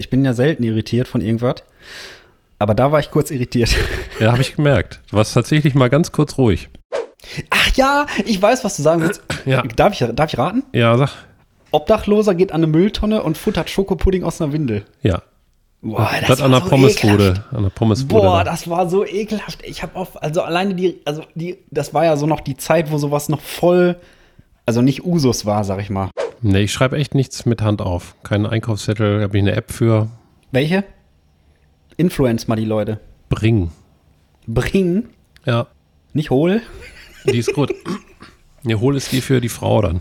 Ich 0.00 0.10
bin 0.10 0.24
ja 0.24 0.32
selten 0.32 0.62
irritiert 0.62 1.08
von 1.08 1.20
irgendwas. 1.20 1.62
Aber 2.58 2.74
da 2.74 2.92
war 2.92 3.00
ich 3.00 3.10
kurz 3.10 3.30
irritiert. 3.30 3.74
Ja, 4.20 4.30
habe 4.30 4.42
ich 4.42 4.54
gemerkt. 4.54 5.00
Du 5.10 5.16
warst 5.16 5.34
tatsächlich 5.34 5.74
mal 5.74 5.90
ganz 5.90 6.12
kurz 6.12 6.38
ruhig. 6.38 6.68
Ach 7.50 7.74
ja, 7.74 8.06
ich 8.24 8.40
weiß, 8.40 8.62
was 8.62 8.76
du 8.76 8.82
sagen 8.82 9.00
willst. 9.00 9.22
Ja. 9.46 9.62
Darf, 9.62 10.00
ich, 10.00 10.06
darf 10.14 10.32
ich 10.32 10.38
raten? 10.38 10.62
Ja, 10.72 10.96
sag. 10.96 11.10
Obdachloser 11.72 12.36
geht 12.36 12.52
an 12.52 12.58
eine 12.58 12.68
Mülltonne 12.68 13.22
und 13.24 13.36
futtert 13.36 13.68
Schokopudding 13.68 14.22
aus 14.22 14.40
einer 14.40 14.52
Windel. 14.52 14.84
Ja. 15.02 15.22
Boah, 15.80 16.08
das, 16.28 16.40
an 16.40 16.52
der 16.52 16.60
Pommesbude. 16.60 17.44
An 17.50 17.64
der 17.64 17.70
Pommesbude. 17.70 18.22
Boah, 18.22 18.44
da. 18.44 18.52
das 18.52 18.70
war 18.70 18.88
so 18.88 19.04
ekelhaft. 19.04 19.64
Ich 19.64 19.82
habe 19.82 19.96
auf, 19.96 20.22
also 20.22 20.42
alleine 20.42 20.74
die, 20.74 21.00
also 21.04 21.24
die, 21.34 21.58
das 21.72 21.92
war 21.92 22.04
ja 22.04 22.16
so 22.16 22.26
noch 22.26 22.40
die 22.40 22.56
Zeit, 22.56 22.92
wo 22.92 22.98
sowas 22.98 23.28
noch 23.28 23.40
voll, 23.40 23.96
also 24.64 24.80
nicht 24.80 25.04
Usus 25.04 25.44
war, 25.44 25.64
sag 25.64 25.80
ich 25.80 25.90
mal. 25.90 26.10
Nee, 26.42 26.62
ich 26.62 26.72
schreibe 26.72 26.96
echt 26.96 27.14
nichts 27.14 27.46
mit 27.46 27.62
Hand 27.62 27.80
auf. 27.80 28.16
Keinen 28.24 28.46
Einkaufszettel, 28.46 29.22
habe 29.22 29.36
ich 29.36 29.42
eine 29.42 29.52
App 29.54 29.70
für. 29.72 30.08
Welche? 30.50 30.84
Influence 31.96 32.48
mal 32.48 32.56
die 32.56 32.64
Leute. 32.64 33.00
Bring. 33.28 33.70
Bring, 34.46 35.08
Ja, 35.46 35.68
nicht 36.12 36.30
hol. 36.30 36.60
die 37.26 37.38
ist 37.38 37.54
gut. 37.54 37.72
Ja, 38.64 38.80
hol 38.80 38.96
ist 38.96 39.12
die 39.12 39.20
für 39.20 39.40
die 39.40 39.48
Frau 39.48 39.82
dann. 39.82 40.00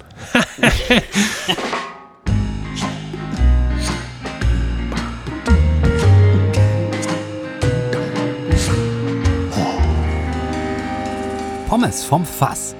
Pommes 11.67 12.03
vom 12.03 12.25
Fass. 12.25 12.75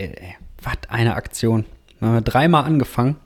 Alter 0.00 0.10
Michael, 0.10 0.14
ey. 0.20 0.34
Was 0.62 0.74
eine 0.88 1.14
Aktion. 1.14 1.64
Wir 2.00 2.08
haben 2.08 2.24
dreimal 2.24 2.64
angefangen 2.64 3.16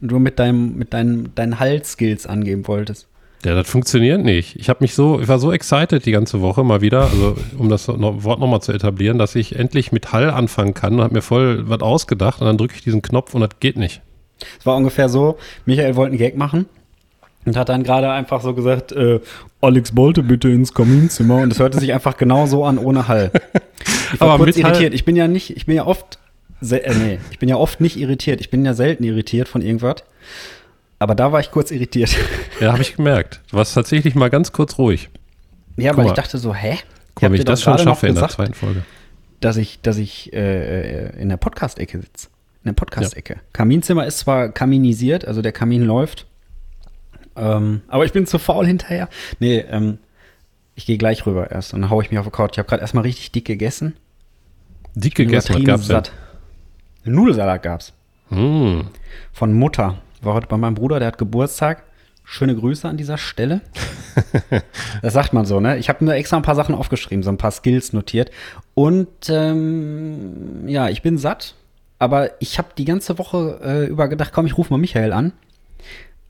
und 0.00 0.10
du 0.10 0.18
mit 0.18 0.38
deinem, 0.38 0.76
mit 0.76 0.92
deinen, 0.92 1.34
deinen 1.34 1.58
Hall-Skills 1.58 2.26
angeben 2.26 2.66
wolltest. 2.68 3.08
Ja, 3.44 3.54
das 3.54 3.68
funktioniert 3.68 4.24
nicht. 4.24 4.56
Ich 4.56 4.68
habe 4.70 4.78
mich 4.82 4.94
so, 4.94 5.20
ich 5.20 5.28
war 5.28 5.38
so 5.38 5.52
excited 5.52 6.06
die 6.06 6.12
ganze 6.12 6.40
Woche 6.40 6.64
mal 6.64 6.80
wieder, 6.80 7.02
also 7.10 7.36
um 7.58 7.68
das 7.68 7.88
noch, 7.88 8.24
Wort 8.24 8.40
nochmal 8.40 8.62
zu 8.62 8.72
etablieren, 8.72 9.18
dass 9.18 9.34
ich 9.34 9.56
endlich 9.56 9.92
mit 9.92 10.12
Hall 10.12 10.30
anfangen 10.30 10.72
kann 10.72 10.94
und 10.94 11.02
habe 11.02 11.14
mir 11.14 11.20
voll 11.22 11.68
was 11.68 11.80
ausgedacht 11.80 12.40
und 12.40 12.46
dann 12.46 12.56
drücke 12.56 12.74
ich 12.74 12.82
diesen 12.82 13.02
Knopf 13.02 13.34
und 13.34 13.42
das 13.42 13.50
geht 13.60 13.76
nicht. 13.76 14.00
Es 14.58 14.64
war 14.64 14.76
ungefähr 14.76 15.08
so, 15.10 15.36
Michael 15.66 15.94
wollte 15.94 16.12
einen 16.12 16.18
Gag 16.18 16.38
machen 16.38 16.66
und 17.44 17.56
hat 17.56 17.68
dann 17.68 17.82
gerade 17.82 18.10
einfach 18.10 18.40
so 18.40 18.54
gesagt, 18.54 18.92
äh, 18.92 19.20
Alex 19.60 19.92
Bolte 19.92 20.22
bitte 20.22 20.48
ins 20.48 20.72
Kaminzimmer 20.72 21.36
und 21.42 21.52
es 21.52 21.58
hörte 21.58 21.78
sich 21.78 21.92
einfach 21.92 22.16
genau 22.16 22.46
so 22.46 22.64
an, 22.64 22.78
ohne 22.78 23.08
Hall. 23.08 23.30
Ich 24.14 24.20
war 24.20 24.30
Aber 24.30 24.44
kurz 24.44 24.56
mit 24.56 24.64
Hall- 24.64 24.72
irritiert. 24.72 24.94
Ich 24.94 25.04
bin 25.04 25.16
ja 25.16 25.28
nicht, 25.28 25.54
ich 25.54 25.66
bin 25.66 25.76
ja 25.76 25.84
oft, 25.86 26.18
sel- 26.60 26.80
äh, 26.84 26.94
nee, 26.94 27.18
ich 27.30 27.38
bin 27.38 27.48
ja 27.48 27.56
oft 27.56 27.80
nicht 27.80 27.96
irritiert. 27.96 28.40
Ich 28.40 28.50
bin 28.50 28.64
ja 28.64 28.74
selten 28.74 29.04
irritiert 29.04 29.48
von 29.48 29.62
irgendwas. 29.62 29.96
Aber 30.98 31.14
da 31.14 31.32
war 31.32 31.40
ich 31.40 31.50
kurz 31.50 31.70
irritiert. 31.70 32.14
Ja, 32.60 32.70
habe 32.72 32.82
ich 32.82 32.94
gemerkt. 32.94 33.40
Du 33.50 33.56
warst 33.56 33.74
tatsächlich 33.74 34.14
mal 34.14 34.30
ganz 34.30 34.52
kurz 34.52 34.78
ruhig. 34.78 35.10
Ja, 35.76 35.90
Guck 35.90 35.98
weil 35.98 36.04
mal. 36.04 36.10
ich 36.12 36.16
dachte 36.16 36.38
so, 36.38 36.54
hä? 36.54 36.78
Guck 37.16 37.28
mal, 37.30 37.34
ich 37.34 37.44
das 37.44 37.62
schon 37.62 37.76
schaffe 37.78 38.06
in 38.06 38.14
der 38.14 38.28
zweiten 38.28 38.54
Folge. 38.54 38.84
dass 39.40 39.56
ich, 39.56 39.80
dass 39.82 39.96
ich 39.98 40.32
äh, 40.32 41.06
äh, 41.08 41.20
in 41.20 41.28
der 41.28 41.36
Podcast-Ecke 41.36 42.00
sitze. 42.00 42.28
In 42.62 42.68
der 42.68 42.72
Podcast-Ecke. 42.74 43.40
Kaminzimmer 43.52 44.06
ist 44.06 44.20
zwar 44.20 44.50
kaminisiert, 44.50 45.26
also 45.26 45.42
der 45.42 45.50
Kamin 45.50 45.82
läuft, 45.84 46.26
ähm, 47.36 47.82
aber 47.88 48.04
ich 48.04 48.12
bin 48.12 48.24
zu 48.26 48.38
faul 48.38 48.66
hinterher. 48.66 49.08
Nee, 49.40 49.58
ähm, 49.68 49.98
ich 50.76 50.86
gehe 50.86 50.96
gleich 50.96 51.26
rüber 51.26 51.50
erst 51.50 51.74
und 51.74 51.80
dann 51.82 51.90
haue 51.90 52.04
ich 52.04 52.10
mich 52.12 52.18
auf 52.20 52.26
die 52.26 52.30
Couch. 52.30 52.50
Ich 52.52 52.58
habe 52.58 52.68
gerade 52.68 52.82
erstmal 52.82 53.02
richtig 53.02 53.32
dick 53.32 53.44
gegessen. 53.44 53.96
Dick 54.94 55.16
gegessen, 55.16 55.56
was 55.56 55.64
gab's 55.64 55.88
denn? 55.88 56.02
Nudelsalat 57.04 57.62
gab's. 57.62 57.92
Mm. 58.30 58.80
Von 59.32 59.52
Mutter. 59.52 59.98
War 60.22 60.34
heute 60.34 60.46
bei 60.46 60.56
meinem 60.56 60.74
Bruder, 60.74 60.98
der 60.98 61.08
hat 61.08 61.18
Geburtstag. 61.18 61.84
Schöne 62.24 62.56
Grüße 62.56 62.88
an 62.88 62.96
dieser 62.96 63.18
Stelle. 63.18 63.60
das 65.02 65.12
sagt 65.12 65.34
man 65.34 65.44
so, 65.44 65.60
ne? 65.60 65.76
Ich 65.76 65.90
habe 65.90 66.04
mir 66.04 66.14
extra 66.14 66.36
ein 66.36 66.42
paar 66.42 66.54
Sachen 66.54 66.74
aufgeschrieben, 66.74 67.22
so 67.22 67.30
ein 67.30 67.36
paar 67.36 67.50
Skills 67.50 67.92
notiert. 67.92 68.30
Und 68.72 69.28
ähm, 69.28 70.66
ja, 70.66 70.88
ich 70.88 71.02
bin 71.02 71.18
satt. 71.18 71.54
Aber 71.98 72.30
ich 72.40 72.58
habe 72.58 72.68
die 72.76 72.86
ganze 72.86 73.18
Woche 73.18 73.60
äh, 73.62 73.86
über 73.86 74.08
gedacht, 74.08 74.32
komm, 74.32 74.46
ich 74.46 74.56
rufe 74.56 74.72
mal 74.72 74.78
Michael 74.78 75.12
an. 75.12 75.32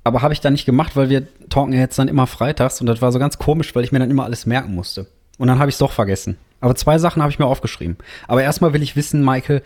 Aber 0.02 0.20
habe 0.20 0.34
ich 0.34 0.40
dann 0.40 0.52
nicht 0.52 0.66
gemacht, 0.66 0.96
weil 0.96 1.08
wir 1.08 1.26
talken 1.48 1.72
jetzt 1.72 1.98
dann 1.98 2.08
immer 2.08 2.26
freitags. 2.26 2.80
Und 2.80 2.88
das 2.88 3.00
war 3.00 3.12
so 3.12 3.18
ganz 3.18 3.38
komisch, 3.38 3.74
weil 3.74 3.84
ich 3.84 3.92
mir 3.92 4.00
dann 4.00 4.10
immer 4.10 4.24
alles 4.24 4.46
merken 4.46 4.74
musste. 4.74 5.06
Und 5.38 5.48
dann 5.48 5.58
habe 5.58 5.68
ich 5.68 5.76
es 5.76 5.78
doch 5.78 5.92
vergessen. 5.92 6.36
Aber 6.60 6.74
zwei 6.74 6.98
Sachen 6.98 7.22
habe 7.22 7.30
ich 7.30 7.38
mir 7.38 7.46
aufgeschrieben. 7.46 7.96
Aber 8.26 8.42
erstmal 8.42 8.72
will 8.72 8.82
ich 8.82 8.96
wissen, 8.96 9.24
Michael, 9.24 9.62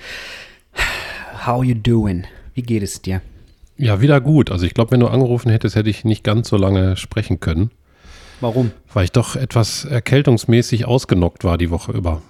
how 1.46 1.64
you 1.64 1.74
doing? 1.74 2.24
Wie 2.54 2.62
geht 2.62 2.82
es 2.82 3.02
dir? 3.02 3.22
Ja, 3.76 4.00
wieder 4.00 4.20
gut. 4.20 4.50
Also 4.50 4.66
ich 4.66 4.74
glaube, 4.74 4.90
wenn 4.90 5.00
du 5.00 5.06
angerufen 5.06 5.50
hättest, 5.50 5.76
hätte 5.76 5.88
ich 5.88 6.04
nicht 6.04 6.24
ganz 6.24 6.48
so 6.48 6.56
lange 6.56 6.96
sprechen 6.96 7.38
können, 7.40 7.70
Warum? 8.40 8.72
weil 8.92 9.04
ich 9.04 9.12
doch 9.12 9.36
etwas 9.36 9.84
erkältungsmäßig 9.84 10.86
ausgenockt 10.86 11.44
war 11.44 11.58
die 11.58 11.70
Woche 11.70 11.92
über. 11.92 12.20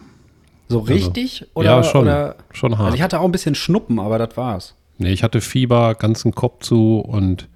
So 0.69 0.81
richtig? 0.81 1.47
oder, 1.55 1.77
ja, 1.77 1.83
schon. 1.83 2.03
Oder, 2.03 2.37
schon 2.53 2.77
hart. 2.77 2.87
also 2.87 2.97
ich 2.97 3.03
hatte 3.03 3.21
auch 3.21 3.25
ein 3.25 3.33
bisschen 3.33 3.55
Schnuppen, 3.55 3.99
aber 3.99 4.19
das 4.19 4.37
war's. 4.37 4.75
Nee, 4.99 5.13
ich 5.13 5.23
hatte 5.23 5.41
Fieber, 5.41 5.95
ganzen 5.95 6.35
Kopf 6.35 6.65
zu 6.65 6.99
und, 6.99 7.49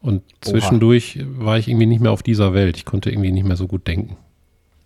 und 0.00 0.22
zwischendurch 0.40 1.18
war 1.26 1.58
ich 1.58 1.68
irgendwie 1.68 1.86
nicht 1.86 2.00
mehr 2.00 2.12
auf 2.12 2.22
dieser 2.22 2.54
Welt. 2.54 2.76
Ich 2.76 2.84
konnte 2.84 3.10
irgendwie 3.10 3.32
nicht 3.32 3.46
mehr 3.46 3.56
so 3.56 3.66
gut 3.66 3.88
denken. 3.88 4.16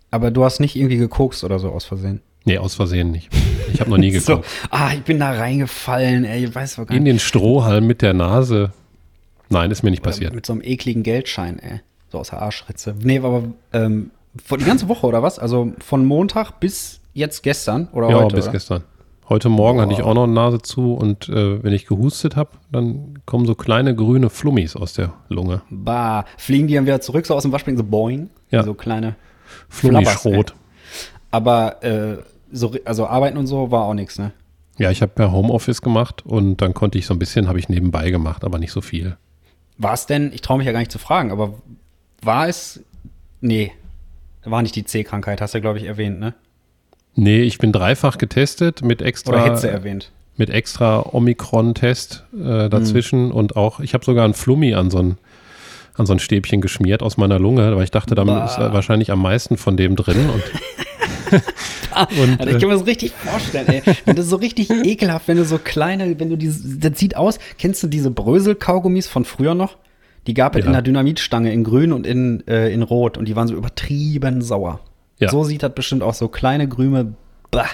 Aber 0.09 0.31
du 0.31 0.43
hast 0.43 0.59
nicht 0.59 0.75
irgendwie 0.75 0.97
gekokst 0.97 1.43
oder 1.43 1.59
so 1.59 1.69
aus 1.69 1.85
Versehen. 1.85 2.21
Nee, 2.45 2.57
aus 2.57 2.75
Versehen 2.75 3.11
nicht. 3.11 3.29
Ich 3.73 3.79
habe 3.81 3.89
noch 3.91 3.97
nie 3.97 4.11
So, 4.19 4.37
geguckt. 4.37 4.49
ah, 4.71 4.91
ich 4.93 5.01
bin 5.03 5.19
da 5.19 5.31
reingefallen, 5.31 6.25
ey, 6.25 6.45
ich 6.45 6.55
weiß 6.55 6.75
gar 6.77 6.89
In 6.91 7.03
nicht. 7.03 7.13
den 7.13 7.19
Strohhalm 7.19 7.85
mit 7.87 8.01
der 8.01 8.13
Nase. 8.13 8.71
Nein, 9.49 9.69
ist 9.71 9.83
mir 9.83 9.91
nicht 9.91 10.03
passiert. 10.03 10.33
Mit 10.33 10.45
so 10.45 10.53
einem 10.53 10.61
ekligen 10.63 11.03
Geldschein, 11.03 11.59
ey. 11.59 11.81
So 12.11 12.19
aus 12.19 12.29
der 12.29 12.41
Arschritze. 12.41 12.95
Nee, 13.01 13.19
aber 13.19 13.43
ähm, 13.73 14.11
die 14.33 14.63
ganze 14.65 14.87
Woche 14.87 15.05
oder 15.07 15.21
was? 15.23 15.39
Also 15.39 15.73
von 15.79 16.05
Montag 16.05 16.59
bis 16.59 16.99
jetzt 17.13 17.43
gestern 17.43 17.87
oder 17.93 18.09
Ja, 18.09 18.21
heute? 18.23 18.35
bis 18.35 18.45
oder? 18.45 18.51
gestern. 18.53 18.83
Heute 19.29 19.47
Morgen 19.47 19.79
hatte 19.79 19.93
ich 19.93 20.01
auch 20.01 20.13
noch 20.13 20.23
eine 20.23 20.33
Nase 20.33 20.61
zu 20.61 20.93
und 20.93 21.29
äh, 21.29 21.63
wenn 21.63 21.71
ich 21.71 21.85
gehustet 21.85 22.35
habe, 22.35 22.49
dann 22.71 23.19
kommen 23.25 23.45
so 23.45 23.55
kleine 23.55 23.95
grüne 23.95 24.29
Flummis 24.29 24.75
aus 24.75 24.91
der 24.93 25.13
Lunge. 25.29 25.61
Bah, 25.69 26.25
fliegen 26.37 26.67
die 26.67 26.73
dann 26.73 26.85
wieder 26.85 26.99
zurück, 26.99 27.25
so 27.25 27.35
aus 27.35 27.43
dem 27.43 27.53
Waschbecken, 27.53 27.77
so 27.77 27.83
boing. 27.85 28.29
Ja. 28.49 28.63
So 28.63 28.73
kleine. 28.73 29.15
Flummischrot. 29.69 30.53
Aber 31.31 31.83
äh, 31.83 32.17
so, 32.51 32.73
also 32.85 33.07
arbeiten 33.07 33.37
und 33.37 33.47
so 33.47 33.71
war 33.71 33.83
auch 33.85 33.93
nichts, 33.93 34.19
ne? 34.19 34.31
Ja, 34.77 34.89
ich 34.91 35.01
habe 35.01 35.11
ja 35.19 35.31
Homeoffice 35.31 35.81
gemacht 35.81 36.25
und 36.25 36.57
dann 36.57 36.73
konnte 36.73 36.97
ich 36.97 37.05
so 37.05 37.13
ein 37.13 37.19
bisschen, 37.19 37.47
habe 37.47 37.59
ich 37.59 37.69
nebenbei 37.69 38.09
gemacht, 38.11 38.43
aber 38.43 38.57
nicht 38.57 38.71
so 38.71 38.81
viel. 38.81 39.15
War 39.77 39.93
es 39.93 40.05
denn, 40.05 40.31
ich 40.33 40.41
traue 40.41 40.57
mich 40.57 40.65
ja 40.67 40.73
gar 40.73 40.79
nicht 40.79 40.91
zu 40.91 40.99
fragen, 40.99 41.31
aber 41.31 41.53
war 42.21 42.47
es, 42.47 42.81
nee, 43.41 43.71
war 44.43 44.61
nicht 44.61 44.75
die 44.75 44.83
C-Krankheit, 44.85 45.39
hast 45.41 45.53
du, 45.53 45.61
glaube 45.61 45.77
ich, 45.77 45.85
erwähnt, 45.85 46.19
ne? 46.19 46.33
Nee, 47.15 47.41
ich 47.41 47.57
bin 47.57 47.71
dreifach 47.71 48.17
getestet 48.17 48.81
mit 48.83 49.01
extra, 49.01 49.43
Oder 49.45 49.59
du 49.59 49.67
erwähnt? 49.69 50.11
mit 50.37 50.49
extra 50.49 51.05
Omikron-Test 51.13 52.23
äh, 52.33 52.69
dazwischen 52.69 53.25
Mhm. 53.27 53.31
und 53.31 53.55
auch, 53.57 53.79
ich 53.81 53.93
habe 53.93 54.03
sogar 54.05 54.25
ein 54.25 54.33
Flummi 54.33 54.73
an 54.73 54.89
so 54.89 54.99
ein, 54.99 55.17
an 55.95 56.05
so 56.05 56.13
ein 56.13 56.19
Stäbchen 56.19 56.61
geschmiert 56.61 57.03
aus 57.03 57.17
meiner 57.17 57.37
Lunge, 57.37 57.75
weil 57.75 57.83
ich 57.83 57.91
dachte, 57.91 58.15
da 58.15 58.23
Bah. 58.23 58.45
ist 58.45 58.57
wahrscheinlich 58.57 59.11
am 59.11 59.21
meisten 59.21 59.57
von 59.57 59.75
dem 59.77 59.95
drin. 59.95 60.29
Und, 60.29 60.41
und 62.21 62.39
Also 62.39 62.49
ich 62.49 62.55
äh, 62.55 62.59
kann 62.59 62.69
mir 62.69 62.75
das 62.77 62.85
richtig 62.85 63.11
vorstellen, 63.13 63.67
ey. 63.69 63.81
Wenn 64.05 64.15
das 64.15 64.27
so 64.27 64.35
richtig 64.37 64.69
ekelhaft, 64.85 65.27
wenn 65.27 65.37
du 65.37 65.45
so 65.45 65.57
kleine, 65.57 66.19
wenn 66.19 66.29
du 66.29 66.35
diese, 66.37 66.77
das 66.77 66.99
sieht 66.99 67.15
aus, 67.15 67.39
kennst 67.57 67.81
du 67.83 67.87
diese 67.87 68.11
Brösel-Kaugummis 68.11 69.07
von 69.07 69.25
früher 69.25 69.55
noch? 69.55 69.77
Die 70.27 70.33
gab 70.33 70.55
es 70.55 70.61
Ja. 70.61 70.67
in 70.67 70.73
der 70.73 70.81
Dynamitstange 70.83 71.51
in 71.51 71.63
grün 71.63 71.91
und 71.93 72.05
in, 72.05 72.45
äh, 72.47 72.71
in 72.71 72.83
rot 72.83 73.17
und 73.17 73.27
die 73.27 73.35
waren 73.35 73.47
so 73.47 73.55
übertrieben 73.55 74.41
sauer. 74.41 74.79
Ja. 75.19 75.29
So 75.29 75.43
sieht 75.43 75.63
das 75.63 75.73
bestimmt 75.73 76.03
aus, 76.03 76.17
so 76.19 76.27
kleine 76.27 76.67
grüne, 76.67 77.13
bah. 77.49 77.65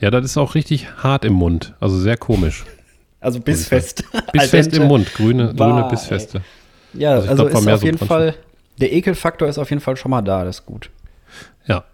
ja, 0.00 0.10
das 0.10 0.24
ist 0.24 0.36
auch 0.38 0.54
richtig 0.54 0.88
hart 1.02 1.24
im 1.24 1.34
Mund, 1.34 1.74
also 1.80 1.98
sehr 1.98 2.16
komisch. 2.16 2.64
Also 3.20 3.40
bissfest. 3.40 4.04
Bissfest 4.32 4.72
im 4.74 4.84
Mund, 4.86 5.12
grüne, 5.14 5.52
Bah, 5.54 5.66
grüne 5.68 5.84
ey. 5.84 5.90
Bissfeste. 5.90 6.42
Ja, 6.94 7.12
Also 7.14 7.28
also, 7.30 7.44
glaub, 7.46 7.60
ist 7.60 7.68
auf 7.68 7.80
so 7.80 7.86
jeden 7.86 7.98
Fall, 7.98 8.34
der 8.80 8.92
Ekelfaktor 8.92 9.48
ist 9.48 9.58
auf 9.58 9.68
jeden 9.70 9.80
Fall 9.82 9.96
schon 9.96 10.10
mal 10.10 10.22
da, 10.22 10.44
das 10.44 10.60
ist 10.60 10.66
gut. 10.66 10.88
Ja. 11.66 11.84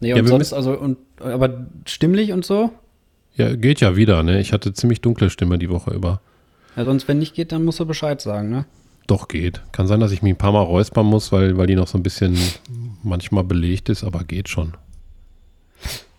Nee, 0.00 0.10
Ja, 0.10 0.16
und 0.16 0.22
wir 0.22 0.28
sonst, 0.28 0.52
also, 0.52 0.78
und, 0.78 0.98
aber 1.20 1.66
stimmlich 1.86 2.32
und 2.32 2.44
so? 2.44 2.70
Ja, 3.34 3.54
geht 3.54 3.80
ja 3.80 3.96
wieder, 3.96 4.22
ne? 4.22 4.40
Ich 4.40 4.52
hatte 4.52 4.72
ziemlich 4.72 5.00
dunkle 5.00 5.30
Stimme 5.30 5.58
die 5.58 5.70
Woche 5.70 5.92
über. 5.92 6.20
Ja, 6.76 6.84
sonst, 6.84 7.08
wenn 7.08 7.18
nicht 7.18 7.34
geht, 7.34 7.52
dann 7.52 7.64
musst 7.64 7.80
du 7.80 7.86
Bescheid 7.86 8.20
sagen, 8.20 8.50
ne? 8.50 8.64
Doch 9.06 9.28
geht. 9.28 9.62
Kann 9.72 9.86
sein, 9.86 10.00
dass 10.00 10.12
ich 10.12 10.22
mich 10.22 10.34
ein 10.34 10.38
paar 10.38 10.52
Mal 10.52 10.62
räuspern 10.62 11.06
muss, 11.06 11.32
weil, 11.32 11.56
weil 11.56 11.66
die 11.66 11.74
noch 11.76 11.88
so 11.88 11.96
ein 11.98 12.02
bisschen 12.02 12.36
manchmal 13.02 13.42
belegt 13.44 13.88
ist, 13.88 14.04
aber 14.04 14.22
geht 14.24 14.48
schon. 14.48 14.74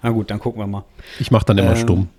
Na 0.02 0.10
gut, 0.10 0.32
dann 0.32 0.40
gucken 0.40 0.62
wir 0.62 0.68
mal. 0.68 0.86
Ich 1.20 1.30
mache 1.30 1.46
dann 1.46 1.58
immer 1.58 1.72
Ähm, 1.72 1.78
stumm. 1.78 2.10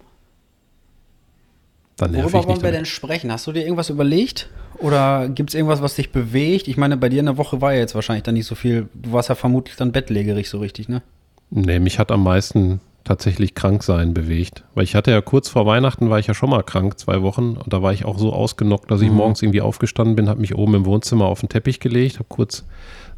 Dann 1.97 2.13
nerv 2.13 2.25
Worüber 2.25 2.41
ich 2.41 2.47
wollen 2.47 2.63
wir 2.63 2.73
denn 2.73 2.87
sprechen? 2.87 3.33
Hast 3.33 3.47
du 3.47 3.53
dir 3.53 3.63
irgendwas 3.63 3.91
überlegt? 3.91 4.49
Oder 4.79 5.29
gibt 5.29 5.51
es 5.51 5.55
irgendwas, 5.55 5.83
was 5.83 5.97
dich 5.97 6.13
bewegt? 6.13 6.69
Ich 6.69 6.77
meine, 6.77 6.97
bei 6.97 7.09
dir 7.09 7.21
in 7.21 7.27
der 7.27 7.37
Woche 7.37 7.61
war 7.61 7.75
ja 7.75 7.81
jetzt 7.81 7.95
wahrscheinlich 7.95 8.23
dann 8.23 8.35
nicht 8.35 8.47
so 8.47 8.55
viel. 8.55 8.89
Du 8.95 9.13
warst 9.13 9.29
ja 9.29 9.35
vermutlich 9.35 9.77
dann 9.77 9.93
bettlägerig 9.93 10.49
so 10.49 10.59
richtig, 10.59 10.89
ne? 10.89 11.03
Nee, 11.51 11.79
mich 11.81 11.99
hat 11.99 12.11
am 12.13 12.23
meisten 12.23 12.81
tatsächlich 13.05 13.55
krank 13.55 13.83
sein 13.83 14.15
bewegt. 14.15 14.63
Weil 14.75 14.85
ich 14.85 14.95
hatte 14.95 15.11
ja 15.11 15.21
kurz 15.21 15.49
vor 15.49 15.67
Weihnachten 15.67 16.11
war 16.11 16.19
ich 16.19 16.27
ja 16.27 16.35
schon 16.35 16.51
mal 16.51 16.63
krank, 16.63 16.99
zwei 16.99 17.23
Wochen. 17.23 17.57
Und 17.57 17.73
da 17.73 17.83
war 17.83 17.93
ich 17.93 18.05
auch 18.05 18.19
so 18.19 18.33
ausgenockt, 18.33 18.91
dass 18.91 19.01
ich 19.01 19.09
Mhm. 19.09 19.17
morgens 19.17 19.43
irgendwie 19.43 19.63
aufgestanden 19.63 20.17
bin, 20.17 20.29
habe 20.29 20.41
mich 20.41 20.55
oben 20.55 20.75
im 20.75 20.85
Wohnzimmer 20.85 21.25
auf 21.25 21.41
den 21.41 21.49
Teppich 21.49 21.81
gelegt, 21.81 22.17
habe 22.17 22.27
kurz 22.29 22.65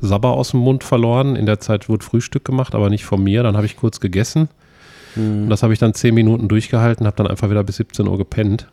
Sabber 0.01 0.31
aus 0.31 0.53
dem 0.53 0.61
Mund 0.61 0.83
verloren. 0.85 1.37
In 1.37 1.47
der 1.47 1.61
Zeit 1.61 1.89
wurde 1.89 2.05
Frühstück 2.05 2.45
gemacht, 2.45 2.75
aber 2.75 2.91
nicht 2.91 3.05
von 3.05 3.23
mir. 3.23 3.43
Dann 3.43 3.57
habe 3.57 3.67
ich 3.67 3.77
kurz 3.77 4.01
gegessen. 4.01 4.49
Mhm. 5.17 5.45
Und 5.45 5.51
das 5.51 5.63
habe 5.63 5.73
ich 5.73 5.79
dann 5.79 5.95
zehn 5.95 6.15
Minuten 6.15 6.49
durchgehalten, 6.49 7.07
habe 7.07 7.17
dann 7.17 7.27
einfach 7.27 7.51
wieder 7.51 7.63
bis 7.65 7.77
17 7.77 8.07
Uhr 8.09 8.19
gepennt. 8.19 8.69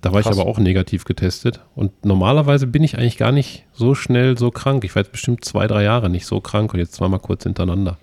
Da 0.00 0.12
war 0.12 0.22
Krass. 0.22 0.34
ich 0.34 0.40
aber 0.40 0.48
auch 0.48 0.58
negativ 0.58 1.04
getestet. 1.04 1.60
Und 1.76 2.04
normalerweise 2.04 2.66
bin 2.66 2.82
ich 2.82 2.98
eigentlich 2.98 3.18
gar 3.18 3.30
nicht 3.30 3.64
so 3.72 3.94
schnell 3.94 4.36
so 4.38 4.50
krank. 4.50 4.84
Ich 4.84 4.94
war 4.96 5.02
jetzt 5.02 5.12
bestimmt 5.12 5.44
zwei, 5.44 5.66
drei 5.68 5.82
Jahre 5.84 6.08
nicht 6.10 6.26
so 6.26 6.40
krank 6.40 6.72
und 6.72 6.80
jetzt 6.80 6.94
zweimal 6.94 7.20
kurz 7.20 7.44
hintereinander. 7.44 7.98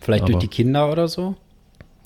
Vielleicht 0.00 0.24
durch 0.24 0.34
Aber- 0.36 0.40
die 0.40 0.48
Kinder 0.48 0.90
oder 0.92 1.08
so? 1.08 1.34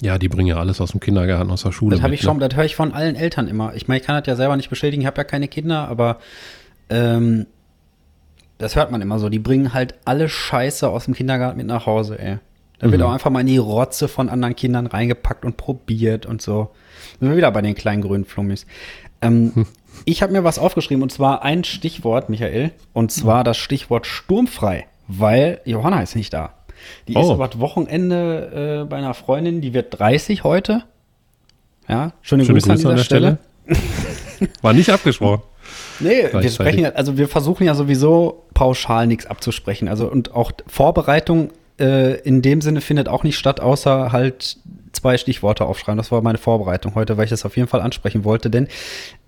Ja, 0.03 0.19
die 0.19 0.29
bringen 0.29 0.49
ja 0.49 0.57
alles 0.57 0.81
aus 0.81 0.91
dem 0.91 1.01
Kindergarten, 1.01 1.51
aus 1.51 1.63
der 1.63 1.71
Schule. 1.71 1.95
Das 1.95 2.03
habe 2.03 2.15
ich 2.15 2.23
schon, 2.23 2.39
ne? 2.39 2.49
das 2.49 2.57
höre 2.57 2.65
ich 2.65 2.75
von 2.75 2.93
allen 2.93 3.15
Eltern 3.15 3.47
immer. 3.47 3.75
Ich 3.77 3.87
meine, 3.87 4.01
ich 4.01 4.07
kann 4.07 4.17
das 4.19 4.27
ja 4.27 4.35
selber 4.35 4.57
nicht 4.57 4.69
bestätigen, 4.69 5.03
ich 5.03 5.07
habe 5.07 5.19
ja 5.19 5.25
keine 5.25 5.47
Kinder, 5.47 5.87
aber 5.89 6.19
ähm, 6.91 7.47
das 8.59 8.75
hört 8.75 8.91
man 8.91 9.01
immer 9.01 9.19
so. 9.21 9.29
Die 9.29 9.39
bringen 9.39 9.73
halt 9.73 9.95
alle 10.05 10.29
Scheiße 10.29 10.89
aus 10.89 11.05
dem 11.05 11.15
Kindergarten 11.15 11.57
mit 11.57 11.67
nach 11.67 11.87
Hause, 11.87 12.19
ey. 12.19 12.39
Da 12.81 12.91
wird 12.91 13.01
Mhm. 13.01 13.07
auch 13.07 13.13
einfach 13.13 13.31
mal 13.31 13.41
in 13.41 13.47
die 13.47 13.59
Rotze 13.59 14.09
von 14.09 14.29
anderen 14.29 14.57
Kindern 14.57 14.87
reingepackt 14.89 15.45
und 15.45 15.57
probiert 15.57 16.27
und 16.27 16.43
so. 16.43 16.71
Sind 17.21 17.29
wir 17.31 17.37
wieder 17.37 17.53
bei 17.53 17.63
den 17.63 17.75
kleinen 17.77 18.03
grünen 18.03 18.25
Flummis. 18.25 18.67
Ähm, 19.21 19.53
Hm. 19.55 19.67
Ich 20.07 20.23
habe 20.23 20.33
mir 20.33 20.43
was 20.43 20.59
aufgeschrieben 20.59 21.03
und 21.03 21.13
zwar 21.13 21.43
ein 21.43 21.65
Stichwort, 21.65 22.31
Michael, 22.31 22.73
und 22.95 23.13
zwar 23.13 23.45
das 23.45 23.59
Stichwort 23.59 24.07
sturmfrei, 24.07 24.87
weil 25.07 25.61
Johanna 25.67 26.01
ist 26.03 26.17
nicht 26.17 26.33
da. 26.33 26.55
Die 27.09 27.13
ist 27.13 27.19
Oh. 27.19 27.35
über 27.35 27.49
das 27.49 27.59
Wochenende 27.61 28.83
äh, 28.83 28.89
bei 28.89 28.97
einer 28.97 29.15
Freundin, 29.15 29.61
die 29.61 29.75
wird 29.75 29.99
30 29.99 30.45
heute. 30.45 30.85
Ja, 31.89 32.13
schöne, 32.23 32.45
Schöne 32.45 32.59
Grüße, 32.61 32.71
an 32.71 32.77
dieser 32.77 32.99
Stelle. 32.99 33.39
War 34.63 34.73
nicht 34.73 34.91
abgesprochen. 34.91 35.43
Nee, 36.01 36.25
wir 36.33 36.51
sprechen 36.51 36.81
ja, 36.81 36.91
also 36.91 37.17
wir 37.17 37.29
versuchen 37.29 37.65
ja 37.65 37.75
sowieso 37.75 38.45
pauschal 38.53 39.07
nichts 39.07 39.27
abzusprechen. 39.27 39.87
Also 39.89 40.11
und 40.11 40.35
auch 40.35 40.51
Vorbereitung 40.67 41.51
äh, 41.79 42.19
in 42.23 42.43
dem 42.43 42.61
Sinne 42.61 42.81
findet 42.81 43.09
auch 43.09 43.23
nicht 43.23 43.39
statt, 43.39 43.61
außer 43.61 44.11
halt 44.11 44.57
zwei 44.93 45.17
Stichworte 45.17 45.65
aufschreiben. 45.65 45.99
Das 45.99 46.11
war 46.11 46.21
meine 46.21 46.39
Vorbereitung 46.39 46.97
heute, 46.97 47.17
weil 47.17 47.25
ich 47.25 47.31
das 47.31 47.45
auf 47.47 47.57
jeden 47.57 47.69
Fall 47.69 47.81
ansprechen 47.81 48.25
wollte. 48.25 48.51
Denn 48.51 48.67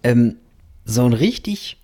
ähm, 0.03 0.37
so 0.85 1.05
ein 1.05 1.13
richtig 1.13 1.77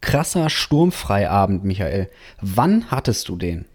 krasser 0.00 0.50
Sturmfreiabend, 0.50 1.64
Michael. 1.64 2.08
Wann 2.40 2.90
hattest 2.90 3.28
du 3.28 3.36
den? 3.36 3.66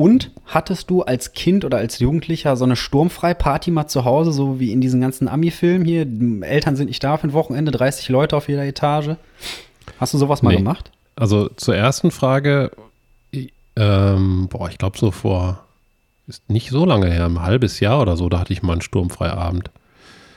Und 0.00 0.30
hattest 0.46 0.88
du 0.88 1.02
als 1.02 1.32
Kind 1.32 1.64
oder 1.64 1.76
als 1.78 1.98
Jugendlicher 1.98 2.56
so 2.56 2.64
eine 2.64 2.76
Sturmfrei-Party 2.76 3.70
mal 3.70 3.86
zu 3.86 4.04
Hause, 4.04 4.32
so 4.32 4.58
wie 4.58 4.72
in 4.72 4.80
diesen 4.80 5.00
ganzen 5.00 5.28
Ami-Filmen 5.28 5.84
hier? 5.84 6.06
Eltern 6.48 6.76
sind 6.76 6.86
nicht 6.88 7.04
da 7.04 7.16
für 7.18 7.26
ein 7.28 7.32
Wochenende, 7.34 7.70
30 7.70 8.08
Leute 8.08 8.36
auf 8.36 8.48
jeder 8.48 8.64
Etage. 8.64 9.10
Hast 9.98 10.14
du 10.14 10.18
sowas 10.18 10.42
mal 10.42 10.50
Nee. 10.50 10.56
gemacht? 10.56 10.90
Also 11.16 11.48
zur 11.56 11.76
ersten 11.76 12.10
Frage, 12.10 12.70
ich- 13.30 13.52
ähm, 13.76 14.48
boah, 14.48 14.70
ich 14.70 14.78
glaube 14.78 14.96
so 14.96 15.10
vor, 15.10 15.64
ist 16.26 16.48
nicht 16.48 16.70
so 16.70 16.86
lange 16.86 17.10
her, 17.10 17.26
ein 17.26 17.42
halbes 17.42 17.80
Jahr 17.80 18.00
oder 18.00 18.16
so, 18.16 18.28
da 18.30 18.38
hatte 18.40 18.52
ich 18.54 18.62
mal 18.62 18.72
einen 18.72 18.82
Sturmfreiabend. 18.82 19.70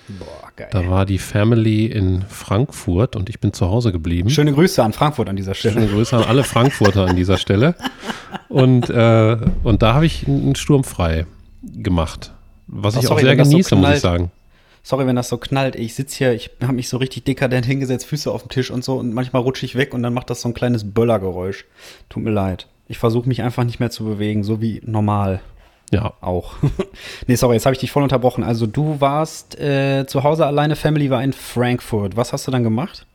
Boah, 0.09 0.42
geil. 0.55 0.67
Da 0.71 0.89
war 0.89 1.05
die 1.05 1.17
Family 1.17 1.85
in 1.85 2.23
Frankfurt 2.27 3.15
und 3.15 3.29
ich 3.29 3.39
bin 3.39 3.53
zu 3.53 3.69
Hause 3.69 3.91
geblieben. 3.91 4.29
Schöne 4.29 4.53
Grüße 4.53 4.83
an 4.83 4.93
Frankfurt 4.93 5.29
an 5.29 5.35
dieser 5.35 5.53
Stelle. 5.53 5.75
Schöne 5.75 5.87
Grüße 5.87 6.15
an 6.15 6.23
alle 6.23 6.43
Frankfurter 6.43 7.05
an 7.05 7.15
dieser 7.15 7.37
Stelle. 7.37 7.75
Und, 8.49 8.89
äh, 8.89 9.37
und 9.63 9.81
da 9.81 9.93
habe 9.93 10.05
ich 10.05 10.27
einen 10.27 10.55
Sturm 10.55 10.83
frei 10.83 11.25
gemacht. 11.63 12.33
Was 12.67 12.95
Oh, 12.95 12.99
ich 12.99 13.05
sorry, 13.07 13.21
auch 13.21 13.25
sehr 13.25 13.35
das 13.35 13.47
so 13.47 13.51
genieße, 13.51 13.75
muss 13.75 13.89
ich 13.91 13.99
sagen. 13.99 14.31
Sorry, 14.85 15.07
wenn 15.07 15.15
das 15.15 15.29
so 15.29 15.37
knallt. 15.37 15.75
Ich 15.75 15.95
sitze 15.95 16.17
hier, 16.17 16.33
ich 16.33 16.51
habe 16.61 16.73
mich 16.73 16.89
so 16.89 16.97
richtig 16.97 17.23
dekadent 17.23 17.65
hingesetzt, 17.65 18.05
Füße 18.05 18.29
auf 18.29 18.43
dem 18.43 18.49
Tisch 18.49 18.69
und 18.69 18.83
so 18.83 18.97
und 18.97 19.13
manchmal 19.13 19.41
rutsche 19.41 19.65
ich 19.65 19.75
weg 19.75 19.93
und 19.93 20.03
dann 20.03 20.13
macht 20.13 20.29
das 20.29 20.41
so 20.41 20.49
ein 20.49 20.53
kleines 20.53 20.91
Böllergeräusch. 20.91 21.65
Tut 22.09 22.23
mir 22.23 22.31
leid. 22.31 22.67
Ich 22.89 22.97
versuche 22.97 23.27
mich 23.27 23.41
einfach 23.41 23.63
nicht 23.63 23.79
mehr 23.79 23.91
zu 23.91 24.03
bewegen, 24.03 24.43
so 24.43 24.61
wie 24.61 24.81
normal 24.85 25.39
Ja, 25.93 26.13
auch. 26.21 26.53
nee, 27.27 27.35
sorry, 27.35 27.53
jetzt 27.55 27.65
habe 27.65 27.73
ich 27.73 27.79
dich 27.79 27.91
voll 27.91 28.03
unterbrochen. 28.03 28.43
Also 28.43 28.65
du 28.67 28.99
warst 28.99 29.59
äh, 29.59 30.05
zu 30.07 30.23
Hause 30.23 30.45
alleine, 30.45 30.75
Family 30.75 31.09
war 31.09 31.23
in 31.23 31.33
Frankfurt. 31.33 32.17
Was 32.17 32.33
hast 32.33 32.47
du 32.47 32.51
dann 32.51 32.63
gemacht? 32.63 33.05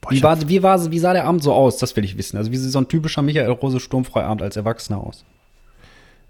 Boah, 0.00 0.10
Wie, 0.10 0.22
war, 0.22 0.48
wie, 0.48 0.62
war, 0.62 0.90
wie 0.90 0.98
sah 0.98 1.12
der 1.12 1.24
Abend 1.24 1.42
so 1.42 1.52
aus? 1.52 1.76
Das 1.78 1.94
will 1.96 2.04
ich 2.04 2.18
wissen. 2.18 2.36
Also 2.36 2.50
wie 2.52 2.56
sieht 2.56 2.72
so 2.72 2.78
ein 2.78 2.88
typischer 2.88 3.22
Michael 3.22 3.50
Rose 3.50 3.80
Sturmfreiabend 3.80 4.42
als 4.42 4.56
Erwachsener 4.56 4.98
aus? 4.98 5.24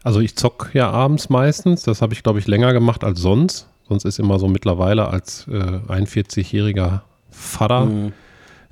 also 0.04 0.20
ich 0.20 0.36
zock 0.36 0.70
ja 0.74 0.90
abends 0.90 1.28
meistens. 1.28 1.82
Das 1.82 2.00
habe 2.02 2.12
ich, 2.14 2.22
glaube 2.22 2.38
ich, 2.38 2.46
länger 2.46 2.72
gemacht 2.72 3.02
als 3.04 3.20
sonst. 3.20 3.68
Sonst 3.88 4.04
ist 4.04 4.18
immer 4.18 4.38
so 4.38 4.48
mittlerweile 4.48 5.08
als 5.08 5.46
äh, 5.48 5.52
41-jähriger 5.88 7.00
Vater 7.30 7.86
Mhm. 7.86 8.12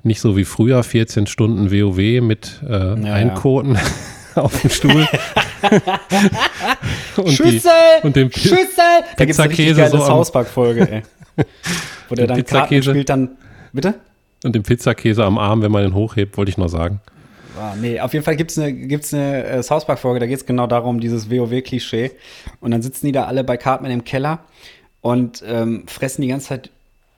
nicht 0.03 0.21
so 0.21 0.37
wie 0.37 0.45
früher 0.45 0.83
14 0.83 1.27
Stunden 1.27 1.71
WoW 1.71 2.21
mit 2.21 2.61
äh, 2.67 2.99
Ja, 3.01 3.13
Einkoten 3.13 3.77
auf 4.43 4.61
dem 4.61 4.69
Stuhl. 4.69 5.07
und 7.17 7.31
Schüssel! 7.31 7.71
und 8.03 8.15
den 8.15 8.29
Pi- 8.29 8.39
Schüssel! 8.39 9.03
Da 9.17 9.25
gibt's 9.25 9.39
eine 9.39 9.49
richtig 9.49 9.75
geile 9.75 9.89
so 9.89 9.97
am- 9.97 10.05
South 10.05 10.31
Park-Folge, 10.31 10.89
ey. 10.91 11.01
Wo 12.09 12.15
der 12.15 12.27
dann 12.27 12.45
Karten 12.45 12.81
spielt, 12.83 13.09
dann. 13.09 13.37
Bitte? 13.73 13.95
Und 14.43 14.55
den 14.55 14.63
Pizzakäse 14.63 15.23
am 15.23 15.37
Arm, 15.37 15.61
wenn 15.61 15.71
man 15.71 15.83
den 15.83 15.93
hochhebt, 15.93 16.37
wollte 16.37 16.49
ich 16.49 16.57
noch 16.57 16.69
sagen. 16.69 17.01
Ah, 17.59 17.73
nee, 17.79 17.99
auf 17.99 18.13
jeden 18.13 18.23
Fall 18.23 18.35
gibt's 18.35 18.57
eine, 18.57 18.71
gibt's 18.71 19.13
eine 19.13 19.43
äh, 19.43 19.63
South 19.63 19.85
Park-Folge, 19.85 20.19
da 20.19 20.27
geht's 20.27 20.45
genau 20.45 20.67
darum, 20.67 20.99
dieses 20.99 21.29
WoW-Klischee. 21.29 22.11
Und 22.61 22.71
dann 22.71 22.81
sitzen 22.81 23.07
die 23.07 23.11
da 23.11 23.25
alle 23.25 23.43
bei 23.43 23.57
Cartman 23.57 23.91
im 23.91 24.03
Keller 24.03 24.39
und 25.01 25.43
ähm, 25.45 25.85
fressen 25.87 26.21
die 26.21 26.27
ganze 26.27 26.49
Zeit 26.49 26.69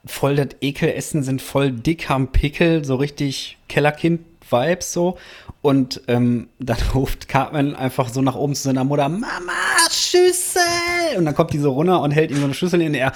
voll 0.05 0.35
das 0.35 0.49
Ekelessen, 0.61 1.23
sind 1.23 1.41
voll 1.41 1.71
dick, 1.71 2.07
haben 2.07 2.29
Pickel, 2.31 2.85
so 2.85 2.95
richtig 2.95 3.57
Kellerkind-Vibes 3.67 4.93
so. 4.93 5.17
Und 5.61 6.01
ähm, 6.07 6.49
dann 6.59 6.77
ruft 6.93 7.27
Cartman 7.27 7.75
einfach 7.75 8.09
so 8.09 8.21
nach 8.21 8.35
oben 8.35 8.55
zu 8.55 8.63
seiner 8.63 8.83
Mutter, 8.83 9.09
Mama, 9.09 9.51
Schüssel! 9.91 11.17
Und 11.17 11.25
dann 11.25 11.35
kommt 11.35 11.53
die 11.53 11.59
so 11.59 11.71
runter 11.71 12.01
und 12.01 12.11
hält 12.11 12.31
ihm 12.31 12.37
so 12.37 12.45
eine 12.45 12.53
Schüssel 12.53 12.81
in 12.81 12.93
die 12.93 12.99
Air. 12.99 13.13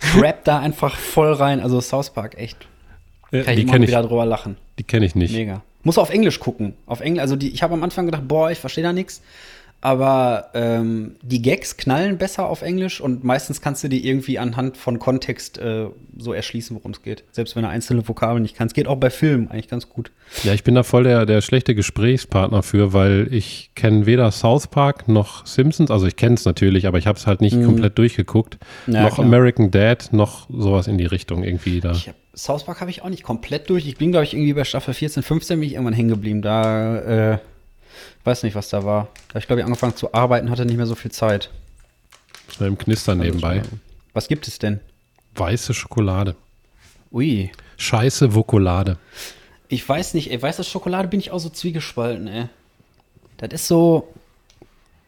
Crap 0.00 0.44
da 0.44 0.58
einfach 0.60 0.96
voll 0.96 1.32
rein. 1.32 1.60
Also 1.60 1.80
South 1.80 2.10
Park, 2.10 2.36
echt. 2.38 2.66
Kann 3.30 3.40
ich 3.40 3.46
die 3.46 3.62
immer 3.62 3.72
kenne 3.72 3.84
ich, 3.84 3.90
wieder 3.90 4.02
drüber 4.02 4.24
lachen. 4.24 4.56
die 4.78 4.84
kenn 4.84 5.02
ich 5.02 5.14
nicht. 5.14 5.34
Mega. 5.34 5.62
Muss 5.82 5.98
auf 5.98 6.10
Englisch 6.10 6.40
gucken. 6.40 6.74
Auf 6.86 7.00
Englisch, 7.00 7.20
also 7.20 7.36
die, 7.36 7.50
ich 7.50 7.62
habe 7.62 7.74
am 7.74 7.82
Anfang 7.82 8.06
gedacht, 8.06 8.26
boah, 8.26 8.50
ich 8.50 8.58
verstehe 8.58 8.84
da 8.84 8.92
nichts. 8.92 9.22
Aber 9.84 10.48
ähm, 10.54 11.16
die 11.20 11.42
Gags 11.42 11.76
knallen 11.76 12.16
besser 12.16 12.48
auf 12.48 12.62
Englisch 12.62 13.02
und 13.02 13.22
meistens 13.22 13.60
kannst 13.60 13.84
du 13.84 13.88
die 13.88 14.08
irgendwie 14.08 14.38
anhand 14.38 14.78
von 14.78 14.98
Kontext 14.98 15.58
äh, 15.58 15.88
so 16.16 16.32
erschließen, 16.32 16.74
worum 16.74 16.92
es 16.92 17.02
geht. 17.02 17.24
Selbst 17.32 17.54
wenn 17.54 17.64
du 17.64 17.68
einzelne 17.68 18.08
Vokabeln 18.08 18.40
nicht 18.40 18.56
kannst. 18.56 18.74
Geht 18.74 18.88
auch 18.88 18.96
bei 18.96 19.10
Filmen 19.10 19.50
eigentlich 19.50 19.68
ganz 19.68 19.90
gut. 19.90 20.10
Ja, 20.42 20.54
ich 20.54 20.64
bin 20.64 20.74
da 20.74 20.84
voll 20.84 21.04
der, 21.04 21.26
der 21.26 21.42
schlechte 21.42 21.74
Gesprächspartner 21.74 22.62
für, 22.62 22.94
weil 22.94 23.28
ich 23.30 23.72
kenne 23.74 24.06
weder 24.06 24.30
South 24.30 24.68
Park 24.68 25.06
noch 25.06 25.44
Simpsons. 25.44 25.90
Also 25.90 26.06
ich 26.06 26.16
kenne 26.16 26.36
es 26.36 26.46
natürlich, 26.46 26.86
aber 26.86 26.96
ich 26.96 27.06
habe 27.06 27.18
es 27.18 27.26
halt 27.26 27.42
nicht 27.42 27.62
komplett 27.62 27.98
durchgeguckt. 27.98 28.56
Ja, 28.86 29.02
noch 29.02 29.16
klar. 29.16 29.26
American 29.26 29.70
Dad, 29.70 30.14
noch 30.14 30.48
sowas 30.48 30.86
in 30.86 30.96
die 30.96 31.04
Richtung 31.04 31.44
irgendwie 31.44 31.80
da. 31.80 31.92
Ich 31.92 32.08
hab, 32.08 32.14
South 32.34 32.64
Park 32.64 32.80
habe 32.80 32.90
ich 32.90 33.02
auch 33.02 33.10
nicht 33.10 33.22
komplett 33.22 33.68
durch. 33.68 33.86
Ich 33.86 33.98
bin, 33.98 34.12
glaube 34.12 34.24
ich, 34.24 34.32
irgendwie 34.32 34.54
bei 34.54 34.64
Staffel 34.64 34.94
14, 34.94 35.22
15 35.22 35.60
bin 35.60 35.68
ich 35.68 35.74
irgendwann 35.74 35.92
hängen 35.92 36.08
geblieben. 36.08 36.40
Da, 36.40 37.32
äh, 37.34 37.38
weiß 38.24 38.42
nicht, 38.42 38.54
was 38.54 38.68
da 38.70 38.84
war. 38.84 39.08
Da 39.28 39.34
habe 39.34 39.38
ich, 39.40 39.46
glaube 39.46 39.60
ich, 39.60 39.66
angefangen 39.66 39.96
zu 39.96 40.12
arbeiten, 40.14 40.50
hatte 40.50 40.64
nicht 40.64 40.76
mehr 40.76 40.86
so 40.86 40.94
viel 40.94 41.12
Zeit. 41.12 41.50
Schnell 42.50 42.68
im 42.68 42.78
Knistern 42.78 43.18
nebenbei. 43.18 43.62
Was 44.12 44.28
gibt 44.28 44.48
es 44.48 44.58
denn? 44.58 44.80
Weiße 45.34 45.74
Schokolade. 45.74 46.36
Ui. 47.12 47.50
Scheiße 47.76 48.34
Vokolade. 48.34 48.96
Ich 49.68 49.88
weiß 49.88 50.14
nicht, 50.14 50.30
ey, 50.30 50.40
weiße 50.40 50.64
Schokolade 50.64 51.08
bin 51.08 51.20
ich 51.20 51.30
auch 51.30 51.38
so 51.38 51.48
zwiegespalten, 51.48 52.28
ey. 52.28 52.48
Das 53.38 53.50
ist 53.52 53.68
so. 53.68 54.08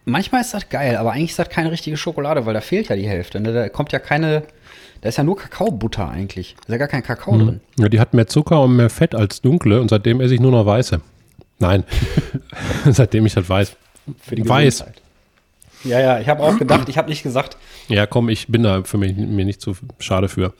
Manchmal 0.05 0.41
ist 0.41 0.55
das 0.55 0.69
geil, 0.69 0.97
aber 0.97 1.13
eigentlich 1.13 1.31
ist 1.31 1.39
das 1.39 1.49
keine 1.49 1.71
richtige 1.73 1.97
Schokolade, 1.97 2.47
weil 2.47 2.55
da 2.55 2.61
fehlt 2.61 2.89
ja 2.89 2.97
die 2.97 3.09
Hälfte. 3.09 3.41
Ne? 3.41 3.53
Da 3.53 3.69
kommt 3.69 3.93
ja 3.93 3.99
keine. 3.99 4.45
Da 5.01 5.09
ist 5.09 5.19
ja 5.19 5.25
nur 5.25 5.37
Kakaobutter 5.37 6.09
eigentlich. 6.09 6.55
Da 6.55 6.63
ist 6.63 6.73
ja 6.73 6.79
gar 6.79 6.89
kein 6.89 7.03
Kakao 7.03 7.37
drin. 7.37 7.61
Ja, 7.79 7.89
die 7.89 8.01
hat 8.01 8.15
mehr 8.15 8.27
Zucker 8.27 8.63
und 8.63 8.77
mehr 8.77 8.91
Fett 8.91 9.15
als 9.15 9.41
dunkle 9.41 9.81
und 9.81 9.91
seitdem 9.91 10.21
esse 10.21 10.35
ich 10.35 10.41
nur 10.41 10.53
noch 10.53 10.65
weiße. 10.65 11.01
Nein, 11.59 11.85
seitdem 12.91 13.27
ich 13.27 13.35
das 13.35 13.49
weiß. 13.49 13.77
Für 14.21 14.35
die 14.37 14.49
Weiß. 14.49 14.85
Ja, 15.85 16.01
ja, 16.01 16.19
ich 16.21 16.29
habe 16.29 16.43
auch 16.43 16.59
gedacht, 16.59 16.89
ich 16.89 16.99
habe 16.99 17.09
nicht 17.09 17.23
gesagt. 17.23 17.57
Ja, 17.89 18.07
komm, 18.07 18.29
ich 18.29 18.49
bin 18.49 18.63
da 18.63 18.83
für 18.85 18.99
mich 18.99 19.17
mir 19.17 19.45
nicht 19.45 19.61
zu 19.61 19.77
schade 19.99 20.29
für. 20.29 20.53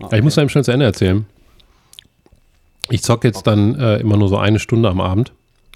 Ah, 0.00 0.16
Ich 0.16 0.22
muss 0.22 0.34
da 0.34 0.40
eben 0.42 0.48
schnell 0.50 0.64
zu 0.64 0.72
Ende 0.72 0.84
erzählen. 0.86 1.26
Ich 2.90 3.02
zocke 3.02 3.28
jetzt 3.28 3.46
dann 3.46 3.78
äh, 3.78 3.96
immer 3.98 4.16
nur 4.16 4.28
so 4.28 4.38
eine 4.38 4.58
Stunde 4.58 4.88
am 4.88 5.00
Abend. 5.00 5.32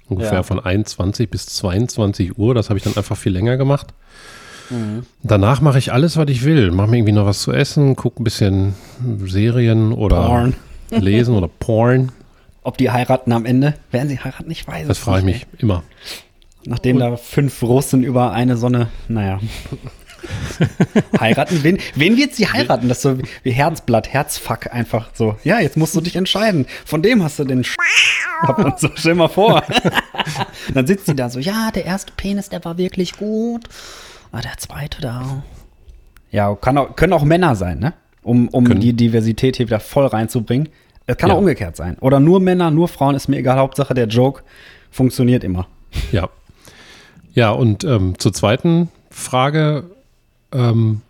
Ungefähr 0.07 0.33
Ja. 0.35 0.43
von 0.43 0.59
21 0.59 1.29
bis 1.29 1.45
22 1.47 2.37
Uhr. 2.37 2.53
Das 2.55 2.69
habe 2.69 2.77
ich 2.77 2.83
dann 2.83 2.95
einfach 2.95 3.17
viel 3.17 3.31
länger 3.31 3.57
gemacht. 3.57 3.87
Mhm. 4.69 5.05
Danach 5.23 5.61
mache 5.61 5.79
ich 5.79 5.93
alles, 5.93 6.17
was 6.17 6.29
ich 6.29 6.43
will. 6.43 6.71
Mache 6.71 6.89
mir 6.89 6.97
irgendwie 6.97 7.13
noch 7.13 7.25
was 7.25 7.41
zu 7.41 7.51
essen, 7.53 7.95
gucke 7.95 8.21
ein 8.21 8.23
bisschen 8.23 8.75
Serien 9.25 9.93
oder 9.93 10.25
Porn. 10.25 10.55
lesen 10.91 11.35
oder 11.35 11.47
Porn. 11.59 12.11
Ob 12.67 12.77
die 12.77 12.91
heiraten 12.91 13.31
am 13.31 13.45
Ende? 13.45 13.75
Werden 13.91 14.09
sie 14.09 14.19
heiraten? 14.19 14.51
Ich 14.51 14.67
weiß 14.67 14.89
Das 14.89 14.97
es 14.97 15.03
frage 15.05 15.19
ich 15.19 15.23
nicht, 15.23 15.53
mich 15.53 15.63
immer. 15.63 15.83
Nachdem 16.65 16.99
da 16.99 17.15
fünf 17.15 17.63
Russen 17.63 18.03
über 18.03 18.33
eine 18.33 18.57
Sonne, 18.57 18.89
naja. 19.07 19.39
heiraten? 21.21 21.63
Wen, 21.63 21.77
wen 21.95 22.17
wird 22.17 22.35
sie 22.35 22.45
heiraten? 22.45 22.89
Das 22.89 22.97
ist 22.97 23.03
so 23.03 23.19
wie 23.43 23.51
Herzblatt, 23.51 24.11
Herzfuck 24.11 24.73
einfach 24.73 25.11
so. 25.13 25.37
Ja, 25.45 25.61
jetzt 25.61 25.77
musst 25.77 25.95
du 25.95 26.01
dich 26.01 26.17
entscheiden. 26.17 26.65
Von 26.83 27.01
dem 27.01 27.23
hast 27.23 27.39
du 27.39 27.45
den 27.45 27.63
Sch 27.63 27.77
und 28.57 28.77
so, 28.77 28.89
stell 28.95 29.15
mal 29.15 29.29
vor. 29.29 29.63
Dann 30.73 30.85
sitzt 30.85 31.05
sie 31.05 31.15
da 31.15 31.29
so, 31.29 31.39
ja, 31.39 31.71
der 31.71 31.85
erste 31.85 32.11
Penis, 32.17 32.49
der 32.49 32.65
war 32.65 32.77
wirklich 32.77 33.13
gut. 33.13 33.63
Aber 34.33 34.41
der 34.41 34.57
zweite 34.57 34.99
da. 34.99 35.41
Ja, 36.31 36.53
kann 36.55 36.77
auch, 36.77 36.97
können 36.97 37.13
auch 37.13 37.23
Männer 37.23 37.55
sein, 37.55 37.79
ne? 37.79 37.93
Um, 38.23 38.49
um 38.49 38.65
Können. 38.65 38.81
die 38.81 38.91
Diversität 38.91 39.55
hier 39.55 39.67
wieder 39.67 39.79
voll 39.79 40.05
reinzubringen. 40.05 40.67
Es 41.07 41.17
kann 41.17 41.29
Ja. 41.29 41.35
auch 41.35 41.39
umgekehrt 41.39 41.75
sein. 41.75 41.97
Oder 42.01 42.19
nur 42.19 42.39
Männer, 42.39 42.69
nur 42.69 42.87
Frauen, 42.87 43.15
ist 43.15 43.27
mir 43.27 43.37
egal. 43.37 43.57
Hauptsache, 43.57 43.93
der 43.93 44.07
Joke 44.07 44.43
funktioniert 44.91 45.43
immer. 45.43 45.67
Ja. 46.11 46.29
Ja, 47.33 47.51
und 47.51 47.83
ähm, 47.83 48.15
zur 48.19 48.33
zweiten 48.33 48.89
Frage. 49.09 49.85
Ähm, 50.51 51.01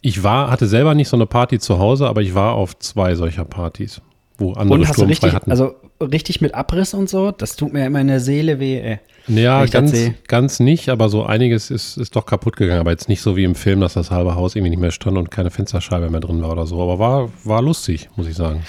ich 0.00 0.22
war, 0.24 0.50
hatte 0.50 0.66
selber 0.66 0.94
nicht 0.94 1.08
so 1.08 1.16
eine 1.16 1.26
Party 1.26 1.58
zu 1.58 1.78
Hause, 1.78 2.08
aber 2.08 2.22
ich 2.22 2.34
war 2.34 2.54
auf 2.54 2.76
zwei 2.78 3.14
solcher 3.14 3.44
Partys, 3.44 4.00
wo 4.38 4.52
andere 4.54 4.80
Und 4.80 4.88
hast 4.88 4.98
du 5.00 5.04
richtig, 5.04 5.32
hatten. 5.32 5.50
also 5.50 5.74
richtig 6.00 6.40
mit 6.40 6.54
Abriss 6.54 6.92
und 6.92 7.08
so? 7.08 7.30
Das 7.30 7.54
tut 7.54 7.72
mir 7.72 7.86
immer 7.86 8.00
in 8.00 8.08
der 8.08 8.18
Seele 8.20 8.58
weh, 8.58 8.80
ey. 8.80 8.98
ja, 9.28 9.58
wenn 9.58 9.64
ich 9.66 9.70
das 9.70 9.92
ganz, 9.92 10.10
ganz 10.26 10.60
nicht, 10.60 10.88
aber 10.88 11.08
so 11.08 11.24
einiges 11.24 11.70
ist, 11.70 11.96
ist 11.98 12.16
doch 12.16 12.26
kaputt 12.26 12.56
gegangen. 12.56 12.80
Aber 12.80 12.90
jetzt 12.90 13.08
nicht 13.08 13.20
so 13.22 13.36
wie 13.36 13.44
im 13.44 13.54
Film, 13.54 13.80
dass 13.80 13.94
das 13.94 14.10
halbe 14.10 14.34
Haus 14.34 14.56
irgendwie 14.56 14.70
nicht 14.70 14.80
mehr 14.80 14.90
stand 14.90 15.16
und 15.16 15.30
keine 15.30 15.50
Fensterscheibe 15.50 16.10
mehr 16.10 16.20
drin 16.20 16.42
war 16.42 16.50
oder 16.50 16.66
so. 16.66 16.82
Aber 16.82 16.98
war, 16.98 17.28
war 17.44 17.62
lustig, 17.62 18.08
muss 18.16 18.26
ich 18.26 18.34
sagen. 18.34 18.64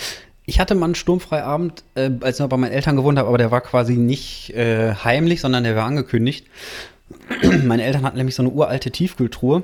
Ich 0.46 0.60
hatte 0.60 0.76
mal 0.76 0.86
einen 0.86 0.96
sturmfreiabend, 0.96 1.84
äh, 1.96 2.12
als 2.22 2.38
ich 2.38 2.42
noch 2.42 2.50
bei 2.50 2.58
meinen 2.58 2.74
Eltern 2.74 2.96
gewohnt 2.96 3.18
habe, 3.18 3.30
aber 3.30 3.38
der 3.38 3.52
war 3.52 3.62
quasi 3.62 3.94
nicht 3.94 4.50
äh, 4.52 4.94
heimlich, 4.94 5.42
sondern 5.42 5.64
der 5.64 5.76
war 5.76 5.86
angekündigt. 5.86 6.48
Meine 7.64 7.84
Eltern 7.84 8.04
hatten 8.04 8.18
nämlich 8.18 8.36
so 8.36 8.44
eine 8.44 8.52
uralte 8.52 8.92
Tiefkühltruhe. 8.92 9.64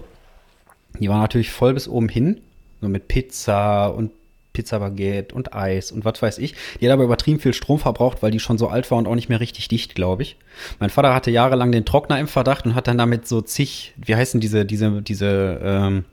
Die 1.00 1.09
war 1.09 1.19
natürlich 1.19 1.51
voll 1.51 1.74
bis 1.74 1.88
oben 1.88 2.09
hin. 2.09 2.41
So 2.81 2.88
mit 2.88 3.09
Pizza 3.09 3.88
und 3.88 4.12
Pizzabaguette 4.53 5.36
und 5.36 5.53
Eis 5.53 5.91
und 5.91 6.05
was 6.05 6.21
weiß 6.21 6.38
ich. 6.39 6.55
Die 6.79 6.86
hat 6.86 6.93
aber 6.93 7.03
übertrieben 7.03 7.39
viel 7.39 7.53
Strom 7.53 7.79
verbraucht, 7.79 8.21
weil 8.21 8.31
die 8.31 8.39
schon 8.39 8.57
so 8.57 8.67
alt 8.67 8.89
war 8.89 8.98
und 8.98 9.07
auch 9.07 9.15
nicht 9.15 9.29
mehr 9.29 9.39
richtig 9.39 9.67
dicht, 9.67 9.95
glaube 9.95 10.24
ich. 10.24 10.38
Mein 10.79 10.89
Vater 10.89 11.13
hatte 11.13 11.31
jahrelang 11.31 11.71
den 11.71 11.86
Trockner 11.86 12.19
im 12.19 12.27
Verdacht 12.27 12.65
und 12.65 12.75
hat 12.75 12.88
dann 12.88 12.98
damit 12.98 13.27
so 13.27 13.41
zig, 13.41 13.93
wie 13.98 14.15
heißen 14.15 14.39
diese, 14.39 14.65
diese, 14.65 15.01
diese, 15.01 15.59
ähm, 15.63 16.05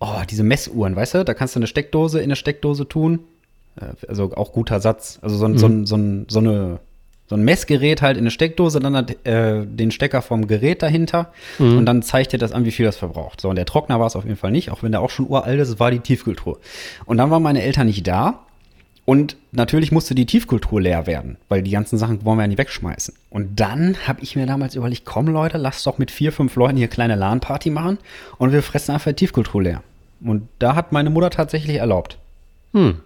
oh, 0.00 0.22
diese 0.28 0.42
Messuhren, 0.42 0.96
weißt 0.96 1.14
du? 1.14 1.24
Da 1.24 1.34
kannst 1.34 1.54
du 1.54 1.60
eine 1.60 1.66
Steckdose 1.66 2.18
in 2.18 2.24
eine 2.24 2.36
Steckdose 2.36 2.88
tun. 2.88 3.20
Äh, 3.80 4.06
Also 4.08 4.32
auch 4.34 4.52
guter 4.52 4.80
Satz. 4.80 5.18
Also 5.22 5.36
so, 5.36 5.46
ein 5.46 5.58
so, 5.58 5.68
so, 5.84 5.96
so 6.28 6.38
eine 6.40 6.80
so 7.28 7.36
ein 7.36 7.44
Messgerät 7.44 8.02
halt 8.02 8.18
in 8.18 8.24
eine 8.24 8.30
Steckdose, 8.30 8.78
dann 8.78 8.94
hat, 8.94 9.26
äh, 9.26 9.64
den 9.64 9.90
Stecker 9.90 10.20
vom 10.20 10.46
Gerät 10.46 10.82
dahinter 10.82 11.32
und 11.78 11.86
dann 11.86 12.02
zeigt 12.02 12.32
dir 12.32 12.38
das 12.38 12.52
an, 12.52 12.66
wie 12.66 12.72
viel 12.72 12.84
das 12.84 12.98
verbraucht. 12.98 13.40
So, 13.40 13.48
und 13.48 13.56
der 13.56 13.64
Trockner 13.64 13.98
war 13.98 14.06
es 14.06 14.16
auf 14.16 14.24
jeden 14.24 14.36
Fall 14.36 14.50
nicht, 14.50 14.70
auch 14.70 14.82
wenn 14.82 14.92
der 14.92 15.00
auch 15.00 15.08
schon 15.08 15.26
uralt 15.28 15.58
ist, 15.58 15.80
war 15.80 15.90
die 15.90 16.00
Tiefkühltruhe. 16.00 16.58
Und 17.06 17.16
dann 17.16 17.30
waren 17.30 17.42
meine 17.42 17.62
Eltern 17.62 17.86
nicht 17.86 18.06
da 18.06 18.40
und 19.06 19.36
natürlich 19.50 19.92
musste 19.92 20.14
die 20.14 20.26
Tiefkühltruhe 20.26 20.82
leer 20.82 21.06
werden, 21.06 21.38
weil 21.48 21.62
die 21.62 21.70
ganzen 21.70 21.96
Sachen 21.96 22.22
wollen 22.22 22.36
wir 22.36 22.42
ja 22.42 22.48
nicht 22.48 22.58
wegschmeißen. 22.58 23.14
Und 23.30 23.58
dann 23.58 23.96
habe 24.06 24.20
ich 24.20 24.36
mir 24.36 24.44
damals 24.44 24.74
überlegt, 24.74 25.06
komm 25.06 25.28
Leute, 25.28 25.56
lasst 25.56 25.86
doch 25.86 25.96
mit 25.96 26.10
vier, 26.10 26.32
fünf 26.32 26.54
Leuten 26.56 26.76
hier 26.76 26.88
kleine 26.88 27.14
LAN-Party 27.14 27.70
machen 27.70 27.96
und 28.36 28.52
wir 28.52 28.62
fressen 28.62 28.92
einfach 28.92 29.12
die 29.12 29.16
Tiefkühltruhe 29.16 29.62
leer. 29.62 29.82
Und 30.22 30.48
da 30.58 30.74
hat 30.74 30.92
meine 30.92 31.08
Mutter 31.08 31.30
tatsächlich 31.30 31.78
erlaubt. 31.78 32.18
Hm. 32.74 33.00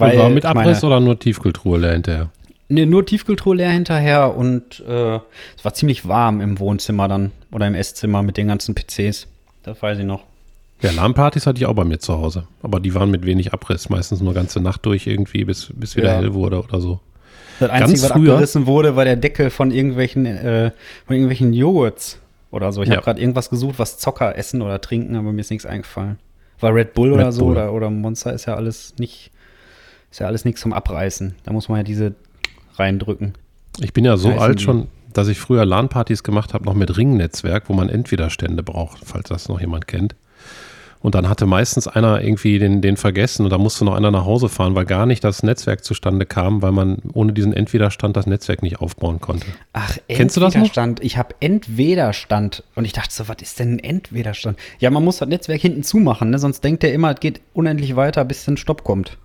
Weil 0.00 0.18
war 0.18 0.28
mit 0.30 0.44
ich 0.44 0.54
meine- 0.54 0.60
Abriss 0.60 0.84
oder 0.84 1.00
nur 1.00 1.18
Tiefkühltruhe 1.18 1.78
leer 1.78 1.92
hinterher? 1.92 2.30
Nee, 2.68 2.84
nur 2.86 3.06
Tiefkühltruhe 3.06 3.56
leer 3.56 3.70
hinterher 3.70 4.36
und 4.36 4.80
äh, 4.86 5.16
es 5.56 5.64
war 5.64 5.72
ziemlich 5.74 6.06
warm 6.06 6.40
im 6.40 6.58
Wohnzimmer 6.58 7.08
dann 7.08 7.32
oder 7.50 7.66
im 7.66 7.74
Esszimmer 7.74 8.22
mit 8.22 8.36
den 8.36 8.48
ganzen 8.48 8.74
PCs. 8.74 9.26
Das 9.62 9.80
weiß 9.82 9.98
ich 9.98 10.04
noch. 10.04 10.22
Ja, 10.82 10.90
LAN-Partys 10.92 11.46
hatte 11.46 11.58
ich 11.58 11.66
auch 11.66 11.74
bei 11.74 11.84
mir 11.84 11.98
zu 11.98 12.12
Hause. 12.18 12.44
Aber 12.62 12.78
die 12.78 12.94
waren 12.94 13.10
mit 13.10 13.24
wenig 13.26 13.52
Abriss. 13.52 13.88
Meistens 13.88 14.20
nur 14.20 14.32
ganze 14.34 14.60
Nacht 14.60 14.84
durch 14.86 15.06
irgendwie, 15.06 15.44
bis, 15.44 15.72
bis 15.74 15.96
wieder 15.96 16.08
Ja. 16.12 16.16
hell 16.20 16.34
wurde 16.34 16.62
oder 16.62 16.80
so. 16.80 17.00
Das 17.58 17.70
Einzige, 17.70 18.02
was 18.02 18.12
früher- 18.12 18.32
abgerissen 18.34 18.66
wurde, 18.66 18.94
war 18.94 19.04
der 19.04 19.16
Deckel 19.16 19.50
von 19.50 19.70
irgendwelchen, 19.72 20.26
äh, 20.26 20.70
von 21.06 21.16
irgendwelchen 21.16 21.52
Joghurts 21.52 22.20
oder 22.52 22.70
so. 22.72 22.82
Ich 22.82 22.88
Ja. 22.90 22.96
habe 22.96 23.04
gerade 23.04 23.20
irgendwas 23.20 23.50
gesucht, 23.50 23.78
was 23.78 23.98
Zocker 23.98 24.36
essen 24.38 24.62
oder 24.62 24.80
trinken, 24.80 25.16
aber 25.16 25.32
mir 25.32 25.40
ist 25.40 25.50
nichts 25.50 25.66
eingefallen. 25.66 26.18
War 26.60 26.72
Red 26.74 26.94
Bull 26.94 27.12
oder 27.12 27.26
Red 27.26 27.32
so 27.32 27.46
Bull. 27.46 27.52
oder, 27.56 27.72
oder 27.72 27.90
Monster 27.90 28.32
ist 28.32 28.46
ja 28.46 28.54
alles 28.54 28.94
nicht, 28.98 29.32
ist 30.10 30.20
ja 30.20 30.26
alles 30.26 30.44
nichts 30.44 30.60
zum 30.60 30.72
Abreißen. 30.72 31.34
Da 31.44 31.52
muss 31.52 31.68
man 31.68 31.78
ja 31.78 31.84
diese 31.84 32.14
reindrücken. 32.76 33.34
Ich 33.80 33.92
bin 33.92 34.04
ja 34.04 34.16
so 34.16 34.30
Heißen 34.30 34.42
alt 34.42 34.60
schon, 34.60 34.88
dass 35.12 35.28
ich 35.28 35.38
früher 35.38 35.64
LAN-Partys 35.64 36.22
gemacht 36.22 36.54
habe, 36.54 36.64
noch 36.64 36.74
mit 36.74 36.96
Ringnetzwerk, 36.96 37.68
wo 37.68 37.74
man 37.74 37.88
Entwederstände 37.88 38.62
braucht, 38.62 39.04
falls 39.04 39.28
das 39.28 39.48
noch 39.48 39.60
jemand 39.60 39.86
kennt. 39.86 40.14
Und 41.00 41.14
dann 41.14 41.28
hatte 41.28 41.46
meistens 41.46 41.86
einer 41.86 42.22
irgendwie 42.22 42.58
den, 42.58 42.80
den 42.82 42.96
vergessen 42.96 43.44
und 43.44 43.50
da 43.50 43.58
musste 43.58 43.84
noch 43.84 43.94
einer 43.94 44.10
nach 44.10 44.24
Hause 44.24 44.48
fahren, 44.48 44.74
weil 44.74 44.84
gar 44.84 45.06
nicht 45.06 45.22
das 45.22 45.44
Netzwerk 45.44 45.84
zustande 45.84 46.26
kam, 46.26 46.60
weil 46.60 46.72
man 46.72 46.98
ohne 47.12 47.32
diesen 47.32 47.52
Entwiderstand 47.52 48.16
das 48.16 48.26
Netzwerk 48.26 48.62
nicht 48.62 48.80
aufbauen 48.80 49.20
konnte. 49.20 49.46
Ach, 49.72 49.96
Kennst 50.08 50.36
du 50.36 50.40
das 50.40 50.54
noch? 50.54 50.62
Entwederstand. 50.62 51.00
Ich 51.04 51.16
habe 51.16 51.36
Entwederstand. 51.38 52.64
Und 52.74 52.84
ich 52.84 52.94
dachte 52.94 53.12
so, 53.12 53.28
was 53.28 53.36
ist 53.40 53.60
denn 53.60 53.74
ein 53.74 53.78
Entwederstand? 53.78 54.58
Ja, 54.80 54.90
man 54.90 55.04
muss 55.04 55.18
das 55.18 55.28
Netzwerk 55.28 55.60
hinten 55.60 55.84
zumachen, 55.84 56.30
ne? 56.30 56.38
sonst 56.40 56.64
denkt 56.64 56.82
er 56.82 56.92
immer, 56.92 57.12
es 57.12 57.20
geht 57.20 57.42
unendlich 57.54 57.94
weiter, 57.94 58.24
bis 58.24 58.48
ein 58.48 58.56
Stopp 58.56 58.82
kommt. 58.82 59.18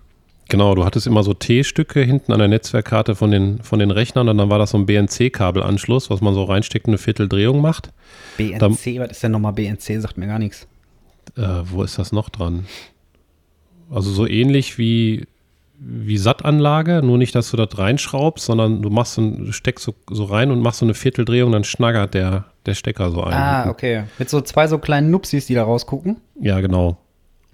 Genau, 0.50 0.74
du 0.74 0.84
hattest 0.84 1.06
immer 1.06 1.22
so 1.22 1.32
T-Stücke 1.34 2.02
hinten 2.02 2.32
an 2.32 2.38
der 2.38 2.48
Netzwerkkarte 2.48 3.14
von 3.14 3.30
den, 3.30 3.62
von 3.62 3.78
den 3.78 3.90
Rechnern 3.90 4.28
und 4.28 4.36
dann 4.38 4.50
war 4.50 4.58
das 4.58 4.70
so 4.70 4.78
ein 4.78 4.86
BNC-Kabelanschluss, 4.86 6.10
was 6.10 6.20
man 6.20 6.34
so 6.34 6.44
reinsteckt 6.44 6.86
und 6.86 6.90
eine 6.92 6.98
Vierteldrehung 6.98 7.60
macht. 7.60 7.90
BNC, 8.36 8.60
was 9.00 9.10
ist 9.12 9.22
denn 9.22 9.32
nochmal 9.32 9.52
BNC? 9.54 10.00
Sagt 10.00 10.18
mir 10.18 10.26
gar 10.26 10.38
nichts. 10.38 10.66
Äh, 11.36 11.42
wo 11.64 11.82
ist 11.82 11.98
das 11.98 12.12
noch 12.12 12.28
dran? 12.28 12.66
Also 13.90 14.10
so 14.10 14.26
ähnlich 14.26 14.76
wie, 14.78 15.26
wie 15.78 16.18
SAT-Anlage, 16.18 17.00
nur 17.02 17.16
nicht, 17.18 17.34
dass 17.34 17.50
du 17.50 17.56
das 17.56 17.78
reinschraubst, 17.78 18.44
sondern 18.44 18.82
du 18.82 18.90
machst 18.90 19.14
so, 19.14 19.22
ein- 19.22 19.46
du 19.46 19.52
steckst 19.52 19.84
so, 19.84 19.94
so 20.10 20.24
rein 20.24 20.50
und 20.50 20.60
machst 20.60 20.80
so 20.80 20.86
eine 20.86 20.94
Vierteldrehung, 20.94 21.52
dann 21.52 21.64
schnaggert 21.64 22.14
der, 22.14 22.44
der 22.66 22.74
Stecker 22.74 23.10
so 23.10 23.22
ein. 23.22 23.32
Ah, 23.32 23.70
okay. 23.70 24.04
Mit 24.18 24.28
so 24.30 24.40
zwei 24.42 24.66
so 24.68 24.78
kleinen 24.78 25.10
Nupsis, 25.10 25.46
die 25.46 25.54
da 25.54 25.64
rausgucken. 25.64 26.18
Ja, 26.40 26.60
genau. 26.60 26.98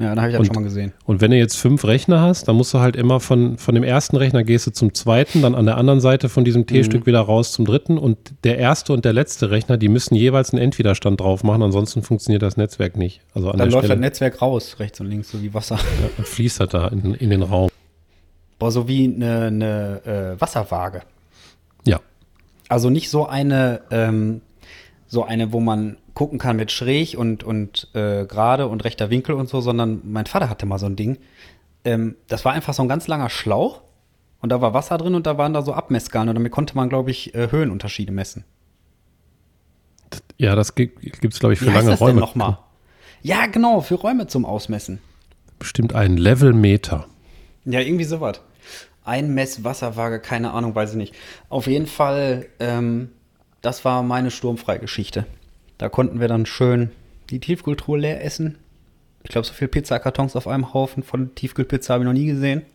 Ja, 0.01 0.15
da 0.15 0.23
habe 0.23 0.31
ich 0.31 0.37
das 0.39 0.41
Und- 0.41 0.47
schon 0.47 0.63
mal 0.63 0.63
gesehen. 0.67 0.93
Und 1.05 1.21
wenn 1.21 1.31
du 1.31 1.37
jetzt 1.37 1.57
fünf 1.57 1.85
Rechner 1.85 2.23
hast, 2.23 2.49
dann 2.49 2.57
musst 2.57 2.73
du 2.73 2.81
halt 2.81 2.97
immer 2.97 3.21
von, 3.21 3.59
von 3.59 3.75
dem 3.75 3.85
ersten 3.85 4.17
Rechner 4.17 4.43
gehst 4.45 4.67
du 4.67 4.71
zum 4.71 4.95
zweiten, 4.95 5.43
dann 5.43 5.55
an 5.55 5.67
der 5.67 5.77
anderen 5.77 6.01
Seite 6.01 6.31
von 6.31 6.43
diesem 6.43 6.67
T-Stück 6.67 7.05
wieder 7.05 7.21
raus 7.21 7.53
zum 7.53 7.67
dritten 7.67 7.99
und 7.99 8.17
der 8.45 8.57
erste 8.57 8.95
und 8.95 9.05
der 9.05 9.13
letzte 9.13 9.51
Rechner, 9.51 9.77
die 9.77 9.89
müssen 9.91 10.15
jeweils 10.15 10.55
einen 10.55 10.63
Entwiderstand 10.63 11.21
drauf 11.21 11.45
machen, 11.45 11.63
ansonsten 11.63 12.03
funktioniert 12.03 12.41
das 12.41 12.57
Netzwerk 12.57 12.97
nicht. 12.97 13.21
Also 13.35 13.51
an 13.51 13.59
Dann 13.59 13.69
läuft 13.69 13.83
das 13.83 13.89
Stelle 13.91 14.01
Netzwerk 14.01 14.41
raus, 14.41 14.77
rechts 14.79 15.01
und 15.01 15.07
links, 15.09 15.31
so 15.31 15.43
wie 15.43 15.53
Wasser. 15.53 15.79
dann 16.17 16.25
fließt 16.25 16.61
das 16.61 16.69
da 16.71 16.89
in, 16.89 17.13
in 17.15 17.29
den 17.29 17.43
Raum. 17.43 17.69
Boah, 18.59 18.71
so 18.71 18.89
wie 18.89 19.05
eine, 19.05 19.47
eine 19.49 20.01
äh, 20.37 20.41
Wasserwaage. 20.41 21.03
Ja. 21.87 22.01
Also 22.69 22.89
nicht 22.89 23.11
so 23.11 23.27
eine, 23.27 23.83
ähm, 23.91 24.41
so 25.09 25.25
eine, 25.25 25.53
wo 25.53 25.61
man 25.61 25.97
gucken 26.15 26.39
kann 26.39 26.57
mit 26.57 26.71
schräg 26.73 27.17
und, 27.17 27.45
und 27.45 27.89
äh, 27.95 28.25
gerade 28.27 28.67
und 28.69 28.85
rechter 28.85 29.11
Winkel 29.11 29.35
und 29.35 29.49
so, 29.49 29.61
sondern 29.61 30.01
mein 30.05 30.27
Vater 30.27 30.49
hatte 30.51 30.67
mal 30.67 30.79
so 30.79 30.87
ein 30.87 30.97
Ding. 30.97 31.19
Ähm, 31.85 32.17
das 32.29 32.45
war 32.45 32.53
einfach 32.53 32.75
so 32.75 32.83
ein 32.83 32.89
ganz 32.89 33.07
langer 33.09 33.31
Schlauch 33.31 33.83
und 34.41 34.51
da 34.51 34.61
war 34.61 34.75
Wasser 34.75 34.99
drin 34.99 35.15
und 35.15 35.27
da 35.27 35.39
waren 35.39 35.53
da 35.53 35.63
so 35.63 35.73
Abmessskalen 35.73 36.29
und 36.29 36.35
damit 36.35 36.53
konnte 36.53 36.77
man, 36.77 36.89
glaube 36.89 37.11
ich, 37.11 37.35
äh, 37.35 37.51
Höhenunterschiede 37.51 38.13
messen. 38.13 38.45
Ja, 40.39 40.55
das 40.57 40.75
gibt 40.75 41.05
es, 41.05 41.39
glaube 41.39 41.53
ich, 41.53 41.61
Wie 41.61 41.67
für 41.67 41.71
heißt 41.73 41.81
lange 41.81 41.91
das 41.91 42.01
Räume. 42.01 42.13
denn 42.13 42.21
nochmal? 42.21 42.59
Ja, 43.23 43.47
genau, 43.47 43.83
für 43.83 43.97
Räume 43.97 44.27
zum 44.27 44.47
Ausmessen. 44.47 44.99
Bestimmt 45.59 45.95
einen 45.95 46.17
Levelmeter. 46.17 47.07
Ja, 47.67 47.81
irgendwie 47.81 48.05
sowas. 48.05 48.41
Ein 49.05 49.35
Messwasserwaage, 49.35 50.21
keine 50.21 50.53
Ahnung, 50.53 50.75
weiß 50.75 50.93
ich 50.93 50.97
nicht. 50.97 51.15
Auf 51.51 51.67
jeden 51.67 51.87
Fall, 51.87 52.47
ähm, 52.59 53.11
das 53.61 53.85
war 53.85 54.03
meine 54.03 54.31
Sturmfreigeschichte. 54.31 55.27
Da 55.81 55.89
konnten 55.89 56.21
wir 56.21 56.29
dann 56.29 56.45
schön 56.45 56.91
die 57.31 57.39
Tiefkühltruhe 57.39 57.99
leer 57.99 58.23
essen. 58.23 58.59
Ich 59.23 59.31
glaube, 59.31 59.47
so 59.47 59.55
viel 59.55 59.67
Pizzakartons 59.67 60.37
auf 60.37 60.47
einem 60.47 60.75
Haufen 60.75 61.03
von 61.03 61.35
Tiefkühlpizza 61.35 61.95
habe 61.95 62.05
ich 62.05 62.07
noch 62.07 62.13
nie 62.13 62.27
gesehen. 62.27 62.67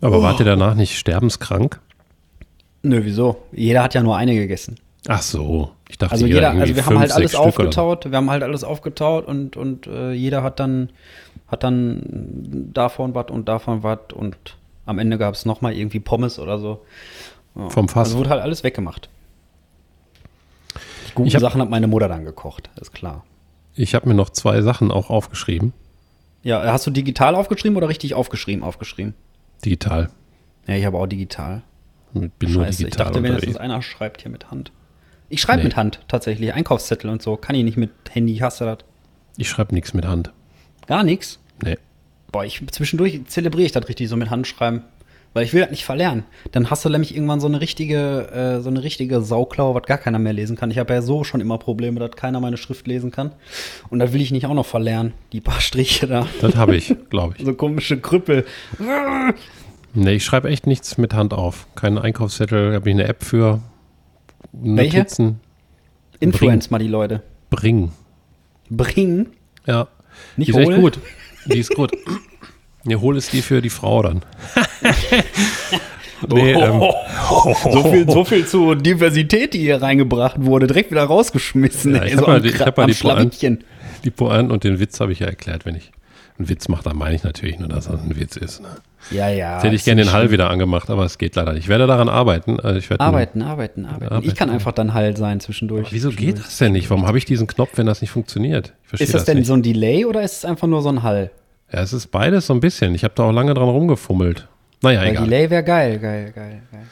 Aber 0.00 0.20
Oh. 0.20 0.22
wart 0.22 0.40
ihr 0.40 0.46
danach 0.46 0.74
nicht 0.74 0.96
sterbenskrank? 0.98 1.78
Nö, 2.82 3.00
wieso? 3.04 3.42
Jeder 3.52 3.82
hat 3.82 3.92
ja 3.92 4.02
nur 4.02 4.16
eine 4.16 4.34
gegessen. 4.34 4.76
Ach 5.08 5.20
so, 5.20 5.72
ich 5.90 5.98
dachte, 5.98 6.12
Also 6.12 6.24
jeder 6.24 6.52
also 6.52 6.74
wir 6.74 6.82
haben 6.86 6.88
fünf, 6.92 7.00
halt 7.00 7.12
alles 7.12 7.34
oder 7.34 7.44
aufgetaut, 7.44 8.10
wir 8.10 8.16
haben 8.16 8.30
halt 8.30 8.42
alles 8.42 8.64
aufgetaut 8.64 9.26
und, 9.26 9.58
und 9.58 9.86
äh, 9.86 10.12
jeder 10.12 10.42
hat 10.42 10.60
dann, 10.60 10.88
hat 11.48 11.64
dann 11.64 12.70
davon 12.72 13.14
was 13.14 13.26
und 13.30 13.46
davon 13.46 13.82
was 13.82 13.98
und 14.14 14.36
am 14.86 14.98
Ende 14.98 15.18
gab 15.18 15.34
es 15.34 15.44
nochmal 15.44 15.74
irgendwie 15.74 16.00
Pommes 16.00 16.38
oder 16.38 16.58
so. 16.58 16.80
Ja. 17.54 17.68
Vom 17.68 17.90
Fass. 17.90 18.08
Also 18.08 18.18
wurde 18.20 18.30
halt 18.30 18.40
alles 18.40 18.64
weggemacht. 18.64 19.10
Die 21.08 21.14
guten 21.14 21.28
Ich 21.28 21.34
hab- 21.34 21.40
Sachen 21.42 21.60
hat 21.60 21.70
meine 21.70 21.86
Mutter 21.86 22.08
dann 22.08 22.24
gekocht, 22.24 22.70
ist 22.80 22.92
klar. 22.92 23.24
Ich 23.74 23.94
habe 23.94 24.08
mir 24.08 24.14
noch 24.14 24.30
zwei 24.30 24.60
Sachen 24.62 24.90
auch 24.90 25.10
aufgeschrieben, 25.10 25.72
Ja, 26.42 26.62
hast 26.72 26.86
du 26.86 26.90
digital 26.90 27.34
aufgeschrieben 27.34 27.76
oder 27.76 27.88
richtig 27.88 28.14
aufgeschrieben, 28.14 28.62
aufgeschrieben? 28.62 29.14
digital. 29.64 30.10
Ja, 30.66 30.74
ich 30.76 30.84
habe 30.84 30.98
auch 30.98 31.06
digital. 31.06 31.62
Ich 32.14 32.30
bin 32.32 32.52
nur 32.52 32.64
Scheiße, 32.64 32.70
ich 32.70 32.76
digital 32.90 33.06
dachte 33.06 33.22
wenigstens 33.22 33.54
unterwegs. 33.56 33.58
einer 33.74 33.82
schreibt 33.82 34.22
hier 34.22 34.30
mit 34.30 34.50
Hand. 34.50 34.72
Ich 35.28 35.40
schreibe 35.42 35.58
Nee. 35.58 35.64
mit 35.64 35.76
Hand 35.76 36.00
tatsächlich. 36.08 36.54
Einkaufszettel 36.54 37.10
und 37.10 37.20
so. 37.22 37.36
Kann 37.36 37.54
ich 37.54 37.62
nicht 37.64 37.76
mit 37.76 37.90
Handy. 38.10 38.36
Hast 38.36 38.60
du 38.60 38.64
das? 38.64 38.78
Ich 39.36 39.48
schreibe 39.48 39.74
nichts 39.74 39.92
mit 39.94 40.06
Hand. 40.06 40.32
Gar 40.86 41.04
nichts. 41.04 41.38
Nee. 41.62 41.76
Boah, 42.32 42.44
ich 42.44 42.62
zwischendurch 42.70 43.20
zelebriere 43.26 43.66
ich 43.66 43.72
das 43.72 43.88
richtig 43.88 44.08
so 44.08 44.16
mit 44.16 44.30
Handschreiben. 44.30 44.82
Weil 45.34 45.44
ich 45.44 45.52
will 45.52 45.60
das 45.60 45.70
nicht 45.70 45.84
verlernen. 45.84 46.24
Dann 46.52 46.70
hast 46.70 46.84
du 46.84 46.88
nämlich 46.88 47.14
irgendwann 47.14 47.40
so 47.40 47.46
eine 47.46 47.60
richtige, 47.60 48.28
äh, 48.32 48.60
so 48.60 48.70
eine 48.70 48.82
richtige 48.82 49.20
Sauklaue, 49.20 49.74
was 49.74 49.82
gar 49.84 49.98
keiner 49.98 50.18
mehr 50.18 50.32
lesen 50.32 50.56
kann. 50.56 50.70
Ich 50.70 50.78
habe 50.78 50.92
ja 50.94 51.02
so 51.02 51.22
schon 51.22 51.40
immer 51.40 51.58
Probleme, 51.58 52.00
dass 52.00 52.12
keiner 52.12 52.40
meine 52.40 52.56
Schrift 52.56 52.86
lesen 52.86 53.10
kann. 53.10 53.32
Und 53.90 53.98
da 53.98 54.12
will 54.12 54.20
ich 54.20 54.30
nicht 54.30 54.46
auch 54.46 54.54
noch 54.54 54.66
verlernen. 54.66 55.12
Die 55.32 55.40
paar 55.40 55.60
Striche 55.60 56.06
da. 56.06 56.26
Das 56.40 56.56
habe 56.56 56.76
ich, 56.76 56.94
glaube 57.10 57.34
ich. 57.38 57.44
So 57.44 57.54
komische 57.54 58.00
Krüppel. 58.00 58.46
Nee, 59.94 60.14
ich 60.14 60.24
schreibe 60.24 60.48
echt 60.48 60.66
nichts 60.66 60.98
mit 60.98 61.14
Hand 61.14 61.34
auf. 61.34 61.66
Keinen 61.74 61.98
Einkaufszettel, 61.98 62.74
habe 62.74 62.88
ich 62.88 62.94
eine 62.94 63.04
App 63.04 63.22
für. 63.22 63.60
Welche? 64.52 64.98
Notizen. 64.98 65.40
Influence 66.20 66.70
mal 66.70 66.78
die 66.78 66.88
Leute. 66.88 67.22
Bring. 67.50 67.92
Bringen. 68.70 69.28
Ja. 69.66 69.88
Nicht 70.36 70.48
die 70.48 70.60
ist 70.60 70.68
echt 70.68 70.80
gut. 70.80 70.98
Die 71.46 71.58
ist 71.58 71.74
gut. 71.74 71.92
Nee, 72.88 72.96
hol 72.96 73.16
ist 73.16 73.32
die 73.32 73.42
für 73.42 73.60
die 73.62 73.70
Frau 73.70 74.02
dann. 74.02 74.22
nee, 76.28 76.52
ähm, 76.52 76.82
so, 77.72 77.84
viel, 77.90 78.10
so 78.10 78.24
viel 78.24 78.46
zu 78.46 78.74
Diversität, 78.74 79.54
die 79.54 79.58
hier 79.60 79.80
reingebracht 79.82 80.36
wurde. 80.44 80.66
Direkt 80.66 80.90
wieder 80.90 81.04
rausgeschmissen. 81.04 81.94
Ja, 81.94 82.04
ich 82.04 82.12
hab 82.14 82.20
so 82.20 82.26
mal 82.26 82.40
die- 82.40 82.48
ich 82.48 82.60
hab 82.60 82.76
mal 82.76 82.86
die 82.86 82.92
Pointe- 82.94 82.96
Schlawittchen. 82.98 83.64
die 84.04 84.10
Pointen 84.10 84.50
und 84.50 84.64
den 84.64 84.80
Witz 84.80 85.00
habe 85.00 85.12
ich 85.12 85.20
ja 85.20 85.26
erklärt, 85.26 85.66
wenn 85.66 85.74
ich 85.76 85.92
einen 86.38 86.48
Witz 86.48 86.68
mache, 86.68 86.84
dann 86.84 86.96
meine 86.96 87.14
ich 87.16 87.24
natürlich 87.24 87.58
nur, 87.58 87.68
dass 87.68 87.86
das 87.88 88.00
ein 88.00 88.16
Witz 88.18 88.36
ist. 88.36 88.62
Ne? 88.62 88.68
Ja, 89.10 89.28
ja. 89.28 89.54
Jetzt 89.54 89.64
hätte 89.64 89.74
ich 89.76 89.84
gerne 89.84 90.02
den 90.04 90.12
Hall 90.12 90.30
wieder 90.30 90.50
angemacht, 90.50 90.88
aber 90.88 91.04
es 91.04 91.18
geht 91.18 91.34
leider 91.36 91.52
nicht. 91.52 91.64
Ich 91.64 91.68
werde 91.68 91.86
daran 91.86 92.08
arbeiten. 92.08 92.60
Also 92.60 92.78
ich 92.78 92.88
werde 92.90 93.02
Arbeiten, 93.04 93.42
arbeiten, 93.42 93.86
arbeiten. 93.86 94.04
Arbeiten. 94.12 94.28
Ich 94.28 94.34
kann 94.36 94.48
einfach 94.50 94.72
dann 94.72 94.94
Hall 94.94 95.16
sein 95.16 95.40
zwischendurch. 95.40 95.86
Aber 95.86 95.92
wieso 95.92 96.10
geht 96.10 96.38
das 96.38 96.58
denn 96.58 96.72
nicht? 96.72 96.88
Warum 96.90 97.06
habe 97.06 97.18
ich 97.18 97.24
diesen 97.24 97.46
Knopf, 97.48 97.70
wenn 97.76 97.86
das 97.86 98.00
nicht 98.00 98.10
funktioniert? 98.10 98.72
Ist 98.98 99.14
das, 99.14 99.24
denn 99.24 99.38
nicht. 99.38 99.46
so 99.46 99.54
ein 99.54 99.62
Delay 99.62 100.04
oder 100.04 100.22
ist 100.22 100.38
es 100.38 100.44
einfach 100.44 100.68
nur 100.68 100.80
so 100.82 100.88
ein 100.90 101.02
Hall? 101.02 101.30
Ja, 101.72 101.80
es 101.80 101.92
ist 101.92 102.08
beides 102.08 102.46
so 102.46 102.54
ein 102.54 102.60
bisschen. 102.60 102.94
Ich 102.94 103.04
habe 103.04 103.14
da 103.16 103.24
auch 103.24 103.32
lange 103.32 103.54
dran 103.54 103.68
rumgefummelt. 103.68 104.48
Naja, 104.82 105.00
Weil 105.00 105.08
egal. 105.10 105.24
Delay 105.24 105.50
wäre 105.50 105.64
geil, 105.64 105.98
geil, 105.98 106.32
geil, 106.34 106.62
geil. 106.70 106.86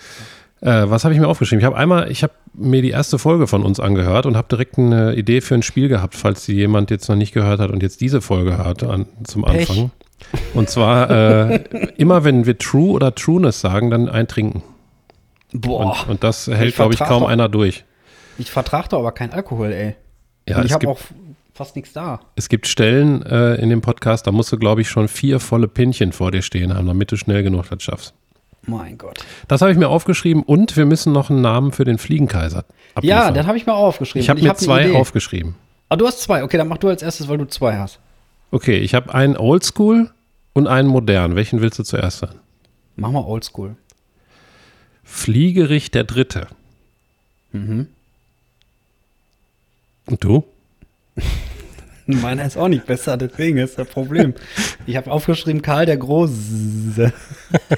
Äh, 0.61 0.91
was 0.91 1.05
habe 1.05 1.15
ich 1.15 1.21
mir 1.21 1.29
aufgeschrieben? 1.29 1.61
Ich 1.61 1.67
habe 1.67 1.77
einmal, 1.77 2.11
ich 2.11 2.23
habe 2.23 2.33
mir 2.55 2.83
die 2.83 2.91
erste 2.91 3.19
Folge 3.19 3.47
von 3.47 3.63
uns 3.63 3.79
angehört 3.79 4.27
und 4.27 4.37
habe 4.37 4.49
direkt 4.49 4.79
eine 4.79 5.15
Idee 5.15 5.41
für 5.41 5.55
ein 5.55 5.63
Spiel 5.63 5.89
gehabt, 5.89 6.15
falls 6.15 6.45
die 6.47 6.55
jemand 6.55 6.91
jetzt 6.91 7.09
noch 7.09 7.17
nicht 7.17 7.33
gehört 7.33 7.61
hat 7.61 7.71
und 7.71 7.83
jetzt 7.83 8.01
diese 8.01 8.21
Folge 8.21 8.59
hört 8.59 8.83
an, 8.83 9.07
zum 9.25 9.43
Pech. 9.45 9.69
Anfang. 9.71 9.91
Und 10.55 10.69
zwar 10.71 11.11
äh, 11.11 11.65
immer, 11.97 12.25
wenn 12.25 12.47
wir 12.47 12.59
True 12.59 12.91
oder 12.93 13.15
Trueness 13.15 13.61
sagen, 13.61 13.91
dann 13.91 14.09
eintrinken. 14.09 14.63
Boah, 15.53 16.01
Und, 16.03 16.09
und 16.11 16.25
das 16.25 16.47
hält, 16.49 16.75
glaube 16.75 16.95
ich, 16.95 17.01
kaum 17.01 17.23
doch- 17.23 17.29
einer 17.29 17.49
durch. 17.49 17.85
ich 18.39 18.51
vertrage 18.51 18.89
doch 18.89 18.99
aber 18.99 19.13
keinen 19.13 19.33
Alkohol, 19.33 19.73
ey. 19.73 19.95
Ja, 20.49 20.59
Und 20.59 20.65
ich 20.67 20.73
habe 20.73 20.89
auch 20.89 20.99
fast 21.57 21.77
nichts 21.77 21.93
da. 21.93 22.21
es 22.37 22.49
gibt 22.49 22.67
Stellen 22.67 23.23
äh, 23.23 23.55
in 23.57 23.71
dem 23.71 23.81
Podcast, 23.81 24.27
da 24.27 24.33
musst 24.33 24.53
du, 24.53 24.59
glaube 24.59 24.81
ich, 24.83 24.89
schon 24.89 25.09
vier 25.09 25.41
volle 25.41 25.69
Pinchen 25.69 26.13
vor 26.13 26.31
dir 26.31 26.43
stehen 26.43 26.75
haben, 26.75 26.87
damit 26.87 27.11
du 27.13 27.17
schnell 27.17 27.43
genug 27.43 27.69
das 27.69 27.83
schaffst. 27.83 28.15
Mein 28.69 28.99
Gott. 28.99 29.25
Das 29.49 29.61
habe 29.63 29.71
ich 29.73 29.79
mir 29.79 29.89
aufgeschrieben 29.89 30.43
und 30.43 30.77
wir 30.77 30.87
müssen 30.87 31.13
noch 31.13 31.31
einen 31.31 31.41
Namen 31.41 31.71
für 31.73 31.85
den 31.85 31.99
Fliegenkaiser 31.99 32.65
Ja, 32.67 32.95
abliefern. 32.95 33.35
das 33.35 33.47
habe 33.47 33.59
ich 33.59 33.67
mir 33.67 33.75
auch 33.75 33.87
aufgeschrieben. 33.87 34.23
ich 34.23 34.29
habe 34.31 34.43
mir 34.43 34.49
hab 34.49 34.59
zwei 34.59 34.95
aufgeschrieben. 34.97 35.55
Ah, 35.89 35.95
du 35.97 36.07
hast 36.07 36.21
zwei. 36.23 36.43
Okay, 36.43 36.57
dann 36.57 36.67
mach 36.67 36.79
du 36.79 36.89
als 36.89 37.03
erstes, 37.03 37.29
weil 37.29 37.39
du 37.39 37.45
zwei 37.47 37.79
hast. 37.79 38.01
Okay, 38.51 38.79
ich 38.79 38.95
habe 38.95 39.15
einen 39.15 39.37
Oldschool 39.37 40.11
und 40.53 40.67
einen 40.67 40.89
modern. 40.89 41.37
Welchen 41.37 41.61
willst 41.61 41.79
du 41.79 41.85
zuerst 41.85 42.23
hören? 42.23 42.41
Mach 42.97 43.13
mal 43.13 43.25
oldschool. 43.25 43.77
Fliegerich 45.05 45.93
der 45.93 46.03
Dritte. 46.05 46.49
Mhm. 47.53 47.87
Und 50.07 50.25
du? 50.25 50.45
Meiner 52.07 52.45
ist 52.45 52.57
auch 52.57 52.69
nicht 52.69 52.87
besser, 52.87 53.17
deswegen 53.17 53.59
ist 53.59 53.79
das 53.79 53.89
Problem. 53.89 54.35
Ich 54.87 54.97
habe 54.97 55.11
aufgeschrieben 55.11 55.63
Karl 55.63 55.87
der 55.87 55.97
Große. 55.97 57.13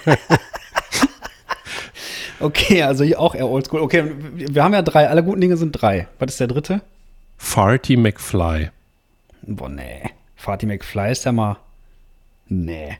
okay, 2.40 2.82
also 2.82 3.04
hier 3.04 3.20
auch 3.20 3.34
eher 3.34 3.48
oldschool. 3.48 3.80
Okay, 3.80 4.12
wir 4.34 4.62
haben 4.62 4.74
ja 4.74 4.82
drei. 4.82 5.08
Alle 5.08 5.24
guten 5.24 5.40
Dinge 5.40 5.56
sind 5.56 5.72
drei. 5.72 6.08
Was 6.18 6.32
ist 6.32 6.40
der 6.40 6.48
dritte? 6.48 6.82
Farty 7.38 7.96
McFly. 7.96 8.70
Boah, 9.42 9.70
nee. 9.70 10.10
Fatih 10.36 10.66
McFly 10.66 11.12
ist 11.12 11.24
ja 11.24 11.32
mal. 11.32 11.56
Nee. 12.48 12.98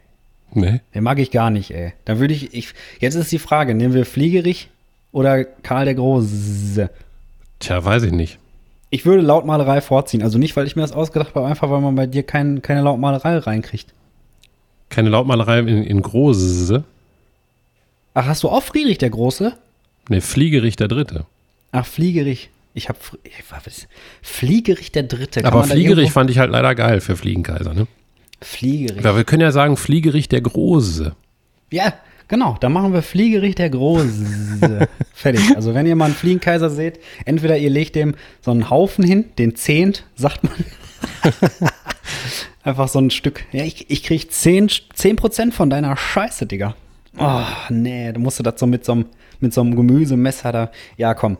Ne? 0.52 0.80
Den 0.94 1.04
mag 1.04 1.18
ich 1.18 1.30
gar 1.30 1.50
nicht, 1.50 1.70
ey. 1.70 1.92
Dann 2.04 2.18
würde 2.18 2.34
ich, 2.34 2.54
ich. 2.54 2.74
Jetzt 3.00 3.14
ist 3.14 3.32
die 3.32 3.38
Frage: 3.38 3.74
Nehmen 3.74 3.94
wir 3.94 4.06
Fliegerich 4.06 4.70
oder 5.12 5.44
Karl 5.44 5.84
der 5.84 5.94
Große? 5.94 6.90
Tja, 7.58 7.84
weiß 7.84 8.04
ich 8.04 8.12
nicht. 8.12 8.38
Ich 8.90 9.04
würde 9.04 9.22
Lautmalerei 9.22 9.80
vorziehen. 9.80 10.22
Also 10.22 10.38
nicht, 10.38 10.56
weil 10.56 10.66
ich 10.66 10.76
mir 10.76 10.82
das 10.82 10.92
ausgedacht 10.92 11.34
habe, 11.34 11.46
einfach 11.46 11.70
weil 11.70 11.80
man 11.80 11.94
bei 11.94 12.06
dir 12.06 12.22
kein, 12.22 12.62
keine 12.62 12.82
Lautmalerei 12.82 13.38
reinkriegt. 13.38 13.92
Keine 14.88 15.10
Lautmalerei 15.10 15.60
in, 15.60 15.82
in 15.82 16.02
Große. 16.02 16.84
Ach, 18.14 18.26
hast 18.26 18.42
du 18.42 18.48
auch 18.48 18.62
Friedrich 18.62 18.98
der 18.98 19.10
Große? 19.10 19.52
Ne, 20.08 20.20
Fliegerich 20.20 20.76
der 20.76 20.88
Dritte. 20.88 21.26
Ach, 21.72 21.86
Fliegerich. 21.86 22.50
Ich 22.72 22.88
habe 22.88 22.98
Fliegerich 24.22 24.92
der 24.92 25.02
Dritte. 25.02 25.42
Kann 25.42 25.52
Aber 25.52 25.64
Fliegerich 25.64 26.12
fand 26.12 26.30
ich 26.30 26.38
halt 26.38 26.50
leider 26.50 26.74
geil 26.74 27.00
für 27.00 27.16
Fliegenkaiser, 27.16 27.74
ne? 27.74 27.86
Fliegerich. 28.40 29.04
Aber 29.04 29.16
wir 29.16 29.24
können 29.24 29.42
ja 29.42 29.52
sagen 29.52 29.76
Fliegerich 29.76 30.28
der 30.28 30.40
Große. 30.40 31.14
Ja, 31.70 31.92
genau. 32.28 32.56
Da 32.60 32.68
machen 32.68 32.92
wir 32.92 33.02
Fliegerich 33.02 33.54
der 33.54 33.70
Große. 33.70 34.88
Fertig. 35.12 35.56
Also 35.56 35.74
wenn 35.74 35.86
ihr 35.86 35.96
mal 35.96 36.06
einen 36.06 36.14
Fliegenkaiser 36.14 36.70
seht, 36.70 37.00
entweder 37.24 37.58
ihr 37.58 37.70
legt 37.70 37.94
dem 37.94 38.14
so 38.40 38.50
einen 38.50 38.70
Haufen 38.70 39.04
hin, 39.04 39.26
den 39.38 39.56
Zehnt, 39.56 40.04
sagt 40.14 40.44
man. 40.44 40.52
Einfach 42.62 42.88
so 42.88 42.98
ein 42.98 43.10
Stück. 43.10 43.44
Ja, 43.52 43.64
ich, 43.64 43.90
ich 43.90 44.02
krieg 44.02 44.30
10, 44.30 44.68
10% 44.68 45.52
von 45.52 45.70
deiner 45.70 45.96
Scheiße, 45.96 46.46
Digga. 46.46 46.74
Oh, 47.18 47.42
nee, 47.70 48.12
du 48.12 48.20
musst 48.20 48.38
du 48.38 48.42
das 48.42 48.60
so 48.60 48.66
mit 48.66 48.84
so 48.84 48.92
einem, 48.92 49.06
mit 49.40 49.52
so 49.52 49.60
einem 49.60 49.74
Gemüsemesser 49.74 50.52
da. 50.52 50.70
Ja, 50.96 51.14
komm. 51.14 51.38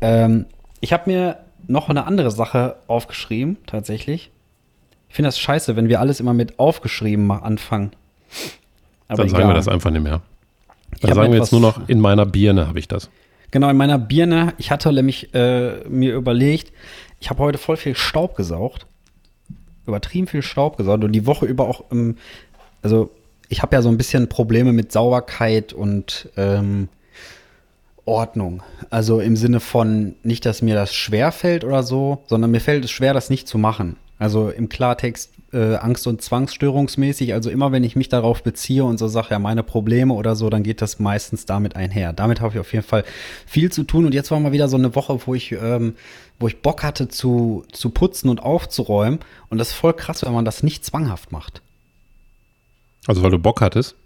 Ähm, 0.00 0.46
ich 0.80 0.92
habe 0.92 1.10
mir 1.10 1.38
noch 1.66 1.88
eine 1.88 2.06
andere 2.06 2.30
Sache 2.30 2.76
aufgeschrieben, 2.86 3.58
tatsächlich. 3.66 4.30
Ich 5.08 5.14
finde 5.14 5.28
das 5.28 5.38
scheiße, 5.38 5.76
wenn 5.76 5.88
wir 5.88 6.00
alles 6.00 6.20
immer 6.20 6.34
mit 6.34 6.58
aufgeschrieben 6.58 7.30
anfangen. 7.30 7.92
Aber 9.08 9.22
Dann 9.22 9.28
sagen 9.28 9.42
egal. 9.42 9.50
wir 9.50 9.54
das 9.54 9.68
einfach 9.68 9.90
nicht 9.90 10.02
mehr. 10.02 10.20
Dann 11.00 11.14
sagen 11.14 11.32
wir 11.32 11.38
jetzt 11.38 11.52
nur 11.52 11.60
noch, 11.60 11.88
in 11.88 12.00
meiner 12.00 12.26
Birne 12.26 12.68
habe 12.68 12.78
ich 12.78 12.88
das. 12.88 13.10
Genau, 13.50 13.68
in 13.70 13.76
meiner 13.76 13.98
Birne, 13.98 14.54
ich 14.58 14.70
hatte 14.70 14.92
nämlich 14.92 15.34
äh, 15.34 15.88
mir 15.88 16.14
überlegt, 16.14 16.72
ich 17.20 17.30
habe 17.30 17.42
heute 17.42 17.58
voll 17.58 17.76
viel 17.76 17.94
Staub 17.94 18.36
gesaugt. 18.36 18.86
Übertrieben 19.86 20.26
viel 20.26 20.42
Staub 20.42 20.76
gesaugt 20.76 21.02
und 21.02 21.12
die 21.12 21.26
Woche 21.26 21.46
über 21.46 21.66
auch, 21.66 21.84
ähm, 21.90 22.16
also 22.82 23.10
ich 23.48 23.62
habe 23.62 23.74
ja 23.74 23.80
so 23.80 23.88
ein 23.88 23.96
bisschen 23.96 24.28
Probleme 24.28 24.72
mit 24.72 24.92
Sauberkeit 24.92 25.72
und 25.72 26.28
ähm, 26.36 26.88
Ordnung. 28.04 28.62
Also 28.90 29.20
im 29.20 29.36
Sinne 29.36 29.60
von 29.60 30.14
nicht, 30.22 30.44
dass 30.44 30.60
mir 30.60 30.74
das 30.74 30.94
schwer 30.94 31.32
fällt 31.32 31.64
oder 31.64 31.82
so, 31.82 32.22
sondern 32.26 32.50
mir 32.50 32.60
fällt 32.60 32.84
es 32.84 32.90
schwer, 32.90 33.14
das 33.14 33.30
nicht 33.30 33.48
zu 33.48 33.56
machen. 33.56 33.96
Also 34.18 34.50
im 34.50 34.68
Klartext 34.68 35.32
äh, 35.52 35.76
Angst- 35.76 36.06
und 36.06 36.20
Zwangsstörungsmäßig. 36.22 37.32
Also 37.32 37.50
immer, 37.50 37.72
wenn 37.72 37.84
ich 37.84 37.96
mich 37.96 38.08
darauf 38.08 38.42
beziehe 38.42 38.84
und 38.84 38.98
so 38.98 39.08
sage, 39.08 39.28
ja, 39.30 39.38
meine 39.38 39.62
Probleme 39.62 40.14
oder 40.14 40.36
so, 40.36 40.50
dann 40.50 40.62
geht 40.62 40.82
das 40.82 40.98
meistens 40.98 41.46
damit 41.46 41.76
einher. 41.76 42.12
Damit 42.12 42.40
habe 42.40 42.54
ich 42.54 42.60
auf 42.60 42.72
jeden 42.72 42.84
Fall 42.84 43.04
viel 43.46 43.72
zu 43.72 43.84
tun. 43.84 44.04
Und 44.04 44.14
jetzt 44.14 44.30
war 44.30 44.40
mal 44.40 44.52
wieder 44.52 44.68
so 44.68 44.76
eine 44.76 44.94
Woche, 44.94 45.18
wo 45.26 45.34
ich, 45.34 45.52
ähm, 45.52 45.94
wo 46.38 46.48
ich 46.48 46.60
Bock 46.60 46.82
hatte 46.82 47.08
zu, 47.08 47.64
zu 47.72 47.90
putzen 47.90 48.28
und 48.28 48.42
aufzuräumen. 48.42 49.20
Und 49.48 49.58
das 49.58 49.68
ist 49.68 49.74
voll 49.74 49.94
krass, 49.94 50.24
wenn 50.24 50.32
man 50.32 50.44
das 50.44 50.62
nicht 50.62 50.84
zwanghaft 50.84 51.32
macht. 51.32 51.62
Also 53.06 53.22
weil 53.22 53.30
du 53.30 53.38
Bock 53.38 53.60
hattest. 53.60 53.96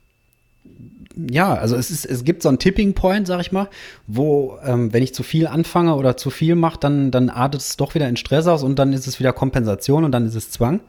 Ja, 1.17 1.55
also 1.55 1.77
es, 1.77 1.91
ist, 1.91 2.07
es 2.07 2.25
gibt 2.25 2.43
so 2.43 2.49
einen 2.49 2.59
Tipping 2.59 2.95
Point, 2.95 3.27
sag 3.27 3.41
ich 3.41 3.53
mal, 3.53 3.69
wo, 4.07 4.59
ähm, 4.65 4.93
wenn 4.93 5.03
ich 5.03 5.15
zu 5.15 5.23
viel 5.23 5.47
anfange 5.47 5.95
oder 5.95 6.17
zu 6.17 6.31
viel 6.31 6.55
mache, 6.55 6.79
dann, 6.81 7.11
dann 7.11 7.29
artet 7.29 7.61
es 7.61 7.77
doch 7.77 7.95
wieder 7.95 8.09
in 8.09 8.17
Stress 8.17 8.47
aus 8.47 8.63
und 8.63 8.79
dann 8.79 8.93
ist 8.93 9.07
es 9.07 9.21
wieder 9.21 9.33
Kompensation 9.33 10.05
und 10.05 10.13
dann 10.13 10.27
ist 10.27 10.35
es 10.35 10.51
Zwang. 10.51 10.81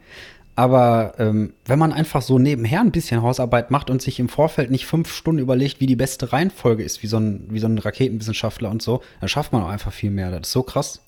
Aber 0.56 1.14
ähm, 1.18 1.52
wenn 1.64 1.78
man 1.78 1.92
einfach 1.92 2.22
so 2.22 2.38
nebenher 2.38 2.80
ein 2.80 2.92
bisschen 2.92 3.22
Hausarbeit 3.22 3.72
macht 3.72 3.90
und 3.90 4.00
sich 4.00 4.20
im 4.20 4.28
Vorfeld 4.28 4.70
nicht 4.70 4.86
fünf 4.86 5.12
Stunden 5.12 5.40
überlegt, 5.40 5.80
wie 5.80 5.86
die 5.86 5.96
beste 5.96 6.32
Reihenfolge 6.32 6.84
ist, 6.84 7.02
wie 7.02 7.08
so 7.08 7.18
ein, 7.18 7.46
wie 7.50 7.58
so 7.58 7.66
ein 7.66 7.78
Raketenwissenschaftler 7.78 8.70
und 8.70 8.80
so, 8.80 9.02
dann 9.20 9.28
schafft 9.28 9.52
man 9.52 9.62
auch 9.62 9.68
einfach 9.68 9.92
viel 9.92 10.10
mehr. 10.10 10.30
Das 10.30 10.42
ist 10.42 10.52
so 10.52 10.62
krass. 10.62 11.00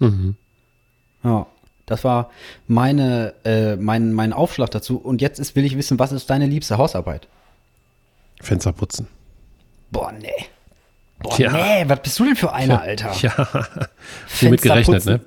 Mhm. 0.00 0.34
Ja, 1.22 1.46
das 1.86 2.02
war 2.02 2.30
meine, 2.66 3.34
äh, 3.44 3.76
mein, 3.76 4.12
mein 4.12 4.32
Aufschlag 4.32 4.70
dazu. 4.70 4.96
Und 4.98 5.20
jetzt 5.20 5.38
ist, 5.38 5.54
will 5.54 5.64
ich 5.64 5.76
wissen, 5.76 5.98
was 6.00 6.10
ist 6.10 6.28
deine 6.28 6.46
liebste 6.46 6.78
Hausarbeit? 6.78 7.28
Fenster 8.40 8.72
putzen. 8.72 9.06
Boah, 9.92 10.12
nee. 10.12 10.46
Boah, 11.20 11.34
Tja. 11.34 11.52
nee, 11.52 11.84
was 11.86 12.00
bist 12.02 12.18
du 12.18 12.24
denn 12.24 12.36
für 12.36 12.52
einer, 12.52 12.80
Alter? 12.80 13.12
Ja, 13.20 13.48
womit 14.40 14.62
gerechnet, 14.62 15.04
ne? 15.04 15.20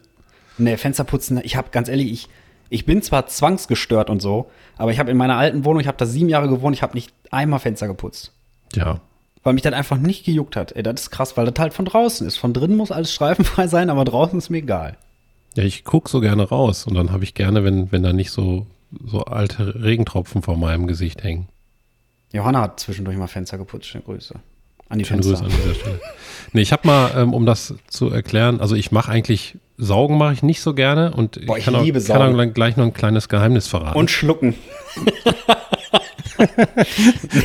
Nee, 0.58 0.78
Fensterputzen, 0.78 1.39
ich 1.43 1.56
habe 1.56 1.69
ganz 1.71 1.88
ehrlich, 1.89 2.12
ich, 2.12 2.30
ich 2.69 2.86
bin 2.86 3.02
zwar 3.02 3.28
zwangsgestört 3.28 4.10
und 4.10 4.21
so, 4.21 4.49
aber 4.78 4.91
ich 4.91 4.99
habe 4.99 5.12
in 5.12 5.17
meiner 5.17 5.38
alten 5.38 5.65
Wohnung, 5.65 5.80
ich 5.80 5.88
habe 5.88 5.97
da 5.97 6.06
sieben 6.06 6.30
Jahre 6.30 6.49
gewohnt, 6.49 6.76
ich 6.76 6.82
habe 6.82 6.93
nicht 6.95 7.13
einmal 7.32 7.60
Fenster 7.60 7.88
geputzt. 7.88 8.32
Ja. 8.76 9.02
weil 9.43 9.54
mich 9.54 9.62
das 9.62 9.73
einfach 9.73 9.97
nicht 9.97 10.26
gejuckt 10.26 10.56
hat. 10.56 10.71
Ey, 10.71 10.82
das 10.82 11.02
ist 11.02 11.10
krass, 11.12 11.38
weil 11.38 11.45
das 11.45 11.60
halt 11.60 11.73
von 11.73 11.86
draußen 11.86 12.26
ist. 12.26 12.38
Von 12.38 12.54
drinnen 12.54 12.76
muss 12.78 12.91
alles 12.91 13.13
streifenfrei 13.13 13.67
sein, 13.67 13.89
aber 13.89 14.04
draußen 14.06 14.39
ist 14.39 14.49
mir 14.49 14.60
egal. 14.60 14.97
Ja, 15.56 15.63
ich 15.63 15.84
gucke 15.84 16.10
so 16.10 16.21
gerne 16.21 16.43
raus 16.43 16.88
und 16.88 16.95
dann 16.95 17.12
habe 17.12 17.23
ich 17.23 17.36
gerne, 17.36 17.63
wenn, 17.63 17.91
wenn 17.91 18.02
da 18.02 18.13
nicht 18.13 18.32
so, 18.32 18.65
so 19.06 19.26
alte 19.26 19.84
Regentropfen 19.84 20.41
vor 20.41 20.58
meinem 20.58 20.88
Gesicht 20.88 21.23
hängen. 21.23 21.49
Johanna 22.32 22.62
hat 22.62 22.80
zwischendurch 22.80 23.17
mal 23.17 23.28
Fenster 23.28 23.60
geputzt. 23.60 23.86
Schöne 23.86 24.04
Grüße. 24.06 24.34
An 24.89 24.97
die 24.97 25.06
Schöne 25.06 25.21
Fenster. 25.21 25.45
Grüße 25.45 25.56
an 25.56 25.62
dieser 25.62 25.76
Stelle. 25.80 26.02
Nee, 26.54 26.62
ich 26.62 26.71
habe 26.71 26.88
mal, 26.88 27.12
ähm, 27.15 27.34
um 27.34 27.45
das 27.45 27.76
zu 27.88 28.10
erklären, 28.10 28.60
also 28.60 28.76
ich 28.76 28.91
mache 28.91 29.12
eigentlich, 29.12 29.58
Saugen 29.77 30.17
mache 30.17 30.33
ich 30.33 30.43
nicht 30.43 30.62
so 30.62 30.73
gerne 30.73 31.13
und 31.13 31.45
Boah, 31.45 31.57
ich, 31.57 31.65
kann, 31.65 31.83
liebe 31.83 31.99
auch, 31.99 32.05
kann 32.05 32.39
auch 32.39 32.53
gleich 32.53 32.77
noch 32.77 32.86
ein 32.86 32.93
kleines 32.93 33.29
Geheimnis 33.29 33.67
verraten. 33.67 33.97
Und 33.97 34.12
schlucken. 34.12 34.55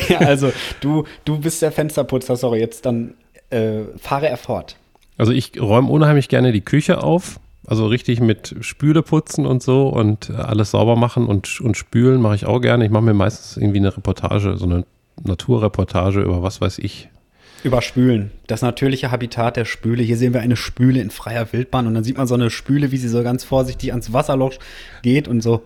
ja, 0.09 0.19
also 0.19 0.51
du, 0.81 1.05
du 1.25 1.39
bist 1.39 1.61
der 1.61 1.71
Fensterputzer, 1.71 2.35
sorry, 2.35 2.59
jetzt 2.59 2.85
dann 2.85 3.15
äh, 3.49 3.81
fahre 3.97 4.29
er 4.29 4.37
fort. 4.37 4.77
Also 5.17 5.31
ich 5.31 5.59
räume 5.59 5.89
unheimlich 5.89 6.29
gerne 6.29 6.51
die 6.51 6.61
Küche 6.61 7.03
auf, 7.03 7.39
also 7.65 7.87
richtig 7.87 8.21
mit 8.21 8.55
Spüle 8.61 9.01
putzen 9.01 9.45
und 9.45 9.61
so 9.61 9.89
und 9.89 10.31
alles 10.31 10.71
sauber 10.71 10.95
machen 10.95 11.27
und, 11.27 11.59
und 11.61 11.77
spülen 11.77 12.21
mache 12.21 12.35
ich 12.35 12.45
auch 12.45 12.61
gerne. 12.61 12.85
Ich 12.85 12.91
mache 12.91 13.03
mir 13.03 13.13
meistens 13.13 13.57
irgendwie 13.57 13.79
eine 13.79 13.95
Reportage, 13.95 14.57
so 14.57 14.65
eine 14.65 14.85
Naturreportage 15.23 16.21
über 16.21 16.41
was 16.41 16.61
weiß 16.61 16.79
ich, 16.79 17.09
über 17.65 17.81
Spülen. 17.81 18.31
Das 18.47 18.61
natürliche 18.61 19.11
Habitat 19.11 19.57
der 19.57 19.65
Spüle. 19.65 20.03
Hier 20.03 20.17
sehen 20.17 20.33
wir 20.33 20.41
eine 20.41 20.55
Spüle 20.55 21.01
in 21.01 21.09
freier 21.09 21.51
Wildbahn 21.51 21.87
und 21.87 21.93
dann 21.93 22.03
sieht 22.03 22.17
man 22.17 22.27
so 22.27 22.35
eine 22.35 22.49
Spüle, 22.49 22.91
wie 22.91 22.97
sie 22.97 23.07
so 23.07 23.23
ganz 23.23 23.43
vorsichtig 23.43 23.91
ans 23.91 24.13
Wasserloch 24.13 24.53
geht 25.01 25.27
und 25.27 25.41
so, 25.41 25.63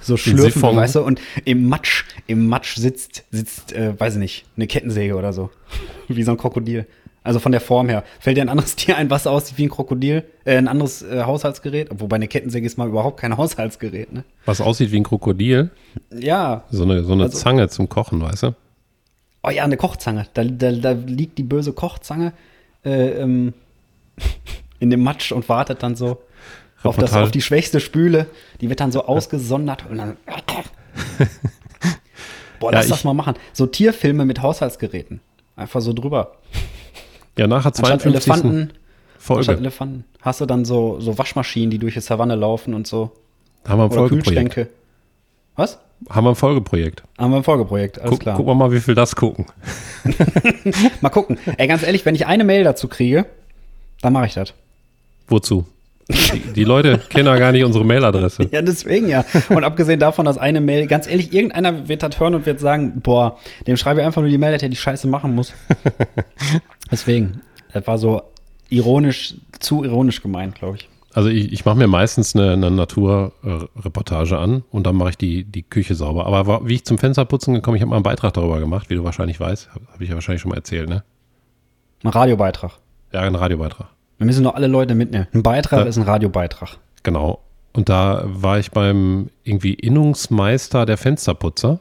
so 0.00 0.16
schlürfen, 0.16 0.62
weißt 0.62 0.96
du, 0.96 1.02
und 1.02 1.20
im 1.44 1.68
Matsch, 1.68 2.04
im 2.26 2.46
Matsch 2.46 2.76
sitzt, 2.76 3.24
sitzt, 3.30 3.72
äh, 3.72 3.98
weiß 3.98 4.14
ich 4.14 4.20
nicht, 4.20 4.44
eine 4.56 4.66
Kettensäge 4.66 5.16
oder 5.16 5.32
so. 5.32 5.50
wie 6.08 6.22
so 6.22 6.32
ein 6.32 6.36
Krokodil. 6.36 6.86
Also 7.22 7.40
von 7.40 7.50
der 7.50 7.60
Form 7.60 7.88
her. 7.88 8.04
Fällt 8.20 8.36
dir 8.36 8.42
ein 8.42 8.48
anderes 8.48 8.76
Tier 8.76 8.96
ein, 8.96 9.10
was 9.10 9.26
aussieht 9.26 9.58
wie 9.58 9.64
ein 9.64 9.70
Krokodil? 9.70 10.22
Äh, 10.44 10.58
ein 10.58 10.68
anderes 10.68 11.02
äh, 11.02 11.24
Haushaltsgerät? 11.24 11.88
Wobei 11.98 12.16
eine 12.16 12.28
Kettensäge 12.28 12.66
ist 12.66 12.78
mal 12.78 12.88
überhaupt 12.88 13.20
kein 13.20 13.36
Haushaltsgerät, 13.36 14.12
ne? 14.12 14.24
Was 14.44 14.60
aussieht 14.60 14.92
wie 14.92 14.98
ein 14.98 15.04
Krokodil? 15.04 15.70
Ja. 16.16 16.64
So 16.70 16.84
eine, 16.84 17.02
so 17.02 17.12
eine 17.12 17.24
also, 17.24 17.36
Zange 17.36 17.68
zum 17.68 17.88
Kochen, 17.88 18.20
weißt 18.20 18.44
du? 18.44 18.54
Oh 19.46 19.50
ja, 19.50 19.62
eine 19.62 19.76
Kochzange. 19.76 20.26
Da, 20.34 20.42
da, 20.42 20.72
da 20.72 20.90
liegt 20.90 21.38
die 21.38 21.44
böse 21.44 21.72
Kochzange 21.72 22.32
äh, 22.84 23.10
ähm, 23.10 23.54
in 24.80 24.90
dem 24.90 25.04
Matsch 25.04 25.30
und 25.30 25.48
wartet 25.48 25.84
dann 25.84 25.94
so 25.94 26.20
auf, 26.82 26.96
das, 26.96 27.12
auf 27.14 27.30
die 27.30 27.40
schwächste 27.40 27.78
Spüle. 27.78 28.26
Die 28.60 28.68
wird 28.68 28.80
dann 28.80 28.90
so 28.90 29.06
ausgesondert 29.06 29.84
und 29.88 29.98
dann. 29.98 30.16
Boah, 32.58 32.72
lass 32.72 32.88
ja, 32.88 32.94
das 32.94 33.04
mal 33.04 33.14
machen. 33.14 33.34
So 33.52 33.66
Tierfilme 33.66 34.24
mit 34.24 34.42
Haushaltsgeräten. 34.42 35.20
Einfach 35.54 35.80
so 35.80 35.92
drüber. 35.92 36.32
Ja, 37.38 37.46
nachher 37.46 37.72
52. 37.72 38.14
Elefanten, 38.14 38.72
Folge. 39.16 39.52
Elefanten. 39.52 40.04
Hast 40.22 40.40
du 40.40 40.46
dann 40.46 40.64
so, 40.64 40.98
so 40.98 41.18
Waschmaschinen, 41.18 41.70
die 41.70 41.78
durch 41.78 41.94
die 41.94 42.00
Savanne 42.00 42.34
laufen 42.34 42.74
und 42.74 42.88
so. 42.88 43.12
Haben 43.68 43.78
wir 43.78 43.84
ein 43.84 43.92
Folgeprojekt. 43.92 44.70
Was? 45.54 45.78
Haben 46.08 46.24
wir 46.24 46.30
ein 46.30 46.36
Folgeprojekt. 46.36 47.02
Haben 47.18 47.30
wir 47.32 47.38
ein 47.38 47.44
Folgeprojekt, 47.44 47.98
alles 47.98 48.10
Guck, 48.10 48.20
klar. 48.20 48.36
Gucken 48.36 48.50
wir 48.50 48.54
mal, 48.54 48.72
wie 48.72 48.80
viel 48.80 48.94
das 48.94 49.16
gucken. 49.16 49.46
mal 51.00 51.10
gucken. 51.10 51.38
Ey, 51.56 51.66
ganz 51.66 51.82
ehrlich, 51.82 52.04
wenn 52.04 52.14
ich 52.14 52.26
eine 52.26 52.44
Mail 52.44 52.64
dazu 52.64 52.88
kriege, 52.88 53.26
dann 54.02 54.12
mache 54.12 54.26
ich 54.26 54.34
das. 54.34 54.54
Wozu? 55.28 55.66
Die, 56.08 56.52
die 56.54 56.64
Leute 56.64 56.98
kennen 57.08 57.26
ja 57.26 57.36
gar 57.36 57.50
nicht 57.50 57.64
unsere 57.64 57.84
Mailadresse. 57.84 58.48
ja, 58.52 58.62
deswegen 58.62 59.08
ja. 59.08 59.24
Und 59.48 59.64
abgesehen 59.64 59.98
davon, 59.98 60.24
dass 60.24 60.38
eine 60.38 60.60
Mail, 60.60 60.86
ganz 60.86 61.08
ehrlich, 61.08 61.32
irgendeiner 61.32 61.88
wird 61.88 62.02
das 62.02 62.20
hören 62.20 62.36
und 62.36 62.46
wird 62.46 62.60
sagen, 62.60 63.00
boah, 63.00 63.38
dem 63.66 63.76
schreibe 63.76 64.00
ich 64.00 64.06
einfach 64.06 64.22
nur 64.22 64.30
die 64.30 64.38
Mail, 64.38 64.52
dass 64.52 64.62
er 64.62 64.68
die 64.68 64.76
Scheiße 64.76 65.08
machen 65.08 65.34
muss. 65.34 65.52
deswegen, 66.92 67.40
das 67.72 67.86
war 67.88 67.98
so 67.98 68.22
ironisch, 68.68 69.34
zu 69.58 69.82
ironisch 69.82 70.22
gemeint, 70.22 70.54
glaube 70.54 70.76
ich. 70.76 70.88
Also 71.16 71.30
ich, 71.30 71.50
ich 71.50 71.64
mache 71.64 71.78
mir 71.78 71.86
meistens 71.86 72.36
eine, 72.36 72.52
eine 72.52 72.70
Naturreportage 72.70 74.36
an 74.36 74.64
und 74.70 74.86
dann 74.86 74.96
mache 74.96 75.08
ich 75.08 75.16
die, 75.16 75.44
die 75.44 75.62
Küche 75.62 75.94
sauber. 75.94 76.26
Aber 76.26 76.68
wie 76.68 76.74
ich 76.74 76.84
zum 76.84 76.98
Fensterputzen 76.98 77.54
gekommen, 77.54 77.76
ich 77.76 77.80
habe 77.80 77.88
mal 77.88 77.96
einen 77.96 78.02
Beitrag 78.02 78.34
darüber 78.34 78.60
gemacht, 78.60 78.90
wie 78.90 78.96
du 78.96 79.02
wahrscheinlich 79.02 79.40
weißt. 79.40 79.70
Habe 79.70 79.86
hab 79.90 80.00
ich 80.02 80.10
ja 80.10 80.14
wahrscheinlich 80.14 80.42
schon 80.42 80.50
mal 80.50 80.56
erzählt, 80.56 80.90
ne? 80.90 81.04
Ein 82.04 82.10
Radiobeitrag. 82.10 82.72
Ja, 83.14 83.22
ein 83.22 83.34
Radiobeitrag. 83.34 83.88
Wir 84.18 84.26
müssen 84.26 84.42
noch 84.42 84.56
alle 84.56 84.66
Leute 84.66 84.94
mitnehmen. 84.94 85.26
Ein 85.32 85.42
Beitrag 85.42 85.84
da, 85.84 85.86
ist 85.86 85.96
ein 85.96 86.02
Radiobeitrag. 86.02 86.76
Genau. 87.02 87.40
Und 87.72 87.88
da 87.88 88.22
war 88.26 88.58
ich 88.58 88.70
beim 88.70 89.30
irgendwie 89.42 89.72
Innungsmeister 89.72 90.84
der 90.84 90.98
Fensterputzer. 90.98 91.80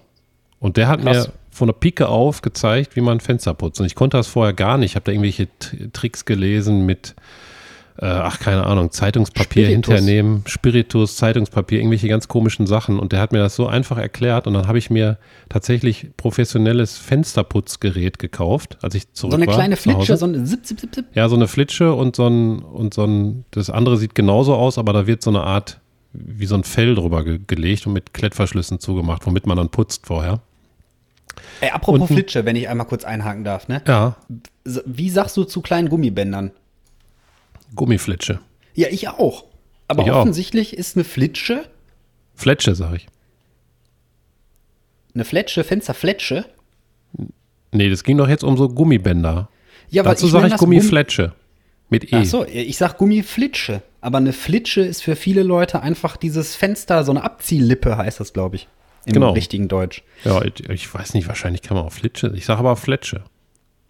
Und 0.60 0.78
der 0.78 0.88
hat 0.88 1.02
Krass. 1.02 1.28
mir 1.28 1.34
von 1.52 1.68
der 1.68 1.74
Pike 1.74 2.08
auf 2.08 2.42
gezeigt, 2.42 2.96
wie 2.96 3.02
man 3.02 3.20
Fenster 3.20 3.54
putzt. 3.54 3.82
Und 3.82 3.86
ich 3.86 3.96
konnte 3.96 4.16
das 4.16 4.28
vorher 4.28 4.54
gar 4.54 4.78
nicht. 4.78 4.92
Ich 4.92 4.96
habe 4.96 5.04
da 5.04 5.12
irgendwelche 5.12 5.50
Tricks 5.92 6.24
gelesen 6.24 6.86
mit 6.86 7.16
äh, 7.98 8.08
ach, 8.08 8.40
keine 8.40 8.66
Ahnung, 8.66 8.92
Zeitungspapier 8.92 9.66
Spiritus. 9.66 9.94
hinternehmen, 9.94 10.44
Spiritus, 10.48 11.16
Zeitungspapier, 11.16 11.80
irgendwelche 11.80 12.10
ganz 12.10 12.28
komischen 12.28 12.68
Sachen. 12.68 13.00
Und 13.00 13.14
der 13.14 13.22
hat 13.22 13.32
mir 13.32 13.40
das 13.40 13.56
so 13.56 13.68
einfach 13.68 13.98
erklärt. 13.98 14.48
Und 14.48 14.54
dann 14.54 14.68
habe 14.68 14.78
ich 14.78 14.90
mir 14.90 15.18
tatsächlich 15.48 16.10
professionelles 16.18 16.98
Fensterputzgerät 16.98 18.20
gekauft, 18.20 18.78
als 18.82 18.96
ich 18.96 19.14
zurück 19.14 19.32
war. 19.32 19.38
So 19.38 19.44
eine 19.44 19.48
war, 19.48 19.56
kleine 19.56 19.76
Flitsche, 19.78 20.18
so 20.18 20.26
eine 20.26 20.44
zip, 20.44 20.66
zip, 20.66 20.80
zip, 20.80 20.94
zip. 20.94 21.06
Ja, 21.14 21.30
so 21.30 21.36
eine 21.36 21.48
Flitsche 21.48 21.94
und 21.94 22.18
so 22.18 22.28
ein, 22.28 22.60
und 22.60 22.94
so 22.94 23.06
ein, 23.06 23.46
das 23.52 23.70
andere 23.70 23.96
sieht 23.96 24.14
genauso 24.14 24.56
aus, 24.56 24.78
aber 24.78 24.92
da 24.92 25.08
wird 25.08 25.22
so 25.22 25.30
eine 25.30 25.42
Art, 25.42 25.80
wie 26.12 26.48
so 26.48 26.56
ein 26.56 26.66
Fell 26.66 26.96
drüber 26.96 27.24
ge 27.24 27.40
gelegt 27.48 27.88
und 27.88 27.94
mit 27.94 28.14
Klettverschlüssen 28.14 28.80
zugemacht, 28.82 29.26
womit 29.26 29.48
man 29.48 29.56
dann 29.56 29.70
putzt 29.70 30.06
vorher. 30.06 30.42
Ey, 31.62 31.70
apropos 31.70 32.02
und, 32.02 32.08
Flitsche, 32.08 32.44
wenn 32.44 32.58
ich 32.58 32.68
einmal 32.68 32.88
kurz 32.88 33.06
einhaken 33.06 33.46
darf, 33.46 33.70
ne? 33.70 33.82
Ja. 33.88 34.18
Wie 34.86 35.10
sagst 35.10 35.38
du 35.38 35.46
zu 35.46 35.62
kleinen 35.62 35.88
Gummibändern? 35.88 36.52
Gummiflitsche. 37.76 38.40
Ja, 38.74 38.88
ich 38.90 39.08
auch. 39.10 39.46
Aber 39.88 40.04
ich 40.04 40.12
offensichtlich 40.12 40.74
auch. 40.74 40.80
ist 40.80 40.96
eine 40.96 41.04
Flitsche. 41.04 41.66
Fletsche, 42.34 42.76
sag 42.76 42.96
ich. 42.96 43.08
Eine 45.14 45.24
Fletsche, 45.24 45.64
Fensterfletsche? 45.64 46.46
Nee, 47.72 47.90
das 47.90 48.04
ging 48.04 48.18
doch 48.18 48.28
jetzt 48.28 48.44
um 48.44 48.58
so 48.58 48.68
Gummibänder. 48.68 49.50
Ja, 49.90 50.04
Dazu 50.04 50.28
sage 50.28 50.48
ich 50.48 50.58
Gummifletsche. 50.58 51.34
Mit 51.90 52.12
E. 52.12 52.18
Ach 52.18 52.26
so, 52.26 52.46
ich 52.46 52.78
sag 52.78 52.98
Gummiflitsche. 52.98 53.82
Aber 54.02 54.18
eine 54.18 54.34
Flitsche 54.34 54.82
ist 54.82 55.02
für 55.02 55.16
viele 55.16 55.44
Leute 55.44 55.82
einfach 55.82 56.18
dieses 56.18 56.56
Fenster, 56.56 57.04
so 57.04 57.12
eine 57.12 57.24
Abziehlippe 57.24 57.98
heißt 57.98 58.20
das, 58.20 58.34
glaube 58.34 58.58
ich. 58.58 58.68
Im 59.06 59.14
genau. 59.14 59.32
richtigen 59.32 59.68
Deutsch. 59.68 60.04
Ja, 60.24 60.44
ich, 60.44 60.68
ich, 60.68 60.94
weiß 60.94 61.14
nicht, 61.14 61.28
wahrscheinlich 61.28 61.62
kann 61.62 61.78
man 61.78 61.86
auch 61.86 61.92
Flitsche. 61.92 62.34
Ich 62.36 62.46
sage 62.46 62.60
aber 62.60 62.76
Fletsche. 62.76 63.24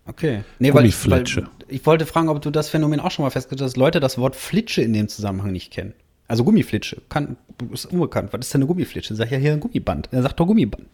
Okay. 0.08 0.44
Nee, 0.60 0.74
weil 0.74 0.86
ich, 0.86 1.10
weil 1.10 1.24
ich 1.68 1.86
wollte 1.86 2.06
fragen, 2.06 2.30
ob 2.30 2.42
du 2.42 2.52
das 2.52 2.70
Phänomen 2.70 3.00
auch 3.00 3.12
schon 3.12 3.24
mal 3.24 3.32
festgestellt 3.32 3.62
hast, 3.66 3.74
dass 3.74 3.78
Leute 3.78 4.00
das 4.00 4.18
Wort 4.18 4.36
Flitsche 4.36 4.82
in 4.82 4.94
dem 4.94 5.08
Zusammenhang 5.08 5.52
nicht 5.52 5.72
kennen. 5.72 5.94
Also 6.28 6.44
Gummiflitsche. 6.44 7.02
Kann, 7.10 7.38
ist 7.72 7.86
unbekannt. 7.86 8.34
Was 8.34 8.46
ist 8.46 8.54
denn 8.54 8.62
eine 8.62 8.68
Gummiflitsche? 8.68 9.16
Sag 9.16 9.32
ja 9.32 9.38
hier 9.38 9.54
ein 9.54 9.60
Gummiband. 9.60 10.10
Er 10.12 10.22
sagt 10.22 10.40
doch 10.40 10.48
Gummiband. 10.48 10.88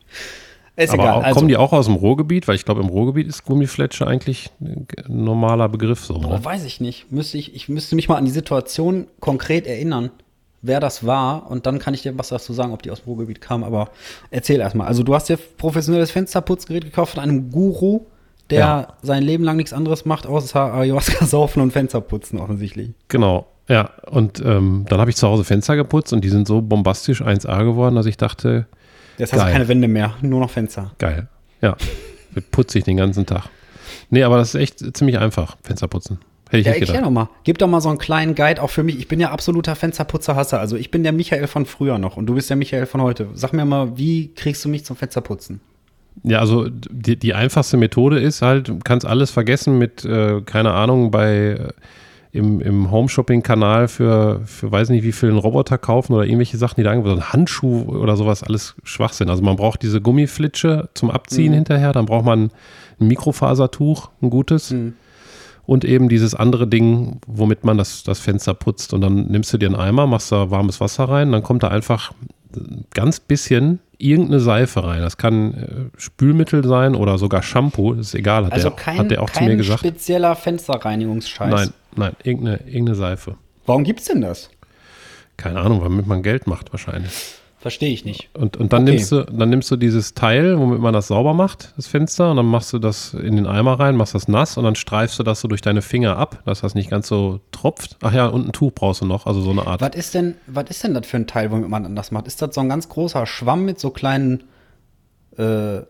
Ist 0.76 0.94
Aber 0.94 1.04
egal. 1.04 1.16
Auch, 1.16 1.24
also, 1.24 1.36
kommen 1.36 1.48
die 1.50 1.58
auch 1.58 1.74
aus 1.74 1.86
dem 1.86 1.96
Ruhrgebiet? 1.96 2.48
Weil 2.48 2.56
ich 2.56 2.66
glaube, 2.66 2.82
im 2.82 2.88
Ruhrgebiet 2.88 3.28
ist 3.28 3.44
Gummifletsche 3.46 4.08
eigentlich 4.08 4.50
ein 4.60 4.88
normaler 5.08 5.70
Begriff 5.70 6.04
so. 6.04 6.20
Boah, 6.20 6.44
weiß 6.44 6.64
ich 6.66 6.80
nicht. 6.80 7.12
Müsste 7.12 7.38
ich, 7.38 7.54
ich 7.56 7.70
müsste 7.70 7.96
mich 7.96 8.08
mal 8.10 8.16
an 8.16 8.26
die 8.26 8.32
Situation 8.32 9.08
konkret 9.20 9.68
erinnern, 9.68 10.12
wer 10.62 10.80
das 10.80 11.06
war. 11.06 11.50
Und 11.50 11.66
dann 11.66 11.80
kann 11.80 11.94
ich 11.94 12.02
dir 12.02 12.18
was 12.18 12.30
dazu 12.30 12.54
sagen, 12.54 12.74
ob 12.74 12.82
die 12.84 12.92
aus 12.92 13.04
dem 13.04 13.08
Ruhrgebiet 13.08 13.42
kamen. 13.42 13.64
Aber 13.64 13.90
erzähl 14.32 14.60
erstmal. 14.60 14.88
Also, 14.88 15.04
du 15.04 15.14
hast 15.14 15.28
dir 15.28 15.38
professionelles 15.38 16.12
Fensterputzgerät 16.12 16.86
gekauft 16.86 17.14
von 17.14 17.24
einem 17.24 17.52
Guru 17.52 18.06
der 18.52 18.60
ja. 18.60 18.88
sein 19.02 19.24
Leben 19.24 19.44
lang 19.44 19.58
nichts 19.58 19.74
anderes 19.74 20.06
macht, 20.06 20.28
außer 20.28 20.74
Ayahuasca 20.74 21.26
saufen 21.26 21.62
und 21.62 21.72
Fenster 21.72 22.02
putzen, 22.02 22.40
offensichtlich. 22.40 22.92
Genau, 23.08 23.48
ja. 23.68 23.90
Und 24.10 24.42
ähm, 24.46 24.86
dann 24.90 25.00
habe 25.00 25.10
ich 25.10 25.16
zu 25.16 25.28
Hause 25.28 25.44
Fenster 25.44 25.76
geputzt 25.76 26.14
und 26.14 26.24
die 26.24 26.30
sind 26.30 26.48
so 26.48 26.62
bombastisch 26.62 27.22
1A 27.22 27.64
geworden, 27.64 27.96
dass 27.96 28.06
ich 28.06 28.18
dachte. 28.18 28.68
Jetzt 29.18 29.34
hast 29.34 29.46
du 29.46 29.52
keine 29.52 29.68
Wände 29.68 29.88
mehr, 29.88 30.14
nur 30.22 30.40
noch 30.40 30.50
Fenster. 30.50 30.92
Geil. 30.98 31.28
Ja. 31.62 31.76
Putze 32.52 32.80
ich 32.80 32.84
den 32.84 32.98
ganzen 32.98 33.26
Tag. 33.26 33.50
Nee, 34.10 34.24
aber 34.24 34.38
das 34.38 34.54
ist 34.54 34.62
echt 34.62 34.98
ziemlich 34.98 35.18
einfach, 35.20 35.58
Fenster 35.64 35.88
putzen. 35.88 36.20
Hätte 36.50 36.58
ich 36.60 36.66
ja, 36.66 36.72
nicht 36.74 36.88
gedacht. 36.88 37.06
Doch 37.06 37.12
mal. 37.12 37.30
Gib 37.46 37.58
doch 37.60 37.68
mal 37.68 37.80
so 37.80 37.88
einen 37.88 37.98
kleinen 37.98 38.36
Guide 38.36 38.62
auch 38.62 38.70
für 38.70 38.84
mich. 38.84 39.00
Ich 39.00 39.08
bin 39.08 39.22
ja 39.22 39.32
absoluter 39.32 39.76
Fensterputzerhasser. 39.76 40.60
Also 40.60 40.76
ich 40.76 40.92
bin 40.92 41.04
der 41.04 41.14
Michael 41.14 41.48
von 41.48 41.66
früher 41.66 41.98
noch 41.98 42.18
und 42.18 42.26
du 42.26 42.36
bist 42.36 42.50
der 42.50 42.58
Michael 42.58 42.86
von 42.88 43.02
heute. 43.02 43.30
Sag 43.36 43.54
mir 43.54 43.64
mal, 43.64 43.98
wie 43.98 44.34
kriegst 44.34 44.66
du 44.66 44.70
mich 44.70 44.84
zum 44.84 44.98
Fensterputzen? 44.98 45.62
Ja, 46.24 46.40
also 46.40 46.68
die, 46.70 47.18
die 47.18 47.34
einfachste 47.34 47.78
Methode 47.78 48.20
ist 48.20 48.42
halt, 48.42 48.68
du 48.68 48.80
kannst 48.84 49.06
alles 49.06 49.32
vergessen 49.32 49.78
mit, 49.78 50.06
äh, 50.06 50.42
keine 50.42 50.74
Ahnung, 50.74 51.10
bei 51.10 51.32
äh, 51.32 51.70
im, 52.34 52.62
im 52.62 52.92
Home-Shopping-Kanal 52.92 53.88
für, 53.88 54.42
für 54.46 54.72
weiß 54.72 54.90
nicht 54.90 55.04
wie 55.04 55.12
viel 55.12 55.30
einen 55.30 55.38
Roboter 55.38 55.78
kaufen 55.78 56.14
oder 56.14 56.24
irgendwelche 56.24 56.58
Sachen, 56.58 56.76
die 56.78 56.84
da 56.84 56.92
irgendwo 56.92 57.10
so 57.10 57.16
ein 57.16 57.34
Handschuh 57.34 57.84
oder 57.84 58.16
sowas, 58.16 58.44
alles 58.44 58.76
Schwachsinn. 58.84 59.30
Also 59.30 59.44
man 59.44 59.58
braucht 59.58 59.82
diese 59.82 60.00
Gummiflitsche 60.00 60.90
zum 60.94 61.12
Abziehen 61.12 61.52
mhm. 61.52 61.56
hinterher, 61.56 61.92
dann 61.92 62.06
braucht 62.06 62.26
man 62.26 62.52
ein 63.00 63.08
Mikrofasertuch, 63.08 64.10
ein 64.22 64.30
gutes. 64.30 64.72
Mhm. 64.72 64.94
Und 65.66 65.86
eben 65.86 66.10
dieses 66.10 66.34
andere 66.34 66.68
Ding, 66.68 67.22
womit 67.28 67.64
man 67.64 67.78
das, 67.78 68.04
das 68.04 68.20
Fenster 68.20 68.54
putzt. 68.54 68.94
Und 68.94 69.02
dann 69.02 69.28
nimmst 69.28 69.54
du 69.54 69.58
dir 69.58 69.68
einen 69.68 69.76
Eimer, 69.76 70.08
machst 70.08 70.32
da 70.32 70.50
warmes 70.50 70.82
Wasser 70.82 71.06
rein, 71.06 71.32
dann 71.32 71.44
kommt 71.44 71.64
da 71.64 71.68
einfach 71.68 72.12
ganz 72.94 73.20
bisschen 73.20 73.80
irgendeine 74.02 74.40
Seife 74.40 74.84
rein. 74.84 75.02
Das 75.02 75.18
kann 75.18 75.54
äh, 75.54 76.00
Spülmittel 76.00 76.66
sein 76.66 76.96
oder 76.96 77.18
sogar 77.18 77.44
Shampoo, 77.44 77.94
ist 77.94 78.16
egal, 78.16 78.46
hat, 78.46 78.54
Also 78.54 78.70
der, 78.70 78.78
kein, 78.78 78.98
hat 78.98 79.12
der 79.12 79.22
auch 79.22 79.30
zu 79.30 79.40
kein 79.40 79.50
mir 79.50 79.58
gesagt. 79.58 79.80
spezieller 79.80 80.36
Fensterreinigungsscheiß. 80.36 81.52
Nein, 81.52 81.74
nein, 81.96 82.14
irgendeine, 82.24 82.58
irgendeine 82.66 82.96
Seife. 82.96 83.36
Warum 83.66 83.84
gibt's 83.84 84.06
denn 84.06 84.22
das? 84.22 84.50
Keine 85.38 85.60
Ahnung, 85.60 85.82
womit 85.84 86.08
man 86.08 86.24
Geld 86.24 86.48
macht 86.48 86.72
wahrscheinlich. 86.74 87.12
Verstehe 87.62 87.94
ich 87.94 88.06
nicht. 88.06 88.30
Und, 88.34 88.58
und 88.58 88.74
dann, 88.74 88.82
Okay. 88.84 88.94
nimmst 88.96 89.12
du, 89.12 89.24
dann 89.24 89.50
nimmst 89.52 89.70
du 89.70 89.76
dieses 89.76 90.16
Teil, 90.16 90.58
womit 90.58 90.80
man 90.80 90.94
das 90.96 91.08
sauber 91.10 91.36
macht, 91.36 91.74
das 91.78 91.86
Fenster, 91.86 92.32
und 92.32 92.38
dann 92.38 92.48
machst 92.48 92.74
du 92.74 92.80
das 92.80 93.14
in 93.14 93.36
den 93.36 93.46
Eimer 93.46 93.80
rein, 93.80 93.96
machst 93.96 94.16
das 94.16 94.28
nass 94.28 94.58
und 94.58 94.64
dann 94.64 94.74
streifst 94.74 95.20
du 95.20 95.24
das 95.24 95.42
so 95.42 95.48
durch 95.48 95.62
deine 95.62 95.84
Finger 95.84 96.18
ab, 96.18 96.42
dass 96.46 96.62
das 96.62 96.74
nicht 96.74 96.90
ganz 96.90 97.08
so 97.08 97.40
tropft. 97.52 97.98
Ach 98.02 98.14
ja, 98.14 98.26
und 98.26 98.48
ein 98.48 98.52
Tuch 98.52 98.72
brauchst 98.74 99.02
du 99.02 99.06
noch, 99.06 99.28
also 99.28 99.42
so 99.42 99.52
eine 99.52 99.68
Art. 99.68 99.80
Was 99.80 99.96
ist 99.96 100.16
denn, 100.16 100.36
was 100.48 100.72
ist 100.72 100.84
denn 100.84 100.96
das 100.96 101.06
für 101.06 101.18
ein 101.18 101.28
Teil, 101.28 101.52
womit 101.52 101.70
man 101.70 101.96
das 101.96 102.10
macht? 102.12 102.26
Ist 102.26 102.42
das 102.42 102.56
so 102.56 102.62
ein 102.62 102.70
ganz 102.70 102.90
großer 102.90 103.28
Schwamm 103.28 103.64
mit 103.64 103.80
so 103.80 103.92
kleinen, 103.92 104.44
äh, 105.38 105.82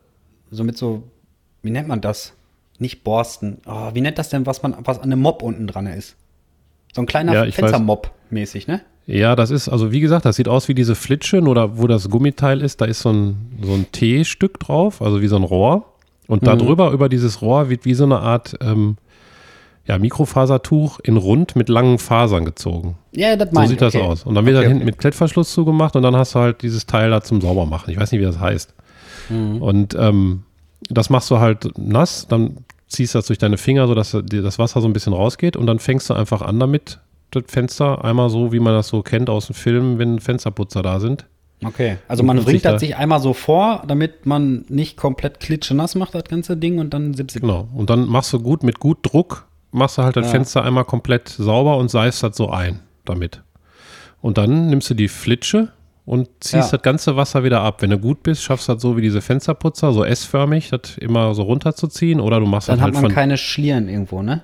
so 0.51 0.63
mit 0.65 0.77
so, 0.77 1.03
wie 1.63 1.71
nennt 1.71 1.87
man 1.87 2.01
das? 2.01 2.33
Nicht 2.79 3.05
Borsten. 3.05 3.59
Oh, 3.65 3.91
wie 3.93 4.01
nennt 4.01 4.17
das 4.17 4.27
denn, 4.27 4.45
was 4.45 4.61
man, 4.61 4.75
was 4.83 4.97
an 4.97 5.05
einem 5.05 5.21
Mop 5.21 5.41
unten 5.41 5.67
dran 5.67 5.87
ist? 5.87 6.15
So 6.93 7.01
ein 7.01 7.05
kleiner 7.05 7.33
Ja. 7.45 7.49
Fenstermop 7.51 8.11
mäßig, 8.29 8.67
ne? 8.67 8.81
Ja, 9.07 9.35
das 9.35 9.51
ist, 9.51 9.67
also 9.67 9.91
wie 9.91 9.99
gesagt, 9.99 10.25
das 10.25 10.35
sieht 10.35 10.47
aus 10.47 10.67
wie 10.67 10.75
diese 10.75 10.95
Flitsche, 10.95 11.41
nur 11.41 11.55
da, 11.55 11.77
wo 11.77 11.87
das 11.87 12.09
Gummiteil 12.09 12.61
ist, 12.61 12.81
da 12.81 12.85
ist 12.85 13.01
so 13.01 13.09
ein, 13.11 13.57
so 13.61 13.73
ein 13.73 13.85
T-Stück 13.91 14.59
drauf, 14.59 15.01
also 15.01 15.21
wie 15.21 15.27
so 15.27 15.35
ein 15.35 15.43
Rohr. 15.43 15.85
Und 16.27 16.47
da 16.47 16.55
drüber, 16.55 16.91
über 16.91 17.09
dieses 17.09 17.41
Rohr, 17.41 17.69
wird 17.69 17.83
wie 17.83 17.93
so 17.93 18.05
eine 18.05 18.19
Art 18.19 18.55
ähm, 18.61 18.95
ja, 19.85 19.97
Mikrofasertuch 19.97 20.99
in 21.01 21.17
rund 21.17 21.55
mit 21.55 21.67
langen 21.67 21.97
Fasern 21.97 22.45
gezogen. 22.45 22.95
Ja, 23.11 23.35
das 23.35 23.49
So 23.49 23.55
meine 23.55 23.67
sieht 23.67 23.75
ich. 23.75 23.79
das 23.79 23.95
okay. 23.95 24.05
aus. 24.05 24.23
Und 24.23 24.35
dann 24.35 24.45
wird 24.45 24.55
Okay, 24.55 24.63
das 24.63 24.69
hinten 24.69 24.83
okay. 24.83 24.91
mit 24.91 24.97
Klettverschluss 24.99 25.51
zugemacht 25.51 25.95
und 25.95 26.03
dann 26.03 26.15
hast 26.15 26.35
du 26.35 26.39
halt 26.39 26.61
dieses 26.61 26.85
Teil 26.85 27.09
da 27.09 27.21
zum 27.21 27.41
Saubermachen. 27.41 27.91
Ich 27.91 27.99
weiß 27.99 28.11
nicht, 28.11 28.21
wie 28.21 28.25
das 28.25 28.39
heißt. 28.39 28.73
Mhm. 29.29 29.61
Und 29.61 29.95
ähm, 29.95 30.43
das 30.89 31.09
machst 31.09 31.29
du 31.31 31.39
halt 31.39 31.77
nass, 31.77 32.27
dann 32.29 32.57
ziehst 32.87 33.13
du 33.15 33.17
das 33.19 33.27
durch 33.27 33.39
deine 33.39 33.57
Finger, 33.57 33.87
sodass 33.87 34.11
dir 34.23 34.41
das 34.41 34.59
Wasser 34.59 34.79
so 34.81 34.87
ein 34.87 34.93
bisschen 34.93 35.13
rausgeht 35.13 35.57
und 35.57 35.65
dann 35.65 35.79
fängst 35.79 36.09
du 36.09 36.13
einfach 36.13 36.41
an 36.41 36.59
damit, 36.59 36.99
das 37.31 37.43
Fenster 37.47 38.03
einmal 38.03 38.29
so, 38.29 38.51
wie 38.51 38.59
man 38.59 38.73
das 38.73 38.87
so 38.89 39.01
kennt 39.01 39.29
aus 39.29 39.47
den 39.47 39.53
Filmen, 39.53 39.97
wenn 39.99 40.19
Fensterputzer 40.19 40.81
da 40.81 40.99
sind. 40.99 41.25
Okay, 41.63 41.97
also 42.07 42.23
man 42.23 42.37
da- 42.63 42.71
das 42.71 42.81
sich 42.81 42.95
einmal 42.97 43.19
so 43.19 43.33
vor, 43.33 43.83
damit 43.87 44.25
man 44.25 44.65
nicht 44.67 44.97
komplett 44.97 45.39
klitschenass 45.39 45.93
macht, 45.95 46.15
das 46.15 46.23
ganze 46.23 46.57
Ding, 46.57 46.79
und 46.79 46.91
dann 46.93 47.13
zip. 47.13 47.41
Genau. 47.41 47.67
Und 47.75 47.89
dann 47.89 48.07
machst 48.07 48.33
du 48.33 48.39
gut, 48.39 48.63
mit 48.63 48.79
gut 48.79 48.97
Druck, 49.03 49.45
machst 49.71 49.97
du 49.99 50.03
halt 50.03 50.15
das 50.17 50.25
Ja. 50.25 50.31
Fenster 50.31 50.63
einmal 50.63 50.85
komplett 50.85 51.29
sauber 51.29 51.77
und 51.77 51.91
seifst 51.91 52.23
das 52.23 52.35
so 52.35 52.49
ein 52.49 52.79
damit. 53.05 53.41
Und 54.21 54.37
dann 54.39 54.67
nimmst 54.69 54.89
du 54.89 54.93
die 54.95 55.07
Flitsche 55.07 55.69
und 56.05 56.27
ziehst 56.39 56.71
Ja. 56.71 56.77
das 56.77 56.81
ganze 56.81 57.15
Wasser 57.15 57.43
wieder 57.43 57.61
ab. 57.61 57.81
Wenn 57.83 57.91
du 57.91 57.99
gut 57.99 58.23
bist, 58.23 58.41
schaffst 58.43 58.67
du 58.67 58.73
das 58.73 58.81
so 58.81 58.97
wie 58.97 59.01
diese 59.01 59.21
Fensterputzer, 59.21 59.93
so 59.93 60.03
S-förmig, 60.03 60.69
das 60.71 60.97
immer 60.97 61.33
so 61.35 61.43
runterzuziehen. 61.43 62.19
Oder 62.19 62.39
du 62.39 62.47
machst 62.47 62.69
Dann 62.69 62.77
das 62.79 62.87
hat 62.87 62.93
halt 62.95 63.03
man 63.03 63.11
keine 63.13 63.37
Schlieren 63.37 63.87
irgendwo, 63.87 64.21
ne? 64.23 64.41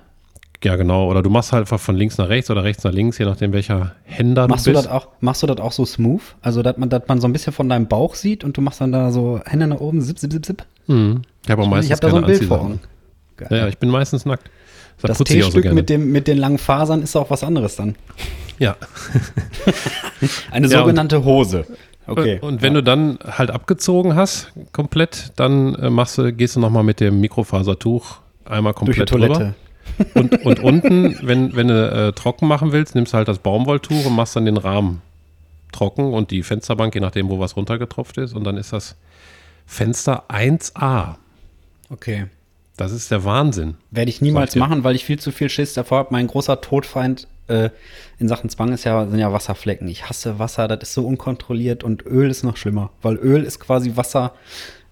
Ja 0.64 0.76
genau, 0.76 1.08
oder 1.10 1.22
du 1.22 1.30
machst 1.30 1.52
halt 1.52 1.62
einfach 1.62 1.78
von 1.80 1.94
links 1.96 2.18
nach 2.18 2.28
rechts 2.28 2.50
oder 2.50 2.64
rechts 2.64 2.82
nach 2.84 2.92
links, 2.92 3.18
je 3.18 3.24
nachdem 3.26 3.52
welcher 3.52 3.94
Händer 4.04 4.48
Machst 4.48 4.66
du 4.66 4.72
bist. 4.72 4.88
auch, 4.90 5.08
machst 5.20 5.42
du 5.42 5.46
das 5.46 5.58
auch 5.58 5.72
so 5.72 5.84
smooth? 5.86 6.20
Also, 6.42 6.62
dass 6.62 6.76
man, 6.76 6.88
dass 6.90 7.02
man 7.06 7.20
so 7.20 7.28
ein 7.28 7.32
bisschen 7.32 7.52
von 7.52 7.68
deinem 7.68 7.86
Bauch 7.86 8.14
sieht 8.14 8.42
und 8.44 8.56
du 8.56 8.60
machst 8.60 8.80
dann 8.80 8.90
da 8.92 9.10
so 9.12 9.40
Hände 9.46 9.66
nach 9.68 9.80
oben, 9.80 10.00
zip, 10.02 10.18
zip, 10.18 10.32
zip, 10.32 10.44
zip. 10.46 10.64
Mhm. 10.88 11.22
Ich 11.44 11.50
habe 11.50 11.62
auch 11.62 11.66
meistens 11.68 11.86
ich 11.86 11.92
habe 11.92 12.00
da 12.00 12.10
so 12.10 12.16
ein 12.16 12.24
Bild 12.26 12.44
vor. 12.44 12.60
Augen. 12.60 12.80
Ja, 13.50 13.56
ja, 13.56 13.68
ich 13.68 13.78
bin 13.78 13.88
meistens 13.88 14.24
nackt. 14.26 14.50
Das, 15.00 15.10
das 15.10 15.18
so 15.18 15.24
T-Stück 15.24 15.62
gerne. 15.62 15.74
mit, 15.76 15.88
dem, 15.90 16.10
mit 16.10 16.26
den 16.26 16.38
langen 16.38 16.58
Fasern 16.58 17.02
ist 17.02 17.14
auch 17.14 17.30
was 17.30 17.44
anderes 17.44 17.76
dann. 17.76 17.94
ja. 18.58 18.74
Eine 20.50 20.66
Ja, 20.68 20.80
sogenannte 20.80 21.24
Hose. 21.24 21.66
Okay. 22.06 22.38
Und 22.40 22.62
wenn 22.62 22.74
du 22.74 22.82
dann 22.82 23.18
halt 23.24 23.50
abgezogen 23.50 24.14
hast, 24.16 24.50
komplett, 24.72 25.32
dann 25.36 25.74
äh, 25.76 25.90
machst 25.90 26.16
du, 26.18 26.32
gehst 26.32 26.56
du 26.56 26.60
nochmal 26.60 26.82
mit 26.82 27.00
dem 27.00 27.20
Mikrofasertuch 27.20 28.16
einmal 28.46 28.72
durch 28.72 28.80
die 28.80 28.86
komplett 28.86 29.08
Toilette. 29.10 29.34
drüber. 29.34 29.54
Und, 30.14 30.44
und 30.44 30.60
unten, 30.60 31.16
wenn, 31.22 31.54
wenn 31.56 31.68
du 31.68 31.90
äh, 31.90 32.12
trocken 32.12 32.46
machen 32.46 32.72
willst, 32.72 32.94
nimmst 32.94 33.12
du 33.12 33.16
halt 33.16 33.28
das 33.28 33.38
Baumwolltuch 33.38 34.06
und 34.06 34.14
machst 34.14 34.36
dann 34.36 34.44
den 34.44 34.56
Rahmen 34.56 35.02
trocken 35.72 36.12
und 36.12 36.30
die 36.30 36.42
Fensterbank, 36.42 36.94
je 36.94 37.00
nachdem, 37.00 37.28
wo 37.28 37.38
was 37.38 37.56
runtergetropft 37.56 38.18
ist. 38.18 38.34
Und 38.34 38.44
dann 38.44 38.56
ist 38.56 38.72
das 38.72 38.96
Fenster 39.66 40.24
1A. 40.28 41.16
Okay. 41.90 42.26
Das 42.76 42.92
ist 42.92 43.10
der 43.10 43.24
Wahnsinn. 43.24 43.74
Werde 43.90 44.08
ich 44.08 44.20
niemals 44.20 44.54
machen, 44.54 44.84
weil 44.84 44.94
ich 44.94 45.04
viel 45.04 45.18
zu 45.18 45.32
viel 45.32 45.48
Schiss 45.50 45.74
davor 45.74 45.98
habe. 45.98 46.08
Mein 46.12 46.28
großer 46.28 46.60
Todfeind 46.60 47.26
äh, 47.48 47.70
in 48.18 48.28
Sachen 48.28 48.50
Zwang 48.50 48.72
ist 48.72 48.84
ja, 48.84 49.06
sind 49.06 49.18
ja 49.18 49.32
Wasserflecken. 49.32 49.88
Ich 49.88 50.08
hasse 50.08 50.38
Wasser, 50.38 50.68
das 50.68 50.88
ist 50.88 50.94
so 50.94 51.06
unkontrolliert 51.06 51.82
und 51.82 52.06
Öl 52.06 52.30
ist 52.30 52.44
noch 52.44 52.56
schlimmer. 52.56 52.90
Weil 53.02 53.16
Öl 53.16 53.42
ist 53.42 53.58
quasi 53.58 53.96
Wasser 53.96 54.32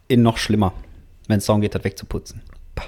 in 0.09 0.23
noch 0.23 0.37
schlimmer, 0.37 0.73
wenn 1.29 1.38
es 1.38 1.47
darum 1.47 1.61
geht, 1.61 1.75
das 1.75 1.85
wegzuputzen. 1.85 2.42
Pah, 2.75 2.85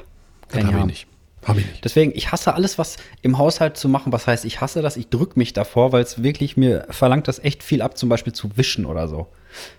Das 0.48 0.60
kann 0.60 0.66
habe 0.66 0.80
ich 0.80 0.84
nicht. 0.86 1.06
Habe 1.44 1.60
ich 1.60 1.66
nicht. 1.66 1.84
Deswegen, 1.84 2.12
ich 2.14 2.30
hasse 2.32 2.54
alles, 2.54 2.78
was 2.78 2.96
im 3.22 3.38
Haushalt 3.38 3.76
zu 3.76 3.88
machen. 3.88 4.12
Was 4.12 4.26
heißt, 4.26 4.44
ich 4.44 4.60
hasse 4.60 4.82
das, 4.82 4.96
ich 4.96 5.08
drücke 5.08 5.38
mich 5.38 5.52
davor, 5.52 5.92
weil 5.92 6.02
es 6.02 6.22
wirklich 6.22 6.56
mir 6.56 6.86
verlangt, 6.90 7.26
das 7.28 7.38
echt 7.38 7.62
viel 7.62 7.80
ab, 7.80 7.96
zum 7.96 8.08
Beispiel 8.08 8.32
zu 8.32 8.56
wischen 8.56 8.84
oder 8.84 9.08
so. 9.08 9.28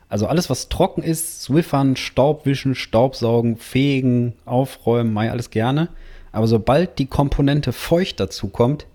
Also 0.08 0.26
alles, 0.28 0.50
was 0.50 0.70
trocken 0.70 1.04
ist, 1.04 1.44
Swiffern, 1.44 1.96
Staubwischen, 1.96 2.74
Staubsaugen, 2.76 3.58
Fegen, 3.58 4.34
Aufräumen, 4.46 5.14
mei, 5.14 5.30
alles 5.32 5.50
gerne. 5.52 5.90
Aber 6.32 6.48
sobald 6.48 6.98
die 6.98 7.06
Komponente 7.08 7.72
feucht 7.74 8.20
dazu 8.20 8.48
kommt, 8.48 8.86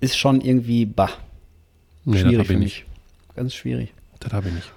ist 0.00 0.18
schon 0.18 0.40
irgendwie, 0.40 0.84
bah, 0.86 1.10
Nee, 2.04 2.12
das 2.14 2.20
schwierig 2.22 2.38
habe 2.38 2.46
für 2.46 2.52
ich 2.54 2.58
mich. 2.58 2.84
nicht. 2.84 3.36
Ganz 3.36 3.54
schwierig. 3.54 3.94
Das 4.20 4.32
habe 4.32 4.48
ich 4.48 4.54
nicht. 4.54 4.72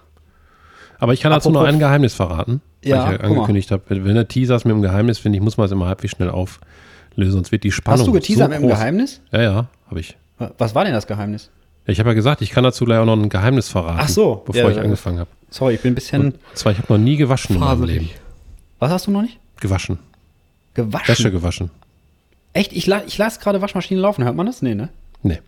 Aber 0.99 1.13
ich 1.13 1.19
kann 1.21 1.31
dazu 1.31 1.49
noch 1.49 1.59
Apropos- 1.61 1.73
ein 1.75 1.79
Geheimnis 1.79 2.13
verraten, 2.13 2.61
Ja, 2.83 3.05
weil 3.07 3.15
ich 3.15 3.21
ja 3.21 3.27
mal. 3.27 3.33
angekündigt 3.35 3.71
habe. 3.71 3.83
Wenn 3.89 4.15
du 4.15 4.25
teaserst 4.27 4.65
mit 4.65 4.73
dem 4.73 4.81
Geheimnis, 4.81 5.19
finde 5.19 5.37
ich, 5.37 5.43
muss 5.43 5.57
man 5.57 5.65
es 5.65 5.71
immer 5.71 5.87
halbwegs 5.87 6.13
schnell 6.15 6.29
auflösen, 7.17 7.33
sonst 7.33 7.51
wird 7.51 7.63
die 7.63 7.71
Spannung 7.71 7.99
Hast 7.99 8.07
du 8.07 8.11
geteasert 8.11 8.45
so 8.45 8.49
mit 8.49 8.57
dem 8.59 8.69
groß. 8.69 8.77
Geheimnis? 8.77 9.21
Ja, 9.31 9.41
ja, 9.41 9.67
habe 9.89 9.99
ich. 9.99 10.15
Was 10.57 10.75
war 10.75 10.85
denn 10.85 10.93
das 10.93 11.07
Geheimnis? 11.07 11.49
Ich 11.87 11.99
habe 11.99 12.09
ja 12.09 12.13
gesagt, 12.13 12.41
ich 12.41 12.51
kann 12.51 12.63
dazu 12.63 12.85
gleich 12.85 12.99
auch 12.99 13.05
noch 13.05 13.15
ein 13.15 13.29
Geheimnis 13.29 13.69
verraten, 13.69 13.99
Ach 14.01 14.09
so, 14.09 14.43
bevor 14.45 14.63
ja, 14.63 14.69
ich 14.69 14.75
ja. 14.77 14.83
angefangen 14.83 15.19
habe. 15.19 15.29
Sorry, 15.49 15.75
ich 15.75 15.81
bin 15.81 15.93
ein 15.93 15.95
bisschen. 15.95 16.21
Und 16.21 16.35
zwar, 16.53 16.73
ich 16.73 16.77
habe 16.77 16.93
noch 16.93 16.99
nie 16.99 17.15
gewaschen 17.15 17.55
in 17.55 17.61
meinem 17.61 17.83
Leben. 17.83 18.09
Was 18.79 18.91
hast 18.91 19.07
du 19.07 19.11
noch 19.11 19.21
nicht? 19.21 19.39
Gewaschen. 19.59 19.97
Gewaschen. 20.73 21.07
Wäsche 21.07 21.31
gewaschen. 21.31 21.71
Echt? 22.53 22.73
Ich, 22.73 22.85
la 22.85 23.01
ich 23.07 23.17
lasse 23.17 23.39
gerade 23.39 23.61
Waschmaschinen 23.61 24.01
laufen. 24.01 24.23
Hört 24.23 24.35
man 24.35 24.45
das? 24.45 24.61
Nee, 24.61 24.75
ne? 24.75 24.89
Nee. 25.23 25.39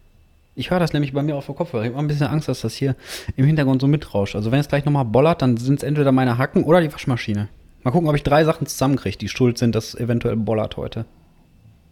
Ich 0.55 0.71
höre 0.71 0.79
das 0.79 0.93
nämlich 0.93 1.13
bei 1.13 1.21
mir 1.21 1.35
auf 1.35 1.45
der 1.45 1.55
Kopfhörer. 1.55 1.83
Ich 1.83 1.89
habe 1.89 1.99
ein 1.99 2.07
bisschen 2.07 2.27
Angst, 2.27 2.47
dass 2.47 2.61
das 2.61 2.73
hier 2.73 2.95
im 3.35 3.45
Hintergrund 3.45 3.81
so 3.81 3.87
mitrauscht. 3.87 4.35
Also 4.35 4.51
wenn 4.51 4.59
es 4.59 4.67
gleich 4.67 4.85
nochmal 4.85 5.05
bollert, 5.05 5.41
dann 5.41 5.57
sind 5.57 5.75
es 5.79 5.83
entweder 5.83 6.11
meine 6.11 6.37
Hacken 6.37 6.63
oder 6.63 6.81
die 6.81 6.91
Waschmaschine. 6.91 7.49
Mal 7.83 7.91
gucken, 7.91 8.09
ob 8.09 8.15
ich 8.15 8.23
drei 8.23 8.43
Sachen 8.43 8.65
zusammenkriege, 8.65 9.17
die 9.17 9.29
schuld 9.29 9.57
sind, 9.57 9.75
dass 9.75 9.95
eventuell 9.95 10.35
bollert 10.35 10.77
heute. 10.77 11.05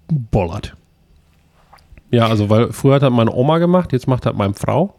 Bollert. 0.07 0.75
Ja, 2.11 2.27
also, 2.27 2.49
weil 2.49 2.71
früher 2.71 2.95
hat 2.95 3.03
das 3.03 3.11
meine 3.11 3.33
Oma 3.33 3.57
gemacht, 3.57 3.91
jetzt 3.91 4.07
macht 4.07 4.25
das 4.25 4.33
meine 4.35 4.53
Frau. 4.53 4.93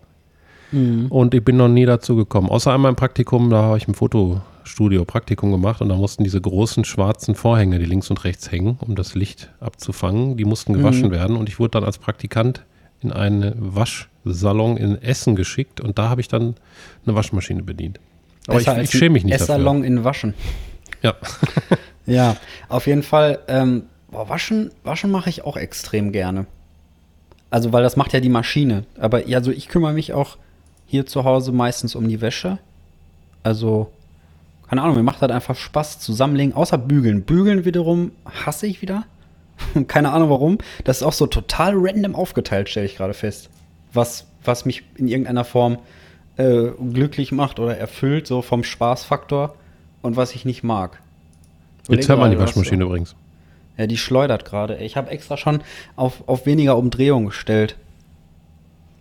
Mhm. 0.73 1.07
Und 1.09 1.35
ich 1.35 1.43
bin 1.43 1.57
noch 1.57 1.69
nie 1.69 1.87
dazu 1.87 2.15
gekommen. 2.17 2.51
Außer 2.51 2.73
einmal 2.75 2.91
im 2.91 2.97
Praktikum, 2.97 3.49
da 3.49 3.63
habe 3.63 3.79
ich 3.79 3.89
im 3.89 3.95
Fotostudio 3.95 5.07
Praktikum 5.07 5.51
gemacht 5.51 5.81
und 5.81 5.89
da 5.89 5.95
mussten 5.97 6.25
diese 6.25 6.41
großen 6.41 6.85
schwarzen 6.85 7.35
Vorhänge, 7.35 7.79
die 7.79 7.87
links 7.87 8.11
und 8.11 8.23
rechts 8.25 8.53
hängen, 8.53 8.77
um 8.81 8.95
das 8.95 9.15
Licht 9.15 9.51
abzufangen, 9.61 10.37
die 10.37 10.45
mussten 10.45 10.75
gewaschen 10.75 11.07
Mhm. 11.09 11.13
werden. 11.13 11.37
Und 11.37 11.49
ich 11.49 11.59
wurde 11.59 11.71
dann 11.71 11.85
als 11.85 11.97
Praktikant 11.97 12.65
in 13.01 13.13
einen 13.13 13.55
Waschsalon 13.57 14.77
in 14.77 15.01
Essen 15.01 15.37
geschickt 15.37 15.81
und 15.81 15.99
da 15.99 16.11
habe 16.11 16.21
ich 16.21 16.29
dann 16.29 16.57
eine 17.07 17.15
Waschmaschine 17.15 17.63
bedient. 17.63 17.99
Aber 18.47 18.61
ich, 18.61 18.67
Besser 18.67 18.83
ich 18.83 18.91
schäme 18.91 19.15
mich 19.15 19.25
nicht 19.25 19.41
dafür. 19.41 19.55
Essalon 19.55 19.85
in 19.85 20.05
Waschen. 20.05 20.35
Ja. 21.03 21.15
Ja, 22.07 22.37
auf 22.71 22.87
jeden 22.87 23.03
Fall. 23.03 23.39
Ähm, 23.49 23.83
boah, 24.11 24.29
waschen, 24.29 24.71
waschen 24.85 25.11
mache 25.11 25.31
ich 25.31 25.45
auch 25.45 25.57
extrem 25.57 26.13
gerne. 26.13 26.47
Also, 27.51 27.73
weil 27.73 27.83
das 27.83 27.97
macht 27.97 28.13
ja 28.13 28.21
die 28.21 28.29
Maschine. 28.29 28.85
Aber 28.99 29.27
ja, 29.27 29.39
also 29.39 29.51
ich 29.51 29.69
kümmere 29.69 29.93
mich 29.93 30.13
auch 30.13 30.37
hier 30.87 31.07
zu 31.07 31.25
Hause 31.25 31.53
meistens 31.53 31.95
um 31.95 32.09
die 32.09 32.21
Wäsche. 32.21 32.59
Also, 33.43 33.91
keine 34.69 34.83
Ahnung, 34.83 34.97
mir 34.97 35.03
macht 35.03 35.23
das 35.23 35.31
einfach 35.31 35.57
Spaß 35.57 35.99
zusammenlegen, 36.01 36.55
außer 36.55 36.77
bügeln. 36.77 37.23
Bügeln 37.23 37.65
wiederum 37.65 38.13
hasse 38.45 38.67
ich 38.67 38.83
wieder. 38.83 39.05
keine 39.89 40.13
Ahnung 40.13 40.31
warum. 40.31 40.59
Das 40.85 40.99
ist 40.99 41.03
auch 41.03 41.13
so 41.13 41.27
total 41.27 41.75
random 41.77 42.15
aufgeteilt, 42.15 42.69
stelle 42.69 42.87
ich 42.87 42.97
gerade 42.97 43.15
fest. 43.15 43.51
Was, 43.93 44.27
was 44.45 44.65
mich 44.65 44.85
in 44.97 45.09
irgendeiner 45.09 45.45
Form 45.45 45.79
äh, 46.37 46.69
glücklich 46.93 47.33
macht 47.33 47.59
oder 47.59 47.77
erfüllt, 47.77 48.27
so 48.27 48.43
vom 48.43 48.63
Spaßfaktor 48.63 49.55
und 50.03 50.17
was 50.17 50.35
ich 50.35 50.45
nicht 50.45 50.63
mag. 50.63 51.01
Jetzt 51.89 52.09
hört 52.09 52.19
man 52.19 52.31
die 52.31 52.39
Waschmaschine 52.39 52.85
übrigens. 52.85 53.15
Ja, 53.79 53.87
die 53.87 53.97
schleudert 53.97 54.45
gerade. 54.45 54.77
Ich 54.79 54.97
habe 54.97 55.11
extra 55.11 55.37
schon 55.37 55.61
auf, 55.97 56.25
auf 56.29 56.45
weniger 56.45 56.77
Umdrehung 56.77 57.27
gestellt. 57.27 57.77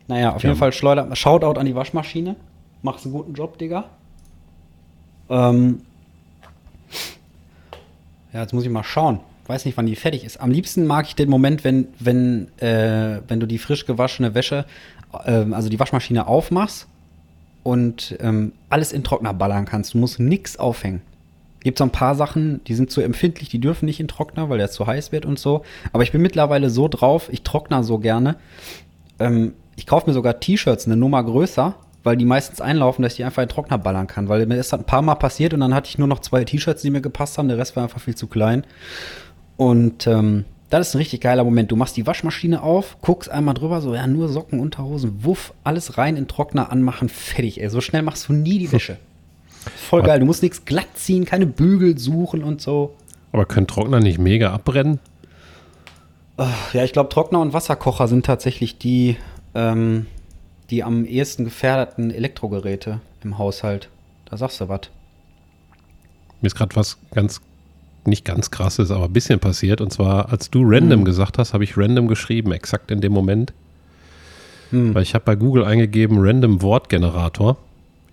Naja, 0.08 0.34
auf 0.34 0.44
Ja. 0.44 0.50
jeden 0.50 0.60
Fall 0.60 0.72
schleudert. 0.72 1.18
Shoutout 1.18 1.60
an 1.60 1.66
die 1.66 1.76
Waschmaschine. 1.76 2.36
Machst 2.82 3.06
einen 3.06 3.14
guten 3.14 3.34
Job, 3.34 3.58
Digga. 3.58 3.90
Ähm. 5.30 5.82
Ja, 8.32 8.42
jetzt 8.42 8.54
muss 8.54 8.64
ich 8.64 8.70
mal 8.70 8.84
schauen. 8.84 9.20
Weiß 9.48 9.66
nicht, 9.66 9.78
wann 9.78 9.86
die 9.86 9.96
fertig 9.96 10.24
ist. 10.26 10.40
Am 10.40 10.52
liebsten 10.52 10.86
mag 10.86 11.08
ich 11.08 11.16
den 11.16 11.30
Moment, 11.30 11.64
wenn, 11.64 11.88
wenn, 12.00 12.50
äh, 12.60 13.22
wenn 13.28 13.40
du 13.40 13.46
die 13.48 13.58
frisch 13.58 13.86
gewaschene 13.86 14.36
Wäsche, 14.36 14.66
ähm, 15.26 15.54
also 15.54 15.70
die 15.70 15.80
Waschmaschine 15.80 16.28
aufmachst 16.28 16.88
und 17.64 18.16
ähm, 18.20 18.52
alles 18.70 18.92
in 18.92 19.04
Trockner 19.04 19.34
ballern 19.34 19.66
kannst. 19.66 19.94
Du 19.94 19.98
musst 19.98 20.20
nichts 20.20 20.58
aufhängen. 20.60 21.02
Gibt 21.68 21.80
so 21.80 21.84
ein 21.84 21.90
paar 21.90 22.16
Sachen, 22.16 22.64
die 22.64 22.76
sind 22.76 22.92
zu 22.92 23.02
empfindlich, 23.02 23.50
die 23.50 23.60
dürfen 23.60 23.88
nicht 23.88 24.00
in 24.00 24.08
Trockner, 24.08 24.50
weil 24.50 24.58
der 24.58 24.70
zu 24.70 24.88
heiß 24.88 25.12
wird 25.12 25.26
und 25.26 25.38
so. 25.38 25.64
Aber 25.92 26.02
ich 26.02 26.14
bin 26.14 26.22
mittlerweile 26.22 26.70
so 26.70 26.88
drauf, 26.88 27.28
ich 27.30 27.42
trockner 27.42 27.84
so 27.84 27.98
gerne. 27.98 28.38
Ähm, 29.20 29.52
ich 29.76 29.86
kaufe 29.86 30.10
mir 30.10 30.14
sogar 30.14 30.40
T-Shirts 30.40 30.86
eine 30.86 30.96
Nummer 30.96 31.22
größer, 31.22 31.76
weil 32.06 32.16
die 32.16 32.24
meistens 32.24 32.62
einlaufen, 32.62 33.04
dass 33.04 33.12
ich 33.12 33.18
die 33.18 33.26
einfach 33.26 33.44
in 33.44 33.50
Trockner 33.50 33.78
ballern 33.78 34.08
kann. 34.08 34.30
Weil 34.30 34.46
mir 34.46 34.56
ist 34.56 34.72
das 34.72 34.80
ein 34.80 34.86
paar 34.86 35.02
Mal 35.02 35.16
passiert 35.16 35.54
und 35.54 35.60
dann 35.60 35.74
hatte 35.74 35.90
ich 35.90 35.98
nur 35.98 36.08
noch 36.08 36.20
zwei 36.20 36.46
T-Shirts, 36.46 36.84
die 36.84 36.90
mir 36.90 37.02
gepasst 37.02 37.38
haben. 37.38 37.50
Der 37.50 37.58
Rest 37.58 37.76
war 37.76 37.84
einfach 37.84 38.00
viel 38.00 38.16
zu 38.16 38.28
klein. 38.28 38.64
Und 39.58 40.08
ähm, 40.08 40.46
das 40.70 40.88
ist 40.88 40.96
ein 40.96 41.00
richtig 41.00 41.20
geiler 41.20 41.44
Moment. 41.44 41.70
Du 41.70 41.76
machst 41.76 41.98
die 41.98 42.08
Waschmaschine 42.08 42.64
auf, 42.64 42.96
guckst 43.02 43.30
einmal 43.30 43.56
drüber, 43.56 43.82
so, 43.82 43.94
ja, 43.94 44.08
nur 44.08 44.30
Socken, 44.30 44.62
Unterhosen, 44.62 45.26
wuff, 45.26 45.54
alles 45.66 45.98
rein 45.98 46.16
in 46.16 46.30
Trockner 46.30 46.72
anmachen, 46.72 47.10
fertig, 47.10 47.60
ey. 47.60 47.70
So 47.70 47.82
schnell 47.82 48.04
machst 48.04 48.30
du 48.30 48.34
nie 48.34 48.58
die 48.58 48.72
Wäsche. 48.72 49.00
Voll 49.76 50.04
geil. 50.04 50.20
Du 50.20 50.26
musst 50.26 50.44
nichts 50.44 50.66
glatt 50.66 50.88
ziehen, 50.96 51.26
keine 51.26 51.46
Bügel 51.46 51.98
suchen 51.98 52.44
und 52.44 52.62
so. 52.62 52.96
Aber 53.32 53.46
können 53.46 53.68
Trockner 53.68 54.00
nicht 54.00 54.20
mega 54.20 54.52
abbrennen? 54.54 55.00
Ja, 56.74 56.84
ich 56.84 56.94
glaube, 56.94 57.10
Trockner 57.10 57.40
und 57.40 57.54
Wasserkocher 57.54 58.08
sind 58.08 58.26
tatsächlich 58.26 58.78
die, 58.78 59.18
ähm, 59.56 60.06
die 60.70 60.84
am 60.84 61.04
ehesten 61.06 61.46
gefährdeten 61.46 62.12
Elektrogeräte 62.12 63.00
im 63.24 63.38
Haushalt. 63.40 63.90
Da 64.26 64.38
sagst 64.38 64.62
du 64.62 64.70
was. 64.70 64.82
Mir 66.42 66.48
ist 66.48 66.56
gerade 66.56 66.76
was 66.76 66.98
ganz, 67.12 67.42
nicht 68.06 68.24
ganz 68.24 68.52
krasses, 68.52 68.92
aber 68.92 69.06
ein 69.06 69.14
bisschen 69.14 69.40
passiert. 69.40 69.82
Und 69.82 69.92
zwar, 69.92 70.30
als 70.32 70.52
du 70.52 70.62
random 70.64 71.00
Hm. 71.00 71.06
gesagt 71.06 71.40
hast, 71.40 71.54
habe 71.54 71.64
ich 71.64 71.76
random 71.76 72.08
geschrieben, 72.08 72.52
exakt 72.52 72.92
in 72.92 73.02
dem 73.02 73.14
Moment. 73.14 73.54
Hm. 74.70 74.94
Weil 74.94 75.02
ich 75.04 75.16
habe 75.16 75.26
bei 75.26 75.36
Google 75.36 75.64
eingegeben, 75.66 76.18
random 76.20 76.62
Wortgenerator. 76.62 77.58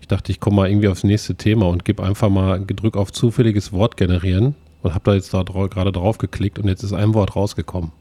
Ich 0.05 0.07
dachte, 0.09 0.31
ich 0.31 0.39
komme 0.39 0.57
mal 0.57 0.69
irgendwie 0.69 0.87
aufs 0.87 1.03
nächste 1.03 1.33
Thema 1.33 1.65
und 1.67 1.83
gebe 1.83 2.03
einfach 2.03 2.29
mal 2.29 2.63
gedrückt 2.63 2.95
auf 2.95 3.11
zufälliges 3.11 3.73
Wort 3.73 3.97
generieren 3.97 4.53
und 4.83 4.93
habe 4.93 5.01
da 5.03 5.15
jetzt 5.15 5.33
da 5.33 5.43
drau- 5.43 5.67
gerade 5.67 5.91
drauf 5.91 6.19
geklickt 6.19 6.59
und 6.59 6.67
jetzt 6.67 6.83
ist 6.83 6.93
ein 6.93 7.15
Wort 7.15 7.35
rausgekommen. 7.35 7.91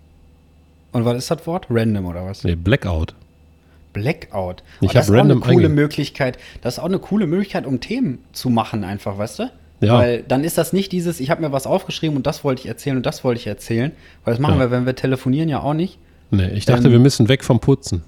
Und 0.93 1.07
was 1.07 1.17
ist 1.17 1.31
das 1.31 1.47
Wort? 1.47 1.69
Random 1.71 2.05
oder 2.05 2.27
was? 2.27 2.45
Nee, 2.45 2.57
Blackout. 2.57 3.15
Blackout. 3.95 4.63
Ich 4.83 4.91
Oh, 4.91 4.93
das 4.93 4.97
hab 4.97 5.03
ist 5.05 5.09
auch 5.09 5.13
eine 5.15 5.19
random 5.33 5.41
coole 5.41 5.69
Möglichkeit. 5.71 6.37
Das 6.61 6.75
ist 6.75 6.79
auch 6.79 6.85
eine 6.85 6.99
coole 6.99 7.27
Möglichkeit, 7.27 7.65
um 7.65 7.81
Themen 7.81 8.19
zu 8.33 8.51
machen, 8.51 8.85
einfach, 8.85 9.17
weißt 9.17 9.39
du? 9.39 9.51
Ja. 9.81 9.97
Weil 9.97 10.25
dann 10.25 10.45
ist 10.45 10.59
das 10.59 10.75
nicht 10.75 10.93
dieses, 10.93 11.21
ich 11.21 11.31
habe 11.31 11.41
mir 11.41 11.53
was 11.53 11.67
aufgeschrieben 11.67 12.19
und 12.19 12.27
das 12.27 12.45
wollte 12.45 12.61
ich 12.61 12.69
erzählen 12.69 12.99
und 12.99 13.07
das 13.07 13.25
wollte 13.25 13.41
ich 13.41 13.47
erzählen. 13.47 13.93
Weil 14.27 14.35
das 14.35 14.41
machen 14.43 14.57
Ja. 14.57 14.67
wir, 14.67 14.71
wenn 14.71 14.85
wir 14.85 14.95
telefonieren, 14.95 15.49
ja 15.49 15.61
auch 15.63 15.73
nicht. 15.73 15.99
Nee, 16.31 16.49
ich 16.49 16.67
dachte, 16.67 16.89
Ähm, 16.89 16.93
wir 16.93 16.99
müssen 17.01 17.31
weg 17.31 17.43
vom 17.45 17.61
Putzen. 17.61 18.03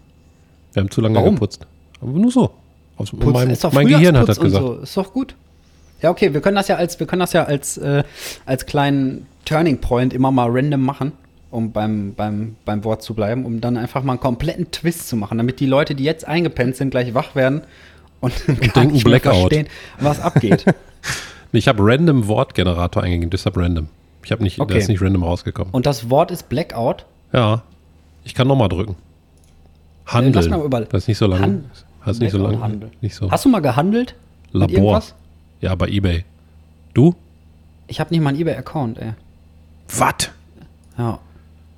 Wir 0.75 0.83
haben 0.83 0.91
zu 0.91 1.01
lange 1.01 1.15
Warum? 1.15 1.37
geputzt. 1.37 1.67
Aber 2.03 2.13
nur 2.13 2.31
so. 2.31 2.51
Aus 2.97 3.11
Putzen 3.11 3.33
meinem, 3.33 3.51
ist 3.51 3.63
doch 3.65 3.73
mein 3.73 3.87
Gehirn 3.89 4.17
hat 4.17 4.29
das 4.29 4.41
gesagt. 4.41 4.65
Und 4.65 4.77
so. 4.77 4.83
Ist 4.83 4.97
doch 4.97 5.13
gut. 5.13 5.35
Ja, 6.03 6.11
okay, 6.11 6.33
wir 6.35 6.41
können 6.41 6.57
das 6.57 6.69
ja 6.69 6.77
als, 6.77 6.99
wir 7.01 7.07
können 7.07 7.21
das 7.21 7.33
ja 7.33 7.45
als, 7.45 7.79
äh, 7.79 8.05
als 8.45 8.67
kleinen 8.67 9.27
Turning 9.45 9.79
Point 9.81 10.13
immer 10.13 10.31
mal 10.31 10.49
random 10.51 10.81
machen, 10.83 11.13
um 11.51 11.73
beim, 11.73 12.15
beim, 12.15 12.57
beim 12.65 12.85
Wort 12.85 13.03
zu 13.03 13.15
bleiben, 13.15 13.45
um 13.47 13.61
dann 13.61 13.77
einfach 13.77 14.03
mal 14.03 14.13
einen 14.15 14.21
kompletten 14.21 14.71
Twist 14.71 15.09
zu 15.09 15.17
machen, 15.17 15.39
damit 15.39 15.61
die 15.61 15.67
Leute, 15.67 15.95
die 15.95 16.05
jetzt 16.05 16.27
eingepennt 16.27 16.77
sind, 16.77 16.91
gleich 16.91 17.15
wach 17.15 17.35
werden 17.35 17.63
und, 18.21 18.33
gar 18.47 18.57
denken 18.85 18.99
Blackout. 19.01 19.35
verstehen, 19.35 19.69
was 20.01 20.21
abgeht. 20.21 20.65
Ich 21.53 21.69
habe 21.69 21.79
random 21.83 22.27
Wortgenerator 22.29 23.03
eingegeben, 23.03 23.31
deshalb 23.31 23.57
random. 23.57 23.89
Ich 24.25 24.31
habe 24.33 24.43
nicht, 24.43 24.61
Okay. 24.61 24.75
da 24.75 24.79
ist 24.79 24.89
nicht 24.89 25.01
random 25.01 25.23
rausgekommen. 25.23 25.73
und 25.73 25.87
das 25.87 26.11
Wort 26.11 26.31
ist 26.31 26.51
Blackout. 26.51 27.07
ja, 27.33 27.63
ich 28.25 28.35
kann 28.35 28.47
nochmal 28.49 28.69
drücken. 28.69 28.97
lass 30.07 30.15
Handeln. 30.15 30.51
mal 30.51 30.65
über- 30.65 30.81
das 30.83 31.05
ist 31.05 31.09
nicht 31.09 31.19
so 31.19 31.27
lang. 31.27 31.41
Han- 31.41 31.65
Das 32.07 32.17
ist 32.17 32.21
nicht 32.21 32.31
so 32.33 32.39
Blackout, 32.39 32.61
lang. 32.61 32.63
Handel. 32.63 32.91
Nicht 33.01 33.15
so. 33.17 33.31
Hast 33.31 33.45
du 33.45 33.49
mal 33.49 33.61
gehandelt? 33.61 34.15
Labor. 34.53 35.03
Ja, 35.61 35.75
bei 35.75 35.89
eBay. 35.89 36.25
Du? 36.95 37.15
Ich 37.89 38.01
habe 38.01 38.15
nicht 38.15 38.23
mal 38.23 38.31
einen 38.31 38.41
eBay-Account, 38.41 38.99
ey. 38.99 39.13
Was? 39.99 40.31
Ja. 40.97 41.19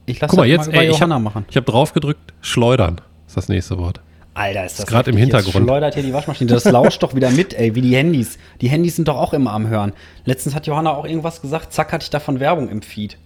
Ich 0.06 0.20
lasse 0.20 0.30
Guck 0.30 0.38
mal, 0.38 0.48
das 0.48 0.66
jetzt, 0.66 0.74
mal 0.74 0.82
ey, 0.82 0.90
ich 0.90 1.02
habe 1.02 1.18
machen. 1.18 1.46
hab 1.54 1.66
drauf 1.66 1.92
gedrückt, 1.92 2.32
schleudern 2.40 3.00
ist 3.26 3.36
das 3.36 3.48
nächste 3.48 3.78
Wort. 3.78 4.00
Alter, 4.34 4.64
ist 4.64 4.78
das 4.78 4.86
grad 4.86 5.08
im 5.08 5.16
heftig. 5.16 5.32
Jetzt 5.32 5.44
Hintergrund. 5.44 5.66
schleudert 5.66 5.94
hier 5.94 6.02
die 6.02 6.12
Waschmaschine. 6.12 6.50
Das 6.50 6.64
lauscht 6.64 7.02
doch 7.02 7.14
wieder 7.14 7.30
mit, 7.30 7.54
ey, 7.54 7.74
wie 7.74 7.80
die 7.80 7.96
Handys. 7.96 8.38
Die 8.60 8.68
Handys 8.68 8.96
sind 8.96 9.08
doch 9.08 9.16
auch 9.16 9.32
immer 9.32 9.52
am 9.52 9.66
Hören. 9.66 9.92
Letztens 10.26 10.54
hat 10.54 10.66
Johanna 10.66 10.92
auch 10.94 11.04
irgendwas 11.04 11.40
gesagt, 11.40 11.72
zack, 11.72 11.92
hatte 11.92 12.04
ich 12.04 12.10
davon 12.10 12.38
Werbung 12.38 12.68
im 12.68 12.82
Feed. 12.82 13.16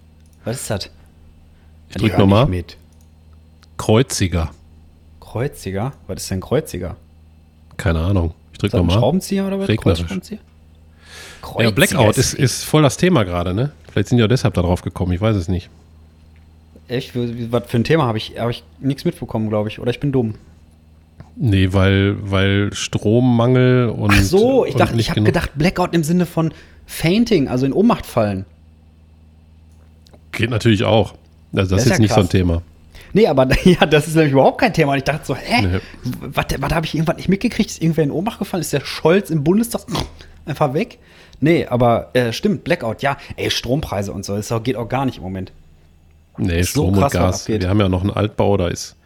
Was 0.45 0.63
ist 0.63 0.71
das? 0.71 0.91
Ich 1.91 1.97
drück 1.97 2.17
nochmal. 2.17 2.47
mit. 2.47 2.77
Kreuziger. 3.77 4.51
Kreuziger? 5.33 5.93
Was 6.09 6.25
ist 6.25 6.31
denn 6.31 6.41
Kreuziger? 6.41 6.97
Keine 7.79 8.01
Ahnung. 8.01 8.35
Ich 8.53 8.59
drück 8.59 8.69
Ist 8.69 8.75
das 8.75 8.81
ein 8.81 8.87
nochmal. 8.87 9.01
Schraubenzieher 9.01 9.47
oder 9.47 9.59
was? 9.59 9.67
Regnerisch. 9.67 10.05
Ja, 11.59 11.71
Blackout 11.71 12.19
ist, 12.19 12.35
ist 12.35 12.65
voll 12.65 12.83
das 12.83 12.99
Thema 12.99 13.25
gerade, 13.25 13.55
ne? 13.55 13.73
Vielleicht 13.91 14.09
sind 14.09 14.19
die 14.19 14.25
auch 14.25 14.29
deshalb 14.29 14.53
da 14.53 14.61
drauf 14.61 14.83
gekommen, 14.83 15.13
ich 15.13 15.23
weiß 15.23 15.35
es 15.37 15.49
nicht. 15.49 15.71
Echt? 16.87 17.13
Was 17.15 17.63
für 17.67 17.79
ein 17.79 17.85
Thema 17.85 18.05
habe 18.05 18.19
ich? 18.19 18.39
Habe 18.39 18.51
ich 18.51 18.63
nichts 18.79 19.07
mitbekommen, 19.07 19.49
glaube 19.49 19.71
ich. 19.71 19.79
Oder 19.79 19.91
ich 19.91 20.01
bin 20.01 20.13
dumm. 20.13 20.35
Nee, 21.35 21.73
weil, 21.73 22.17
weil 22.31 22.71
Strommangel 22.75 23.89
und. 23.89 24.13
Ach 24.13 24.23
so, 24.23 24.67
ich 24.67 24.75
dachte, 24.75 25.01
ich 25.01 25.09
habe 25.09 25.23
gedacht 25.23 25.53
Blackout 25.57 25.95
im 25.95 26.05
Sinne 26.05 26.27
von 26.27 26.53
Fainting, 26.85 27.49
also 27.49 27.65
in 27.65 27.73
Ohnmacht 27.73 28.05
fallen. 28.05 28.45
Geht 30.33 30.51
natürlich 30.51 30.85
auch. 30.85 31.15
Also, 31.55 31.55
das, 31.55 31.69
Das 31.71 31.79
ist 31.81 31.87
jetzt 31.87 31.97
ja 31.97 32.03
nicht 32.03 32.11
so 32.11 32.17
ein 32.17 32.23
krass. 32.25 32.31
Thema. 32.33 32.63
Nee, 33.13 33.27
aber 33.27 33.49
ja, 33.65 33.87
das 33.87 34.09
ist 34.09 34.15
nämlich 34.15 34.33
überhaupt 34.33 34.59
kein 34.59 34.73
Thema. 34.73 34.93
Und 34.93 34.99
ich 34.99 35.05
dachte 35.05 35.25
so, 35.25 35.37
hä? 35.37 35.63
Nee. 35.63 35.81
Was, 36.21 36.47
was 36.59 36.73
habe 36.73 36.87
ich 36.87 36.95
irgendwann 36.95 37.17
nicht 37.17 37.29
mitgekriegt? 37.29 37.71
Ist 37.71 37.83
irgendwer 37.83 38.05
in 38.05 38.11
Ohnmacht 38.11 38.39
gefallen? 38.39 38.63
Ist 38.63 38.73
der 38.73 38.81
Scholz 38.81 39.31
im 39.31 39.45
Bundestag 39.45 39.83
einfach 40.47 40.75
weg? 40.75 40.99
Nee, 41.41 41.67
aber 41.67 42.11
äh, 42.15 42.33
stimmt, 42.33 42.63
Blackout, 42.65 43.03
ja. 43.03 43.17
Ey, 43.37 43.51
Strompreise 43.51 44.13
und 44.13 44.25
so, 44.25 44.37
das 44.37 44.53
geht 44.63 44.77
auch 44.77 44.89
gar 44.89 45.05
nicht 45.05 45.17
im 45.17 45.25
Moment. 45.25 45.53
Nee, 46.39 46.61
Ist 46.61 46.73
so 46.73 46.85
Strom 46.85 46.95
krass, 46.95 47.15
und 47.15 47.21
Gas. 47.21 47.49
Wir 47.49 47.69
haben 47.69 47.81
ja 47.81 47.89
noch 47.89 48.03
einen 48.03 48.11
Altbau, 48.11 48.57
da 48.57 48.69
ist, 48.69 48.97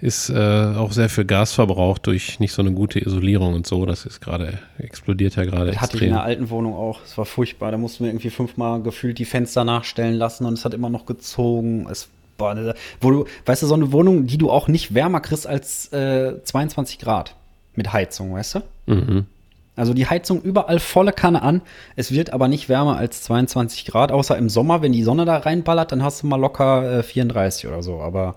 ist 0.00 0.30
äh, 0.30 0.34
auch 0.76 0.92
sehr 0.92 1.08
viel 1.08 1.24
Gas 1.24 1.52
verbraucht 1.52 2.06
durch 2.06 2.38
nicht 2.38 2.52
so 2.52 2.60
eine 2.60 2.72
gute 2.72 3.00
Isolierung 3.00 3.54
und 3.54 3.66
so. 3.66 3.86
Das 3.86 4.04
ist 4.04 4.20
gerade, 4.20 4.58
explodiert 4.78 5.36
ja 5.36 5.44
gerade 5.44 5.72
Das 5.72 5.80
hatte 5.80 5.96
ich 5.96 6.02
in 6.02 6.10
der 6.10 6.22
alten 6.22 6.50
Wohnung 6.50 6.74
auch. 6.74 7.00
Es 7.04 7.16
war 7.16 7.24
furchtbar. 7.24 7.70
Da 7.70 7.78
mussten 7.78 8.04
wir 8.04 8.10
irgendwie 8.10 8.30
fünfmal 8.30 8.82
gefühlt 8.82 9.18
die 9.18 9.24
Fenster 9.24 9.64
nachstellen 9.64 10.14
lassen 10.14 10.44
und 10.44 10.54
es 10.54 10.64
hat 10.64 10.74
immer 10.74 10.90
noch 10.90 11.06
gezogen. 11.06 11.86
Es, 11.90 12.08
boah, 12.38 12.54
da- 12.54 12.74
wo 13.00 13.10
du, 13.10 13.24
weißt 13.46 13.62
du, 13.62 13.66
so 13.66 13.74
eine 13.74 13.92
Wohnung, 13.92 14.26
die 14.26 14.38
du 14.38 14.50
auch 14.50 14.68
nicht 14.68 14.94
wärmer 14.94 15.20
kriegst 15.20 15.46
als 15.46 15.92
äh, 15.92 16.42
22 16.42 16.98
Grad 16.98 17.34
mit 17.74 17.92
Heizung, 17.92 18.34
weißt 18.34 18.56
du? 18.56 18.60
Mhm. 18.86 19.26
Also 19.74 19.94
die 19.94 20.06
Heizung 20.06 20.42
überall 20.42 20.78
volle 20.80 21.12
Kanne 21.12 21.40
an. 21.42 21.62
Es 21.96 22.12
wird 22.12 22.32
aber 22.34 22.46
nicht 22.48 22.68
wärmer 22.68 22.98
als 22.98 23.22
22 23.22 23.86
Grad, 23.86 24.12
außer 24.12 24.36
im 24.36 24.50
Sommer, 24.50 24.82
wenn 24.82 24.92
die 24.92 25.02
Sonne 25.02 25.24
da 25.24 25.38
reinballert, 25.38 25.92
dann 25.92 26.02
hast 26.02 26.22
du 26.22 26.26
mal 26.26 26.36
locker 26.36 26.98
äh, 26.98 27.02
34 27.02 27.66
oder 27.68 27.82
so. 27.82 28.00
Aber 28.00 28.34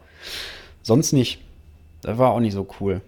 sonst 0.81 1.11
nicht. 1.11 1.39
Das 2.01 2.17
war 2.17 2.31
auch 2.31 2.39
nicht 2.39 2.53
so 2.53 2.65
cool. 2.79 3.01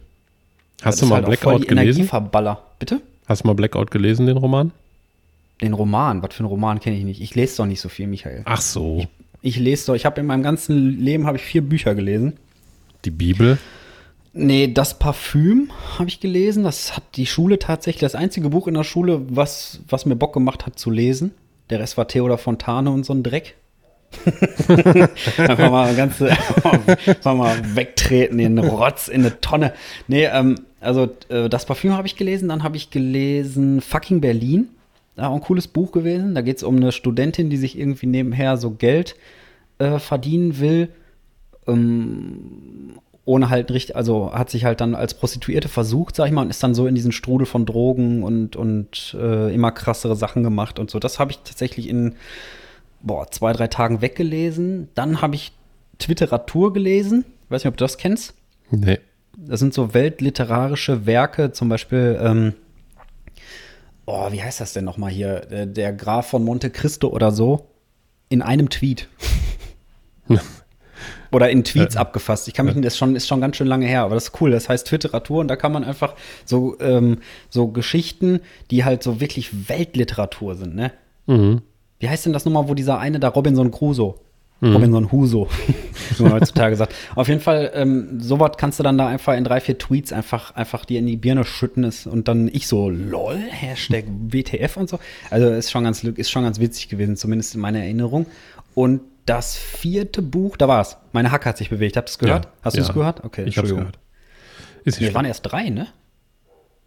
Hast 0.82 0.96
Das 0.96 1.00
du 1.00 1.06
mal 1.06 1.16
halt 1.18 1.26
Blackout 1.28 1.68
gelesen? 1.68 1.78
Energieverballer. 2.02 2.62
Bitte? 2.80 3.00
Hast 3.28 3.44
du 3.44 3.48
mal 3.48 3.54
Blackout 3.54 3.92
gelesen, 3.92 4.26
den 4.26 4.38
Roman? 4.38 4.72
Den 5.62 5.74
Roman. 5.74 6.22
Was 6.22 6.34
für 6.36 6.40
einen 6.42 6.50
Roman 6.50 6.80
kenne 6.80 6.98
ich 6.98 7.04
nicht. 7.06 7.22
Ich 7.22 7.34
lese 7.34 7.58
doch 7.58 7.66
nicht 7.66 7.80
so 7.82 7.88
viel, 7.90 8.08
Michael. 8.08 8.42
Ach 8.46 8.62
so, 8.62 8.98
Ich 9.00 9.08
lese 9.56 9.88
doch. 9.88 9.96
Ich 9.96 10.06
habe 10.06 10.20
in 10.20 10.28
meinem 10.28 10.44
ganzen 10.44 11.00
Leben 11.00 11.26
habe 11.26 11.38
ich 11.38 11.44
vier 11.44 11.62
Bücher 11.62 11.96
gelesen. 11.96 12.34
die 13.06 13.12
Bibel. 13.12 13.58
Nee, 14.34 14.72
das 14.72 15.00
Parfüm 15.00 15.72
habe 15.98 16.10
ich 16.10 16.20
gelesen. 16.20 16.64
Das 16.64 16.96
hat 16.96 17.04
die 17.16 17.26
Schule 17.26 17.58
tatsächlich, 17.58 18.02
das 18.02 18.16
einzige 18.16 18.50
Buch 18.50 18.68
in 18.68 18.74
der 18.74 18.84
Schule, 18.84 19.22
was, 19.30 19.80
was 19.88 20.06
mir 20.06 20.16
Bock 20.16 20.34
gemacht 20.34 20.66
hat 20.66 20.78
zu 20.78 20.92
lesen. 20.92 21.32
Der 21.70 21.80
Rest 21.80 21.98
war 21.98 22.08
Theodor 22.08 22.38
Fontane 22.38 22.92
und 22.92 23.06
so 23.06 23.14
ein 23.14 23.24
Dreck. 23.24 23.56
einfach 25.38 25.72
mal 25.72 25.96
ganz 25.96 26.20
mal 27.24 27.76
wegtreten, 27.76 28.38
den 28.38 28.58
Rotz 28.60 29.08
in 29.08 29.22
eine 29.22 29.42
Tonne. 29.42 29.74
Nee, 30.08 30.26
ähm, 30.26 30.56
also 30.80 31.10
äh, 31.30 31.50
das 31.50 31.66
Parfüm 31.66 31.94
habe 31.94 32.08
ich 32.08 32.16
gelesen, 32.16 32.50
dann 32.50 32.64
habe 32.64 32.78
ich 32.78 32.90
gelesen 32.90 33.82
Fucking 33.82 34.22
Berlin. 34.22 34.70
Auch 35.18 35.34
ein 35.34 35.42
cooles 35.42 35.68
Buch 35.68 35.92
gewesen. 35.92 36.36
Da 36.36 36.42
geht 36.42 36.58
es 36.58 36.64
um 36.64 36.76
eine 36.76 36.92
Studentin, 36.92 37.50
die 37.50 37.58
sich 37.58 37.78
irgendwie 37.78 38.06
nebenher 38.06 38.58
so 38.58 38.72
Geld 38.72 39.16
äh, 39.80 40.00
verdienen 40.00 40.60
will. 40.60 40.90
Ähm, 41.68 42.94
ohne 43.26 43.50
halt 43.50 43.72
richtig, 43.72 43.96
also 43.96 44.32
hat 44.32 44.50
sich 44.50 44.64
halt 44.64 44.80
dann 44.80 44.96
als 44.96 45.14
Prostituierte 45.14 45.68
versucht, 45.68 46.16
sag 46.16 46.28
ich 46.28 46.32
mal, 46.32 46.44
und 46.44 46.50
ist 46.50 46.64
dann 46.64 46.74
so 46.74 46.88
in 46.88 46.96
diesen 46.96 47.12
Strudel 47.12 47.46
von 47.46 47.66
Drogen 47.66 48.24
und, 48.24 48.56
und 48.56 49.18
äh, 49.20 49.54
immer 49.54 49.72
krassere 49.72 50.16
Sachen 50.16 50.44
gemacht 50.44 50.80
und 50.80 50.90
so. 50.90 50.98
Das 50.98 51.20
habe 51.20 51.32
ich 51.32 51.40
tatsächlich 51.40 51.90
in 51.90 52.16
boah, 53.02 53.30
zwei, 53.30 53.52
drei 53.52 53.68
Tagen 53.68 54.02
weggelesen. 54.02 54.88
Dann 54.96 55.22
habe 55.22 55.36
ich 55.36 55.52
Twitteratur 56.00 56.72
gelesen. 56.72 57.26
Weiß 57.50 57.64
nicht, 57.64 57.72
ob 57.72 57.78
du 57.78 57.84
das 57.84 57.98
kennst. 57.98 58.34
Nee. 58.72 59.00
Das 59.36 59.60
sind 59.60 59.74
so 59.74 59.94
weltliterarische 59.94 61.06
Werke, 61.06 61.52
zum 61.52 61.70
Beispiel, 61.70 62.18
ähm, 62.22 62.54
oh, 64.08 64.32
wie 64.32 64.42
heißt 64.42 64.60
das 64.60 64.74
denn 64.74 64.86
nochmal 64.86 65.12
hier? 65.12 65.42
Der, 65.42 65.66
der 65.68 65.94
Graf 65.94 66.28
von 66.30 66.44
Monte 66.44 66.72
Cristo 66.72 67.10
oder 67.10 67.32
so. 67.32 67.68
In 68.30 68.42
einem 68.42 68.70
Tweet. 68.70 69.08
Oder 71.32 71.50
in 71.50 71.64
Tweets 71.66 71.96
ja. 71.96 72.02
abgefasst. 72.02 72.48
Ich 72.48 72.54
kann 72.54 72.66
mich, 72.66 72.76
das 72.76 72.94
ist 72.94 72.98
schon, 72.98 73.16
ist 73.16 73.28
schon 73.28 73.42
ganz 73.42 73.58
schön 73.58 73.68
lange 73.68 73.86
her, 73.86 74.04
aber 74.04 74.16
das 74.16 74.30
ist 74.30 74.42
cool. 74.42 74.50
Das 74.50 74.70
heißt 74.70 74.88
Twitteratur 74.88 75.42
und 75.42 75.50
da 75.50 75.58
kann 75.58 75.74
man 75.74 75.84
einfach 75.84 76.16
so, 76.46 76.80
ähm, 76.80 77.20
so 77.50 77.68
Geschichten, 77.68 78.40
die 78.72 78.86
halt 78.86 79.04
so 79.04 79.20
wirklich 79.20 79.70
Weltliteratur 79.70 80.56
sind, 80.56 80.74
ne? 80.76 80.94
Mhm. 81.26 81.62
Wie 82.00 82.08
heißt 82.08 82.26
denn 82.26 82.34
das 82.34 82.46
nochmal, 82.46 82.70
wo 82.70 82.74
dieser 82.74 83.00
eine 83.00 83.20
da 83.20 83.28
Robinson 83.28 83.72
Crusoe 83.72 84.16
Mhm. 84.60 84.74
Robinson 84.74 85.12
Huso, 85.12 85.48
wie 86.18 86.24
man 86.24 86.34
heutzutage 86.34 86.76
sagt. 86.76 86.96
Auf 87.16 87.28
jeden 87.28 87.42
Fall, 87.42 87.72
ähm, 87.76 88.20
sowas 88.20 88.52
kannst 88.58 88.80
du 88.80 88.84
dann 88.84 88.98
da 88.98 89.08
einfach 89.08 89.36
in 89.36 89.44
drei, 89.44 89.60
vier 89.60 89.78
Tweets 89.78 90.12
einfach, 90.12 90.56
einfach 90.56 90.86
dir 90.86 91.00
in 91.00 91.06
die 91.06 91.18
Birne 91.18 91.44
schütten 91.44 91.84
ist 91.84 92.08
und 92.08 92.28
dann 92.28 92.50
ich 92.52 92.68
so, 92.68 92.90
lol, 92.90 93.38
Hashtag 93.38 94.06
WTF 94.08 94.78
und 94.78 94.90
so. 94.90 95.00
Also 95.30 95.50
ist 95.50 95.70
schon 95.70 95.84
ganz, 95.84 96.04
ist 96.04 96.32
schon 96.32 96.44
ganz 96.44 96.60
witzig 96.60 96.90
gewesen, 96.90 97.16
zumindest 97.18 97.54
in 97.54 97.62
meiner 97.62 97.80
Erinnerung. 97.80 98.26
Und 98.74 99.02
das 99.28 99.56
vierte 99.58 100.22
Buch, 100.22 100.58
da 100.58 100.68
war 100.68 100.82
es. 100.82 100.98
Meine 101.12 101.32
Hacke 101.32 101.50
hat 101.50 101.58
sich 101.58 101.70
bewegt. 101.70 101.98
Habt 101.98 102.10
ihr 102.10 102.12
es 102.12 102.18
gehört? 102.18 102.46
Ja, 102.46 102.52
Hast 102.64 102.78
du 102.78 102.82
es 102.82 102.94
gehört? 102.94 103.24
Okay, 103.24 103.44
ich 103.44 103.58
hab's 103.58 103.70
gehört. 103.70 104.00
Ist 104.86 105.02
nee, 105.02 105.14
waren 105.14 105.26
erst 105.26 105.42
drei, 105.52 105.70
ne? 105.70 105.88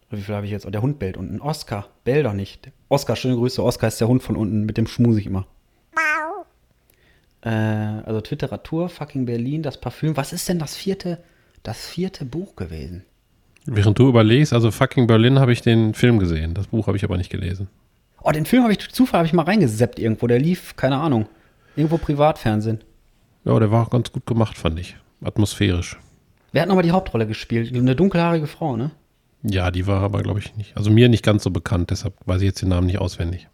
Wie 0.09 0.21
viel 0.21 0.35
habe 0.35 0.45
ich 0.45 0.51
jetzt? 0.51 0.65
Oh, 0.65 0.71
der 0.71 0.81
Hund 0.81 0.99
bellt 0.99 1.17
unten. 1.17 1.39
Oscar, 1.39 1.87
bell 2.03 2.23
doch 2.23 2.33
nicht. 2.33 2.71
Oscar, 2.89 3.15
schöne 3.15 3.35
Grüße. 3.35 3.63
Oscar 3.63 3.87
ist 3.87 4.01
der 4.01 4.07
Hund 4.07 4.23
von 4.23 4.35
unten, 4.35 4.65
mit 4.65 4.77
dem 4.77 4.87
schmuse 4.87 5.19
ich 5.19 5.27
immer. 5.27 5.45
Äh, 7.41 7.49
also 7.49 8.21
Twitteratur, 8.21 8.89
fucking 8.89 9.25
Berlin, 9.25 9.63
das 9.63 9.79
Parfüm. 9.79 10.17
Was 10.17 10.33
ist 10.33 10.47
denn 10.49 10.59
das 10.59 10.75
vierte, 10.75 11.19
das 11.63 11.85
vierte 11.85 12.25
Buch 12.25 12.55
gewesen? 12.55 13.03
Während 13.65 13.99
du 13.99 14.09
überlegst, 14.09 14.53
also 14.53 14.71
fucking 14.71 15.07
Berlin 15.07 15.39
habe 15.39 15.53
ich 15.53 15.61
den 15.61 15.93
Film 15.93 16.19
gesehen. 16.19 16.53
Das 16.53 16.67
Buch 16.67 16.87
habe 16.87 16.97
ich 16.97 17.03
aber 17.03 17.17
nicht 17.17 17.29
gelesen. 17.29 17.67
Oh, 18.23 18.31
den 18.31 18.45
Film 18.45 18.63
habe 18.63 18.71
ich 18.71 18.79
durch 18.79 18.91
Zufall 18.91 19.19
habe 19.19 19.27
ich 19.27 19.33
mal 19.33 19.43
reingeseppt 19.43 19.99
irgendwo. 19.99 20.27
Der 20.27 20.39
lief, 20.39 20.75
keine 20.75 20.97
Ahnung, 20.97 21.27
irgendwo 21.75 21.97
Privatfernsehen. 21.97 22.83
Ja, 23.43 23.57
der 23.59 23.71
war 23.71 23.83
auch 23.83 23.89
ganz 23.89 24.11
gut 24.11 24.25
gemacht, 24.25 24.57
fand 24.57 24.79
ich. 24.79 24.95
Atmosphärisch. 25.23 25.97
Wer 26.51 26.63
hat 26.63 26.69
nochmal 26.69 26.83
die 26.83 26.91
Hauptrolle 26.91 27.27
gespielt? 27.27 27.75
Eine 27.75 27.95
dunkelhaarige 27.95 28.47
Frau, 28.47 28.75
ne? 28.75 28.91
Ja, 29.43 29.71
die 29.71 29.87
war 29.87 30.01
aber, 30.01 30.21
glaube 30.21 30.39
ich, 30.39 30.55
nicht. 30.55 30.77
Also 30.77 30.91
mir 30.91 31.09
nicht 31.09 31.23
ganz 31.23 31.43
so 31.43 31.49
bekannt, 31.49 31.89
deshalb 31.89 32.13
weiß 32.25 32.41
ich 32.41 32.47
jetzt 32.47 32.61
den 32.61 32.69
Namen 32.69 32.87
nicht 32.87 32.99
auswendig. 32.99 33.47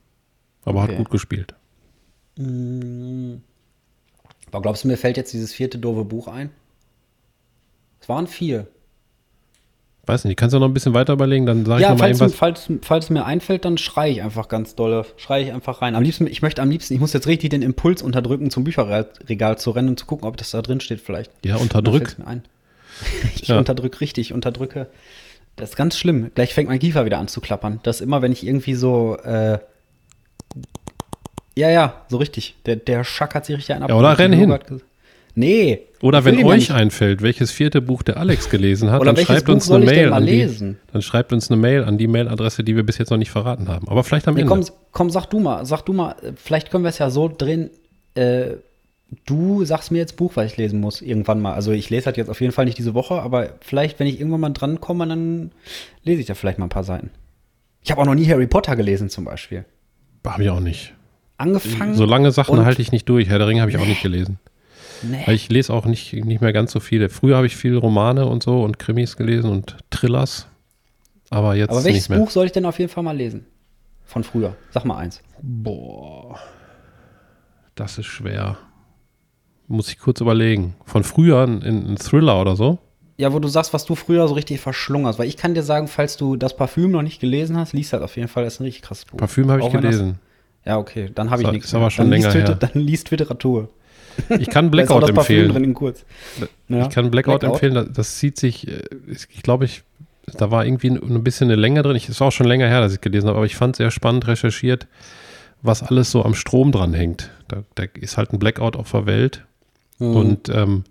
Aber 0.65 0.83
okay. 0.83 0.91
hat 0.91 0.97
gut 0.97 1.09
gespielt. 1.09 1.55
Mm. 2.37 3.35
Aber 4.57 4.63
glaubst 4.63 4.83
du, 4.83 4.87
mir 4.87 4.97
fällt 4.97 5.17
jetzt 5.17 5.33
dieses 5.33 5.53
vierte 5.53 5.77
doofe 5.77 6.03
Buch 6.03 6.27
ein? 6.27 6.49
Es 8.01 8.09
waren 8.09 8.25
vier. 8.25 8.65
Weiß 10.07 10.25
nicht, 10.25 10.35
kannst 10.35 10.55
du 10.55 10.59
noch 10.59 10.65
ein 10.65 10.73
bisschen 10.73 10.95
weiter 10.95 11.13
überlegen, 11.13 11.45
dann 11.45 11.63
sage 11.63 11.83
ja, 11.83 11.93
ich 11.93 11.99
falls, 11.99 12.17
mal 12.19 12.25
irgendwas. 12.25 12.39
Falls, 12.39 12.71
falls 12.81 13.05
es 13.05 13.09
mir 13.11 13.23
einfällt, 13.23 13.65
dann 13.65 13.77
schreie 13.77 14.13
ich 14.13 14.23
einfach 14.23 14.47
ganz 14.47 14.73
dolle. 14.73 15.05
Schreie 15.17 15.43
ich 15.43 15.53
einfach 15.53 15.83
rein. 15.83 15.93
Am 15.93 16.01
liebsten, 16.01 16.25
ich 16.25 16.41
möchte 16.41 16.63
am 16.63 16.71
liebsten, 16.71 16.95
ich 16.95 16.99
muss 16.99 17.13
jetzt 17.13 17.27
richtig 17.27 17.51
den 17.51 17.61
Impuls 17.61 18.01
unterdrücken, 18.01 18.49
zum 18.49 18.63
Bücherregal 18.63 19.59
zu 19.59 19.69
rennen 19.69 19.89
und 19.89 19.99
zu 19.99 20.07
gucken, 20.07 20.27
ob 20.27 20.37
das 20.37 20.49
da 20.49 20.63
drin 20.63 20.79
steht 20.79 21.01
vielleicht. 21.01 21.29
Ja, 21.45 21.57
unterdrück. 21.57 22.17
Mir 22.17 22.25
ein. 22.25 22.41
Ich 23.35 23.49
ja. 23.49 23.59
unterdrücke 23.59 24.01
richtig, 24.01 24.33
unterdrücke. 24.33 24.87
Das 25.55 25.69
ist 25.69 25.75
ganz 25.75 25.99
schlimm. 25.99 26.31
Gleich 26.33 26.55
fängt 26.55 26.67
mein 26.67 26.79
Kiefer 26.79 27.05
wieder 27.05 27.19
an 27.19 27.27
zu 27.27 27.41
klappern. 27.41 27.79
Das 27.83 28.01
immer, 28.01 28.23
wenn 28.23 28.31
ich 28.31 28.43
irgendwie 28.43 28.73
so 28.73 29.17
äh, 29.17 29.59
ja, 31.57 31.69
ja, 31.69 32.01
so 32.07 32.17
richtig. 32.17 32.55
Der, 32.65 32.75
der 32.75 33.03
Schack 33.03 33.35
hat 33.35 33.45
sich 33.45 33.57
richtig 33.57 33.75
ab. 33.75 33.89
Ja, 33.89 33.95
oder 33.95 34.17
renn 34.17 34.31
hin. 34.31 34.57
Nee. 35.33 35.81
Oder 36.01 36.25
wenn 36.25 36.43
euch 36.43 36.71
einfällt, 36.71 37.21
welches 37.21 37.51
vierte 37.51 37.81
Buch 37.81 38.03
der 38.03 38.17
Alex 38.17 38.49
gelesen 38.49 38.91
hat, 38.91 39.05
dann 39.05 39.17
schreibt 39.17 39.45
Buch 39.45 39.53
uns 39.53 39.69
eine 39.69 39.85
Mail 39.85 40.13
an 40.13 40.25
die, 40.25 40.75
dann 40.91 41.01
schreibt 41.01 41.33
uns 41.33 41.49
eine 41.49 41.59
Mail 41.59 41.83
an 41.83 41.97
die 41.97 42.07
Mailadresse, 42.07 42.63
die 42.63 42.75
wir 42.75 42.83
bis 42.83 42.97
jetzt 42.97 43.09
noch 43.09 43.17
nicht 43.17 43.31
verraten 43.31 43.67
haben. 43.67 43.87
Aber 43.87 44.03
vielleicht 44.03 44.27
am 44.27 44.35
nee, 44.35 44.41
Ende. 44.41 44.49
Komm, 44.51 44.65
komm, 44.91 45.09
sag 45.09 45.27
du 45.27 45.39
mal, 45.39 45.65
sag 45.65 45.83
du 45.83 45.93
mal, 45.93 46.15
vielleicht 46.35 46.71
können 46.71 46.83
wir 46.83 46.89
es 46.89 46.97
ja 46.97 47.09
so 47.09 47.31
drehen, 47.35 47.69
äh, 48.15 48.55
du 49.25 49.63
sagst 49.63 49.91
mir 49.91 49.99
jetzt 49.99 50.17
Buch, 50.17 50.31
was 50.35 50.51
ich 50.51 50.57
lesen 50.57 50.79
muss, 50.79 51.01
irgendwann 51.01 51.39
mal. 51.39 51.53
Also 51.53 51.71
ich 51.71 51.89
lese 51.89 52.07
halt 52.07 52.17
jetzt 52.17 52.29
auf 52.29 52.41
jeden 52.41 52.53
Fall 52.53 52.65
nicht 52.65 52.77
diese 52.77 52.95
Woche, 52.95 53.21
aber 53.21 53.49
vielleicht, 53.61 53.99
wenn 53.99 54.07
ich 54.07 54.19
irgendwann 54.19 54.41
mal 54.41 54.49
dran 54.49 54.81
komme, 54.81 55.07
dann 55.07 55.51
lese 56.03 56.21
ich 56.21 56.27
da 56.27 56.33
vielleicht 56.33 56.57
mal 56.57 56.65
ein 56.65 56.69
paar 56.69 56.83
Seiten. 56.83 57.11
Ich 57.83 57.91
habe 57.91 58.01
auch 58.01 58.05
noch 58.05 58.15
nie 58.15 58.27
Harry 58.27 58.47
Potter 58.47 58.75
gelesen 58.75 59.09
zum 59.09 59.23
Beispiel. 59.23 59.65
Habe 60.25 60.43
ich 60.43 60.49
auch 60.49 60.59
nicht 60.59 60.93
angefangen. 61.37 61.95
So 61.95 62.05
lange 62.05 62.31
Sachen 62.31 62.63
halte 62.65 62.81
ich 62.81 62.91
nicht 62.91 63.07
durch. 63.09 63.27
Herr 63.27 63.39
der 63.39 63.47
Ringe 63.47 63.61
habe 63.61 63.71
ich 63.71 63.77
nee. 63.77 63.83
auch 63.83 63.87
nicht 63.87 64.01
gelesen. 64.01 64.39
Nee. 65.03 65.23
Weil 65.25 65.35
ich 65.35 65.49
lese 65.49 65.73
auch 65.73 65.85
nicht, 65.85 66.13
nicht 66.13 66.41
mehr 66.41 66.53
ganz 66.53 66.71
so 66.71 66.79
viele. 66.79 67.09
Früher 67.09 67.37
habe 67.37 67.47
ich 67.47 67.55
viele 67.55 67.77
Romane 67.77 68.25
und 68.25 68.43
so 68.43 68.63
und 68.63 68.79
Krimis 68.79 69.17
gelesen 69.17 69.49
und 69.49 69.77
Thrillers. 69.89 70.47
Aber 71.29 71.55
jetzt. 71.55 71.69
Aber 71.71 71.83
welches 71.83 72.07
Buch 72.07 72.29
soll 72.29 72.45
ich 72.45 72.51
denn 72.51 72.65
auf 72.65 72.79
jeden 72.79 72.91
Fall 72.91 73.03
mal 73.03 73.15
lesen? 73.15 73.45
Von 74.05 74.23
früher. 74.23 74.55
Sag 74.71 74.85
mal 74.85 74.97
eins. 74.97 75.21
Boah. 75.41 76.39
Das 77.75 77.97
ist 77.97 78.05
schwer. 78.05 78.57
Muss 79.67 79.89
ich 79.89 79.99
kurz 79.99 80.21
überlegen. 80.21 80.75
Von 80.85 81.03
früher 81.03 81.43
ein, 81.43 81.61
ein 81.61 81.97
Thriller 81.97 82.39
oder 82.39 82.55
so? 82.55 82.79
Ja, 83.17 83.33
wo 83.33 83.39
du 83.39 83.47
sagst, 83.47 83.73
was 83.73 83.85
du 83.85 83.95
früher 83.95 84.27
so 84.27 84.35
richtig 84.35 84.61
verschlungen 84.61 85.07
hast. 85.07 85.19
Weil 85.19 85.27
ich 85.27 85.37
kann 85.37 85.53
dir 85.53 85.63
sagen, 85.63 85.87
falls 85.87 86.17
du 86.17 86.37
das 86.37 86.55
Parfüm 86.55 86.91
noch 86.91 87.01
nicht 87.01 87.19
gelesen 87.19 87.57
hast, 87.57 87.73
liest 87.73 87.93
halt 87.93 88.03
auf 88.03 88.15
jeden 88.15 88.29
Fall. 88.29 88.45
Das 88.45 88.55
ist 88.55 88.59
ein 88.61 88.63
richtig 88.63 88.83
krasses 88.83 89.05
Buch. 89.05 89.17
Parfüm 89.17 89.51
habe 89.51 89.61
ich 89.61 89.71
gelesen. 89.71 90.19
Ja, 90.67 90.77
okay, 90.77 91.09
dann 91.15 91.29
habe 91.29 91.43
ich 91.43 91.51
nichts. 91.51 91.67
Ist 91.67 91.75
aber 91.75 91.89
schon 91.89 92.11
dann 92.11 92.19
länger 92.19 92.33
her. 92.33 92.55
Dann 92.55 92.71
liest 92.73 93.09
Literatur. 93.09 93.69
Ich 94.37 94.49
kann 94.49 94.69
Blackout 94.71 95.09
empfehlen. 95.09 95.53
Drin 95.53 95.63
in 95.63 95.73
kurz. 95.73 96.03
Ja. 96.67 96.81
Ich 96.81 96.89
kann 96.89 97.09
Blackout, 97.09 97.39
Blackout, 97.39 97.63
empfehlen. 97.63 97.93
Das 97.93 98.17
zieht 98.17 98.37
sich, 98.37 98.67
äh, 98.67 98.81
ich 99.07 99.43
glaube, 99.43 99.63
ich, 99.63 99.83
da 100.25 100.51
war 100.51 100.65
irgendwie 100.65 100.89
ein 100.89 101.23
bisschen 101.23 101.47
eine 101.47 101.55
Länge 101.55 101.83
drin. 101.83 101.95
Es 101.95 102.19
war 102.19 102.27
auch 102.27 102.31
schon 102.31 102.47
länger 102.47 102.67
her, 102.67 102.81
dass 102.81 102.93
ich 102.93 102.99
gelesen 102.99 103.29
habe, 103.29 103.37
aber 103.37 103.45
ich 103.45 103.55
fand 103.55 103.75
es 103.75 103.77
sehr 103.77 103.91
spannend 103.91 104.27
recherchiert, 104.27 104.87
was 105.61 105.83
alles 105.83 106.11
so 106.11 106.25
am 106.25 106.35
Strom 106.35 106.73
dran 106.73 106.93
hängt. 106.93 107.31
Da, 107.47 107.63
da 107.75 107.83
ist 107.93 108.17
halt 108.17 108.33
ein 108.33 108.39
Blackout 108.39 108.75
auf 108.75 108.91
der 108.91 109.05
Welt 109.05 109.45
mhm. 109.99 110.15
und 110.17 110.49
ähm, 110.49 110.83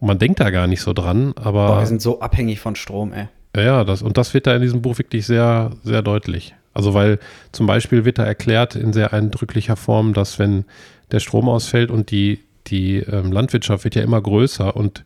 man 0.00 0.18
denkt 0.18 0.40
da 0.40 0.50
gar 0.50 0.66
nicht 0.66 0.80
so 0.80 0.92
dran, 0.92 1.34
aber. 1.36 1.68
Boah, 1.68 1.78
wir 1.78 1.86
sind 1.86 2.02
so 2.02 2.20
abhängig 2.20 2.58
von 2.58 2.74
Strom, 2.74 3.12
ey. 3.12 3.28
Ja, 3.56 3.84
das, 3.84 4.02
und 4.02 4.18
das 4.18 4.34
wird 4.34 4.48
da 4.48 4.56
in 4.56 4.62
diesem 4.62 4.82
Buch 4.82 4.98
wirklich 4.98 5.24
sehr, 5.24 5.70
sehr 5.84 6.02
deutlich. 6.02 6.56
Also 6.74 6.92
weil 6.92 7.18
zum 7.52 7.66
Beispiel 7.66 8.04
wird 8.04 8.18
da 8.18 8.24
erklärt 8.24 8.76
in 8.76 8.92
sehr 8.92 9.12
eindrücklicher 9.12 9.76
Form, 9.76 10.12
dass 10.12 10.38
wenn 10.38 10.64
der 11.12 11.20
Strom 11.20 11.48
ausfällt 11.48 11.90
und 11.90 12.10
die, 12.10 12.40
die 12.66 12.98
ähm, 12.98 13.32
Landwirtschaft 13.32 13.84
wird 13.84 13.94
ja 13.94 14.02
immer 14.02 14.20
größer 14.20 14.76
und 14.76 15.04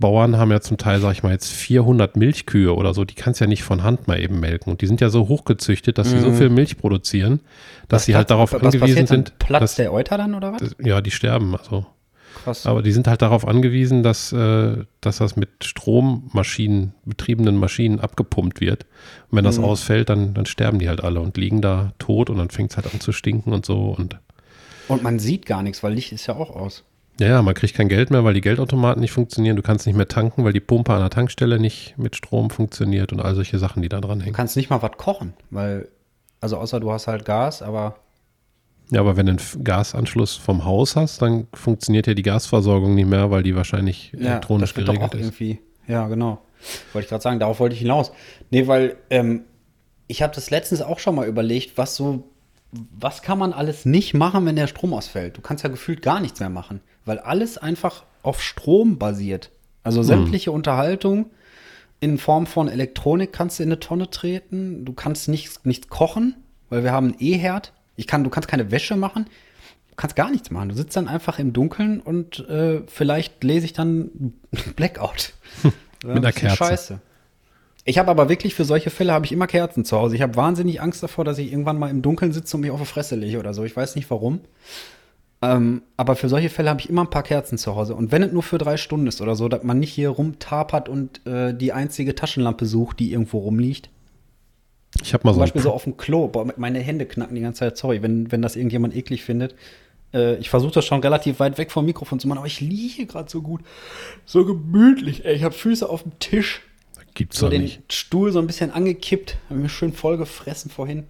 Bauern 0.00 0.38
haben 0.38 0.50
ja 0.50 0.60
zum 0.62 0.78
Teil, 0.78 0.98
sag 0.98 1.12
ich 1.12 1.22
mal, 1.22 1.30
jetzt 1.30 1.52
400 1.52 2.16
Milchkühe 2.16 2.74
oder 2.74 2.94
so, 2.94 3.04
die 3.04 3.14
kannst 3.14 3.38
ja 3.40 3.46
nicht 3.46 3.62
von 3.62 3.82
Hand 3.82 4.08
mal 4.08 4.18
eben 4.18 4.40
melken. 4.40 4.70
Und 4.70 4.80
die 4.80 4.86
sind 4.86 5.02
ja 5.02 5.10
so 5.10 5.28
hochgezüchtet, 5.28 5.98
dass 5.98 6.08
sie 6.08 6.16
mhm. 6.16 6.22
so 6.22 6.32
viel 6.32 6.48
Milch 6.48 6.78
produzieren, 6.78 7.40
dass 7.88 8.00
was 8.00 8.06
sie 8.06 8.16
halt 8.16 8.30
darauf 8.30 8.54
angewiesen 8.54 9.06
sind. 9.06 9.38
Platz 9.38 9.60
dass, 9.60 9.74
der 9.74 9.92
Euter 9.92 10.16
dann 10.16 10.34
oder 10.34 10.54
was? 10.54 10.74
Ja, 10.82 11.02
die 11.02 11.10
sterben. 11.10 11.54
Also 11.54 11.84
Krass. 12.44 12.66
Aber 12.66 12.82
die 12.82 12.92
sind 12.92 13.06
halt 13.06 13.22
darauf 13.22 13.46
angewiesen, 13.46 14.02
dass, 14.02 14.32
äh, 14.32 14.84
dass 15.00 15.18
das 15.18 15.36
mit 15.36 15.64
Strommaschinen, 15.64 16.94
betriebenen 17.04 17.56
Maschinen 17.56 18.00
abgepumpt 18.00 18.60
wird. 18.60 18.84
Und 19.30 19.36
wenn 19.36 19.44
das 19.44 19.58
mhm. 19.58 19.64
ausfällt, 19.64 20.08
dann, 20.08 20.34
dann 20.34 20.46
sterben 20.46 20.78
die 20.78 20.88
halt 20.88 21.02
alle 21.02 21.20
und 21.20 21.36
liegen 21.36 21.60
da 21.60 21.92
tot 21.98 22.30
und 22.30 22.38
dann 22.38 22.50
fängt 22.50 22.70
es 22.70 22.76
halt 22.76 22.92
an 22.92 23.00
zu 23.00 23.12
stinken 23.12 23.52
und 23.52 23.66
so. 23.66 23.94
Und, 23.96 24.18
und 24.88 25.02
man 25.02 25.18
sieht 25.18 25.46
gar 25.46 25.62
nichts, 25.62 25.82
weil 25.82 25.92
Licht 25.92 26.12
ist 26.12 26.26
ja 26.26 26.36
auch 26.36 26.54
aus. 26.56 26.84
Ja, 27.20 27.26
ja, 27.26 27.42
man 27.42 27.52
kriegt 27.52 27.74
kein 27.74 27.90
Geld 27.90 28.10
mehr, 28.10 28.24
weil 28.24 28.32
die 28.32 28.40
Geldautomaten 28.40 29.02
nicht 29.02 29.12
funktionieren. 29.12 29.54
Du 29.54 29.62
kannst 29.62 29.86
nicht 29.86 29.94
mehr 29.94 30.08
tanken, 30.08 30.42
weil 30.42 30.54
die 30.54 30.60
Pumpe 30.60 30.94
an 30.94 31.00
der 31.00 31.10
Tankstelle 31.10 31.60
nicht 31.60 31.98
mit 31.98 32.16
Strom 32.16 32.48
funktioniert 32.48 33.12
und 33.12 33.20
all 33.20 33.34
solche 33.34 33.58
Sachen, 33.58 33.82
die 33.82 33.90
da 33.90 34.00
dran 34.00 34.20
hängen. 34.20 34.32
Du 34.32 34.36
kannst 34.36 34.56
nicht 34.56 34.70
mal 34.70 34.80
was 34.80 34.92
kochen, 34.96 35.34
weil, 35.50 35.88
also 36.40 36.56
außer 36.56 36.80
du 36.80 36.90
hast 36.90 37.08
halt 37.08 37.26
Gas, 37.26 37.60
aber 37.60 37.96
ja, 38.90 39.00
aber 39.00 39.16
wenn 39.16 39.26
du 39.26 39.32
einen 39.32 39.64
Gasanschluss 39.64 40.36
vom 40.36 40.64
Haus 40.64 40.96
hast, 40.96 41.22
dann 41.22 41.46
funktioniert 41.54 42.06
ja 42.06 42.14
die 42.14 42.22
Gasversorgung 42.22 42.94
nicht 42.94 43.08
mehr, 43.08 43.30
weil 43.30 43.42
die 43.42 43.54
wahrscheinlich 43.54 44.12
ja, 44.12 44.30
elektronisch 44.30 44.74
das 44.74 44.84
geregelt 44.84 45.14
ist. 45.14 45.20
Irgendwie. 45.20 45.60
Ja, 45.86 46.08
genau. 46.08 46.42
Wollte 46.92 47.06
ich 47.06 47.08
gerade 47.08 47.22
sagen, 47.22 47.38
darauf 47.40 47.60
wollte 47.60 47.74
ich 47.74 47.80
hinaus. 47.80 48.12
Nee, 48.50 48.66
weil 48.66 48.96
ähm, 49.10 49.44
ich 50.06 50.22
habe 50.22 50.34
das 50.34 50.50
letztens 50.50 50.82
auch 50.82 50.98
schon 50.98 51.14
mal 51.14 51.26
überlegt, 51.26 51.78
was 51.78 51.96
so, 51.96 52.24
was 52.72 53.22
kann 53.22 53.38
man 53.38 53.52
alles 53.52 53.86
nicht 53.86 54.14
machen, 54.14 54.44
wenn 54.46 54.56
der 54.56 54.66
Strom 54.66 54.92
ausfällt? 54.92 55.36
Du 55.36 55.40
kannst 55.40 55.64
ja 55.64 55.70
gefühlt 55.70 56.02
gar 56.02 56.20
nichts 56.20 56.40
mehr 56.40 56.50
machen, 56.50 56.80
weil 57.04 57.18
alles 57.18 57.58
einfach 57.58 58.04
auf 58.22 58.42
Strom 58.42 58.98
basiert. 58.98 59.50
Also 59.82 60.00
hm. 60.00 60.06
sämtliche 60.06 60.50
hm. 60.50 60.56
Unterhaltung 60.56 61.30
in 62.00 62.16
Form 62.16 62.46
von 62.46 62.68
Elektronik 62.68 63.32
kannst 63.32 63.58
du 63.58 63.62
in 63.62 63.68
eine 63.68 63.78
Tonne 63.78 64.10
treten. 64.10 64.84
Du 64.84 64.94
kannst 64.94 65.28
nichts, 65.28 65.60
nichts 65.64 65.88
kochen, 65.88 66.34
weil 66.70 66.82
wir 66.82 66.92
haben 66.92 67.08
einen 67.08 67.16
E-Herd. 67.20 67.72
Ich 68.00 68.06
kann, 68.06 68.24
du 68.24 68.30
kannst 68.30 68.48
keine 68.48 68.70
Wäsche 68.70 68.96
machen, 68.96 69.26
du 69.90 69.96
kannst 69.96 70.16
gar 70.16 70.30
nichts 70.30 70.50
machen. 70.50 70.70
Du 70.70 70.74
sitzt 70.74 70.96
dann 70.96 71.06
einfach 71.06 71.38
im 71.38 71.52
Dunkeln 71.52 72.00
und 72.00 72.48
äh, 72.48 72.80
vielleicht 72.86 73.44
lese 73.44 73.66
ich 73.66 73.74
dann 73.74 74.34
Blackout. 74.76 75.34
Mit 76.04 76.16
einer 76.16 76.32
Kerze. 76.32 76.56
Scheiße. 76.56 77.00
Ich 77.84 77.98
habe 77.98 78.10
aber 78.10 78.28
wirklich 78.28 78.54
für 78.54 78.64
solche 78.64 78.88
Fälle 78.88 79.12
habe 79.12 79.26
ich 79.26 79.32
immer 79.32 79.46
Kerzen 79.46 79.84
zu 79.84 79.98
Hause. 79.98 80.16
Ich 80.16 80.22
habe 80.22 80.36
wahnsinnig 80.36 80.80
Angst 80.80 81.02
davor, 81.02 81.24
dass 81.24 81.38
ich 81.38 81.52
irgendwann 81.52 81.78
mal 81.78 81.90
im 81.90 82.02
Dunkeln 82.02 82.32
sitze 82.32 82.56
und 82.56 82.62
mich 82.62 82.70
auf 82.70 82.80
die 82.80 82.86
Fresse 82.86 83.16
lege 83.16 83.38
oder 83.38 83.52
so. 83.52 83.64
Ich 83.64 83.76
weiß 83.76 83.96
nicht 83.96 84.10
warum. 84.10 84.40
Ähm, 85.42 85.82
aber 85.96 86.16
für 86.16 86.28
solche 86.28 86.50
Fälle 86.50 86.70
habe 86.70 86.80
ich 86.80 86.88
immer 86.88 87.02
ein 87.02 87.10
paar 87.10 87.22
Kerzen 87.22 87.58
zu 87.58 87.74
Hause. 87.74 87.94
Und 87.94 88.12
wenn 88.12 88.22
es 88.22 88.32
nur 88.32 88.42
für 88.42 88.58
drei 88.58 88.76
Stunden 88.78 89.06
ist 89.06 89.20
oder 89.20 89.34
so, 89.34 89.48
dass 89.48 89.62
man 89.62 89.78
nicht 89.78 89.92
hier 89.92 90.10
rumtapert 90.10 90.88
und 90.88 91.26
äh, 91.26 91.54
die 91.54 91.72
einzige 91.72 92.14
Taschenlampe 92.14 92.64
sucht, 92.64 92.98
die 92.98 93.12
irgendwo 93.12 93.38
rumliegt, 93.38 93.90
ich 95.02 95.12
habe 95.14 95.24
mal 95.24 95.30
Zum 95.32 95.34
so 95.36 95.40
Beispiel 95.40 95.62
so 95.62 95.72
auf 95.72 95.84
dem 95.84 95.96
Klo. 95.96 96.28
Boah, 96.28 96.46
meine 96.56 96.78
Hände 96.80 97.06
knacken 97.06 97.34
die 97.34 97.40
ganze 97.42 97.60
Zeit. 97.60 97.76
Sorry, 97.76 98.02
wenn, 98.02 98.30
wenn 98.32 98.42
das 98.42 98.56
irgendjemand 98.56 98.94
eklig 98.96 99.22
findet. 99.24 99.54
Äh, 100.12 100.36
ich 100.36 100.50
versuche 100.50 100.72
das 100.72 100.84
schon 100.84 101.00
relativ 101.00 101.40
weit 101.40 101.58
weg 101.58 101.70
vom 101.70 101.84
Mikrofon 101.84 102.18
zu 102.20 102.28
machen, 102.28 102.38
aber 102.38 102.46
ich 102.46 102.60
liege 102.60 102.94
hier 102.94 103.06
gerade 103.06 103.30
so 103.30 103.42
gut. 103.42 103.62
So 104.24 104.44
gemütlich, 104.44 105.24
ey. 105.24 105.34
Ich 105.34 105.44
habe 105.44 105.54
Füße 105.54 105.88
auf 105.88 106.02
dem 106.02 106.18
Tisch. 106.18 106.62
Gibt's 107.14 107.38
So 107.38 107.48
den 107.48 107.62
nicht. 107.62 107.92
Stuhl 107.92 108.32
so 108.32 108.38
ein 108.38 108.46
bisschen 108.46 108.70
angekippt. 108.70 109.36
Habe 109.48 109.60
mir 109.60 109.68
schön 109.68 109.92
voll 109.92 110.16
gefressen 110.16 110.70
vorhin. 110.70 111.06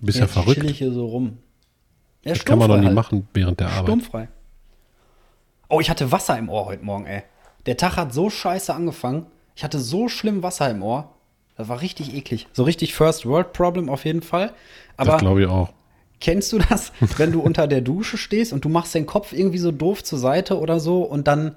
Du 0.00 0.06
bist 0.06 0.18
ja, 0.18 0.26
verrückt. 0.26 0.60
chill 0.60 0.70
ich 0.70 0.78
hier 0.78 0.92
so 0.92 1.06
rum. 1.06 1.38
Ja, 2.24 2.32
Das 2.34 2.44
kann 2.44 2.58
man 2.58 2.68
doch 2.68 2.78
nie 2.78 2.86
halt. 2.86 2.94
machen 2.94 3.28
während 3.34 3.60
der 3.60 3.68
Arbeit. 3.68 3.84
Sturmfrei. 3.84 4.28
Oh, 5.68 5.80
ich 5.80 5.88
hatte 5.90 6.12
Wasser 6.12 6.36
im 6.38 6.48
Ohr 6.48 6.66
heute 6.66 6.84
Morgen, 6.84 7.06
ey. 7.06 7.22
Der 7.66 7.76
Tag 7.76 7.96
hat 7.96 8.12
so 8.12 8.28
scheiße 8.30 8.74
angefangen. 8.74 9.26
Ich 9.54 9.64
hatte 9.64 9.78
so 9.78 10.08
schlimm 10.08 10.42
Wasser 10.42 10.70
im 10.70 10.82
Ohr. 10.82 11.11
Das 11.56 11.68
war 11.68 11.80
richtig 11.80 12.14
eklig. 12.14 12.46
So 12.52 12.62
richtig 12.62 12.94
First 12.94 13.26
World 13.26 13.52
Problem 13.52 13.88
auf 13.88 14.04
jeden 14.04 14.22
Fall. 14.22 14.52
Aber 14.96 15.12
das 15.12 15.20
glaube 15.20 15.42
ich 15.42 15.48
auch. 15.48 15.72
kennst 16.20 16.52
du 16.52 16.58
das, 16.58 16.92
wenn 17.18 17.32
du 17.32 17.40
unter 17.40 17.66
der 17.66 17.80
Dusche 17.80 18.16
stehst 18.16 18.52
und 18.52 18.64
du 18.64 18.68
machst 18.68 18.94
den 18.94 19.06
Kopf 19.06 19.32
irgendwie 19.32 19.58
so 19.58 19.70
doof 19.70 20.02
zur 20.02 20.18
Seite 20.18 20.58
oder 20.58 20.80
so 20.80 21.02
und 21.02 21.28
dann 21.28 21.56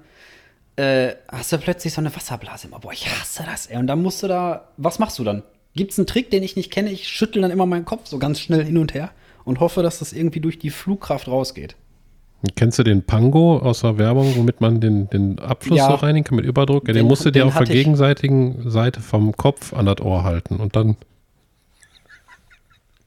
äh, 0.76 1.14
hast 1.28 1.52
du 1.52 1.58
plötzlich 1.58 1.94
so 1.94 2.00
eine 2.00 2.14
Wasserblase 2.14 2.68
im 2.68 2.74
Ohr. 2.74 2.80
Boah, 2.80 2.92
ich 2.92 3.08
hasse 3.08 3.44
das, 3.46 3.66
ey. 3.66 3.78
Und 3.78 3.86
dann 3.86 4.02
musst 4.02 4.22
du 4.22 4.28
da, 4.28 4.68
was 4.76 4.98
machst 4.98 5.18
du 5.18 5.24
dann? 5.24 5.42
Gibt's 5.74 5.98
einen 5.98 6.06
Trick, 6.06 6.30
den 6.30 6.42
ich 6.42 6.56
nicht 6.56 6.70
kenne? 6.70 6.90
Ich 6.90 7.08
schüttel 7.08 7.42
dann 7.42 7.50
immer 7.50 7.66
meinen 7.66 7.84
Kopf 7.84 8.06
so 8.06 8.18
ganz 8.18 8.40
schnell 8.40 8.64
hin 8.64 8.78
und 8.78 8.94
her 8.94 9.10
und 9.44 9.60
hoffe, 9.60 9.82
dass 9.82 9.98
das 9.98 10.12
irgendwie 10.12 10.40
durch 10.40 10.58
die 10.58 10.70
Flugkraft 10.70 11.28
rausgeht. 11.28 11.76
Kennst 12.54 12.78
du 12.78 12.82
den 12.82 13.02
Pango 13.02 13.58
aus 13.58 13.80
der 13.80 13.98
Werbung, 13.98 14.34
womit 14.36 14.60
man 14.60 14.80
den, 14.80 15.08
den 15.10 15.38
Abfluss 15.38 15.78
Ja. 15.78 15.88
so 15.88 15.94
reinigen 15.96 16.24
kann 16.24 16.36
mit 16.36 16.44
Überdruck? 16.44 16.86
Ja, 16.86 16.92
den, 16.92 17.02
Den- 17.02 17.06
musst 17.08 17.24
du 17.24 17.30
dir 17.30 17.44
auf 17.46 17.52
der 17.54 17.60
hatte 17.62 17.72
ich. 17.72 17.78
gegenseitigen 17.78 18.70
Seite 18.70 19.00
vom 19.00 19.36
Kopf 19.36 19.72
an 19.72 19.86
das 19.86 20.00
Ohr 20.00 20.22
halten 20.24 20.56
und 20.56 20.76
dann 20.76 20.96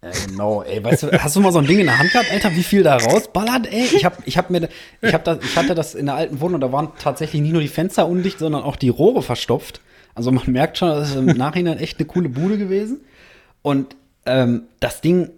Ja, 0.03 0.09
genau, 0.27 0.61
ey. 0.63 0.83
Weißt 0.83 1.03
du, 1.03 1.11
hast 1.11 1.35
du 1.35 1.41
mal 1.41 1.51
so 1.51 1.59
ein 1.59 1.67
Ding 1.67 1.79
in 1.79 1.85
der 1.85 1.99
Hand 1.99 2.11
gehabt, 2.11 2.31
Alter, 2.31 2.51
wie 2.55 2.63
viel 2.63 2.83
da 2.83 2.95
rausballert, 2.97 3.67
ey? 3.71 3.83
Ich 3.95 4.05
hab, 4.05 4.17
ich 4.25 4.37
hab 4.37 4.49
mir, 4.49 4.69
ich 5.01 5.13
hab 5.13 5.23
das, 5.25 5.39
ich 5.43 5.55
hatte 5.57 5.75
das 5.75 5.93
in 5.93 6.05
der 6.05 6.15
alten 6.15 6.39
Wohnung, 6.39 6.61
da 6.61 6.71
waren 6.71 6.89
tatsächlich 6.99 7.41
nicht 7.41 7.51
nur 7.51 7.61
die 7.61 7.67
Fenster 7.67 8.07
undicht, 8.07 8.39
sondern 8.39 8.63
auch 8.63 8.77
die 8.77 8.89
Rohre 8.89 9.21
verstopft. 9.21 9.81
Also 10.15 10.31
man 10.31 10.43
merkt 10.51 10.77
schon, 10.77 10.89
das 10.89 11.09
ist 11.11 11.15
im 11.17 11.25
Nachhinein 11.25 11.77
echt 11.79 11.99
eine 11.99 12.07
coole 12.07 12.29
Bude 12.29 12.57
gewesen. 12.57 13.01
Und 13.61 13.95
ähm, 14.25 14.63
das 14.79 15.01
Ding, 15.01 15.29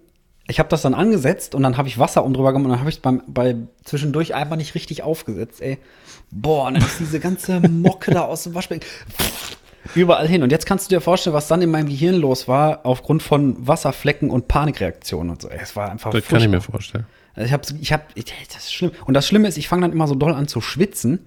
ich 0.52 0.60
habe 0.60 0.70
das 0.70 0.82
dann 0.82 0.94
angesetzt 0.94 1.56
und 1.56 1.64
dann 1.64 1.78
habe 1.78 1.88
ich 1.88 1.98
Wasser 1.98 2.24
um 2.24 2.34
drüber 2.34 2.52
gemacht 2.52 2.66
und 2.66 2.72
dann 2.72 2.80
habe 2.80 2.90
ich 2.90 2.98
es 2.98 3.02
beim 3.02 3.24
bei 3.26 3.56
zwischendurch 3.86 4.36
einfach 4.36 4.58
nicht 4.58 4.76
richtig 4.76 5.02
aufgesetzt, 5.02 5.62
ey. 5.62 5.80
Boah, 6.30 6.68
und 6.68 6.76
dann 6.76 6.84
ist 6.84 7.00
diese 7.00 7.20
ganze 7.20 7.60
Mocke 7.62 8.12
da 8.12 8.22
aus 8.22 8.44
dem 8.44 8.54
Waschbecken 8.54 8.86
überall 9.96 10.28
hin. 10.28 10.44
Und 10.44 10.52
jetzt 10.52 10.66
kannst 10.66 10.92
du 10.92 10.96
dir 10.96 11.02
vorstellen, 11.02 11.34
was 11.34 11.48
dann 11.48 11.62
in 11.62 11.72
meinem 11.72 11.88
Gehirn 11.88 12.16
los 12.16 12.48
war, 12.48 12.86
aufgrund 12.86 13.24
von 13.24 13.66
Wasserflecken 13.66 14.30
und 14.30 14.48
Panikreaktionen 14.48 15.32
und 15.32 15.42
so. 15.42 15.50
Es 15.50 15.76
war 15.76 15.90
einfach 15.90 16.12
das 16.12 16.26
kann 16.26 16.40
ich 16.40 16.44
furchtbar. 16.44 16.50
mir 16.50 16.62
vorstellen. 16.62 17.06
Also 17.34 17.48
ich 17.48 17.54
habe, 17.54 17.64
ich 17.80 17.94
hab, 17.94 18.16
das 18.16 18.64
ist 18.66 18.74
schlimm. 18.74 18.92
Und 19.06 19.14
das 19.14 19.28
Schlimme 19.28 19.48
ist, 19.48 19.58
ich 19.58 19.70
fange 19.70 19.84
dann 19.84 19.94
immer 19.94 20.08
so 20.08 20.16
doll 20.16 20.34
an 20.34 20.50
zu 20.50 20.60
schwitzen, 20.60 21.20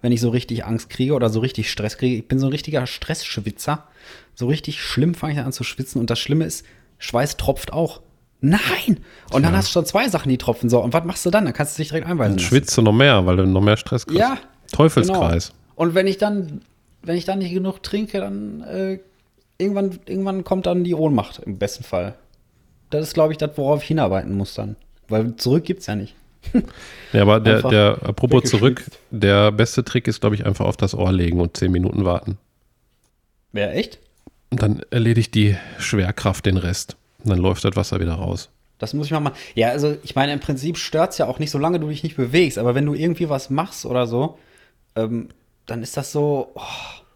wenn 0.00 0.12
ich 0.12 0.20
so 0.20 0.30
richtig 0.30 0.64
Angst 0.64 0.88
kriege 0.88 1.14
oder 1.14 1.30
so 1.30 1.40
richtig 1.40 1.70
Stress 1.70 1.98
kriege. 1.98 2.16
Ich 2.16 2.28
bin 2.28 2.38
so 2.38 2.46
ein 2.46 2.52
richtiger 2.52 2.86
Stressschwitzer. 2.86 3.88
So 4.34 4.46
richtig 4.46 4.80
schlimm 4.80 5.14
fange 5.14 5.32
ich 5.32 5.36
dann 5.38 5.46
an 5.46 5.52
zu 5.52 5.64
schwitzen. 5.64 6.00
Und 6.00 6.10
das 6.10 6.20
Schlimme 6.20 6.44
ist, 6.44 6.64
Schweiß 6.98 7.36
tropft 7.36 7.72
auch. 7.72 8.02
Nein! 8.40 9.00
Und 9.32 9.42
dann 9.42 9.56
hast 9.56 9.68
du 9.68 9.72
schon 9.72 9.86
zwei 9.86 10.08
Sachen, 10.08 10.28
die 10.28 10.38
tropfen. 10.38 10.70
So, 10.70 10.80
und 10.80 10.92
was 10.92 11.04
machst 11.04 11.26
du 11.26 11.30
dann? 11.30 11.44
Dann 11.44 11.54
kannst 11.54 11.76
du 11.76 11.82
dich 11.82 11.88
direkt 11.88 12.06
einweisen. 12.06 12.36
Dann 12.36 12.44
schwitzt 12.44 12.76
du 12.76 12.82
noch 12.82 12.92
mehr, 12.92 13.26
weil 13.26 13.36
du 13.36 13.46
noch 13.46 13.60
mehr 13.60 13.76
Stress 13.76 14.06
kriegst. 14.06 14.20
Ja. 14.20 14.38
Teufelskreis. 14.72 15.48
Genau. 15.48 15.58
Und 15.74 15.94
wenn 15.94 16.06
ich 16.06 16.18
dann, 16.18 16.60
wenn 17.02 17.16
ich 17.16 17.24
dann 17.24 17.38
nicht 17.40 17.52
genug 17.52 17.82
trinke, 17.82 18.20
dann 18.20 18.62
äh, 18.62 18.98
irgendwann, 19.58 19.98
irgendwann 20.06 20.44
kommt 20.44 20.66
dann 20.66 20.84
die 20.84 20.94
Ohnmacht 20.94 21.40
im 21.44 21.58
besten 21.58 21.84
Fall. 21.84 22.14
Das 22.90 23.02
ist, 23.02 23.14
glaube 23.14 23.32
ich, 23.32 23.38
das, 23.38 23.50
worauf 23.56 23.82
ich 23.82 23.88
hinarbeiten 23.88 24.36
muss 24.36 24.54
dann. 24.54 24.76
Weil 25.08 25.36
zurück 25.36 25.64
gibt's 25.64 25.86
ja 25.86 25.96
nicht. 25.96 26.14
Ja, 27.14 27.22
aber 27.22 27.40
der, 27.40 27.62
der, 27.62 27.98
apropos 28.02 28.44
zurück, 28.44 28.84
der 29.10 29.50
beste 29.50 29.82
Trick 29.82 30.06
ist, 30.08 30.20
glaube 30.20 30.34
ich, 30.34 30.44
einfach 30.44 30.66
auf 30.66 30.76
das 30.76 30.94
Ohr 30.94 31.10
legen 31.10 31.40
und 31.40 31.56
zehn 31.56 31.72
Minuten 31.72 32.04
warten. 32.04 32.36
Wäre 33.52 33.72
echt? 33.72 33.98
Und 34.50 34.62
dann 34.62 34.82
erledigt 34.90 35.34
die 35.34 35.56
Schwerkraft 35.78 36.44
den 36.44 36.58
Rest. 36.58 36.96
Und 37.28 37.36
dann 37.36 37.42
läuft 37.42 37.64
das 37.64 37.76
Wasser 37.76 38.00
wieder 38.00 38.14
raus. 38.14 38.50
Das 38.78 38.94
muss 38.94 39.06
ich 39.06 39.12
mal 39.12 39.20
machen. 39.20 39.34
Ja, 39.54 39.68
also 39.70 39.96
ich 40.04 40.14
meine, 40.14 40.32
im 40.32 40.40
Prinzip 40.40 40.76
stört's 40.78 41.18
ja 41.18 41.26
auch 41.26 41.38
nicht, 41.38 41.50
solange 41.50 41.80
du 41.80 41.88
dich 41.88 42.02
nicht 42.04 42.16
bewegst. 42.16 42.58
Aber 42.58 42.74
wenn 42.74 42.86
du 42.86 42.94
irgendwie 42.94 43.28
was 43.28 43.50
machst 43.50 43.84
oder 43.86 44.06
so, 44.06 44.38
ähm, 44.96 45.28
dann 45.66 45.82
ist 45.82 45.96
das 45.96 46.12
so. 46.12 46.52
Oh, 46.54 46.60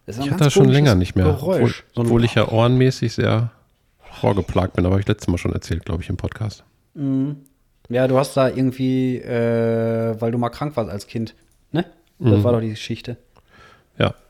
das 0.06 0.18
ist 0.18 0.24
Ich 0.26 0.30
hatte 0.32 0.44
das 0.44 0.52
schon 0.52 0.68
länger 0.68 0.94
nicht 0.96 1.14
mehr. 1.14 1.26
Geräusch. 1.26 1.84
Obwohl, 1.92 2.04
obwohl 2.06 2.24
ich 2.24 2.34
ja 2.34 2.48
ohrenmäßig 2.48 3.12
sehr 3.14 3.52
vorgeplagt 4.20 4.74
bin. 4.74 4.84
Aber 4.84 4.94
habe 4.94 5.00
ich 5.00 5.08
letztes 5.08 5.28
Mal 5.28 5.38
schon 5.38 5.52
erzählt, 5.52 5.84
glaube 5.84 6.02
ich, 6.02 6.08
im 6.08 6.16
Podcast. 6.16 6.64
Ja, 7.88 8.08
du 8.08 8.18
hast 8.18 8.36
da 8.36 8.48
irgendwie, 8.48 9.18
äh, 9.18 10.20
weil 10.20 10.32
du 10.32 10.38
mal 10.38 10.50
krank 10.50 10.76
warst 10.76 10.90
als 10.90 11.06
Kind. 11.06 11.34
Ne? 11.70 11.84
Das 12.18 12.38
Mhm. 12.38 12.44
war 12.44 12.52
doch 12.52 12.60
die 12.60 12.70
Geschichte. 12.70 13.16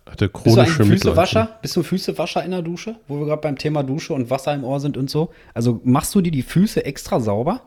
Hatte 0.06 0.28
Bist 0.28 0.46
du 0.46 0.50
chronische 0.50 0.82
ein 0.82 0.88
Mitläufe. 0.88 1.10
Füßewascher? 1.10 1.58
Bist 1.62 1.76
du 1.76 1.82
Füßewascher 1.82 2.44
in 2.44 2.50
der 2.50 2.62
Dusche? 2.62 2.96
Wo 3.08 3.18
wir 3.18 3.26
gerade 3.26 3.40
beim 3.40 3.56
Thema 3.56 3.82
Dusche 3.82 4.14
und 4.14 4.30
Wasser 4.30 4.52
im 4.54 4.64
Ohr 4.64 4.80
sind 4.80 4.96
und 4.96 5.08
so. 5.08 5.30
Also 5.54 5.80
machst 5.84 6.14
du 6.14 6.20
dir 6.20 6.32
die 6.32 6.42
Füße 6.42 6.84
extra 6.84 7.20
sauber? 7.20 7.62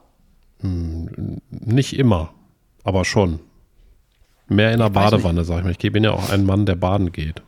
Nicht 0.62 1.98
immer, 1.98 2.34
aber 2.84 3.06
schon. 3.06 3.40
Mehr 4.48 4.72
in 4.74 4.80
der 4.80 4.94
weiß 4.94 5.12
Badewanne, 5.12 5.44
sag 5.44 5.60
ich 5.60 5.64
mal. 5.64 5.72
Ich 5.72 5.92
bin 5.92 6.04
ja 6.04 6.12
auch 6.12 6.30
ein 6.30 6.46
Mann, 6.46 6.66
der 6.66 6.76
baden 6.76 7.12
geht. 7.12 7.42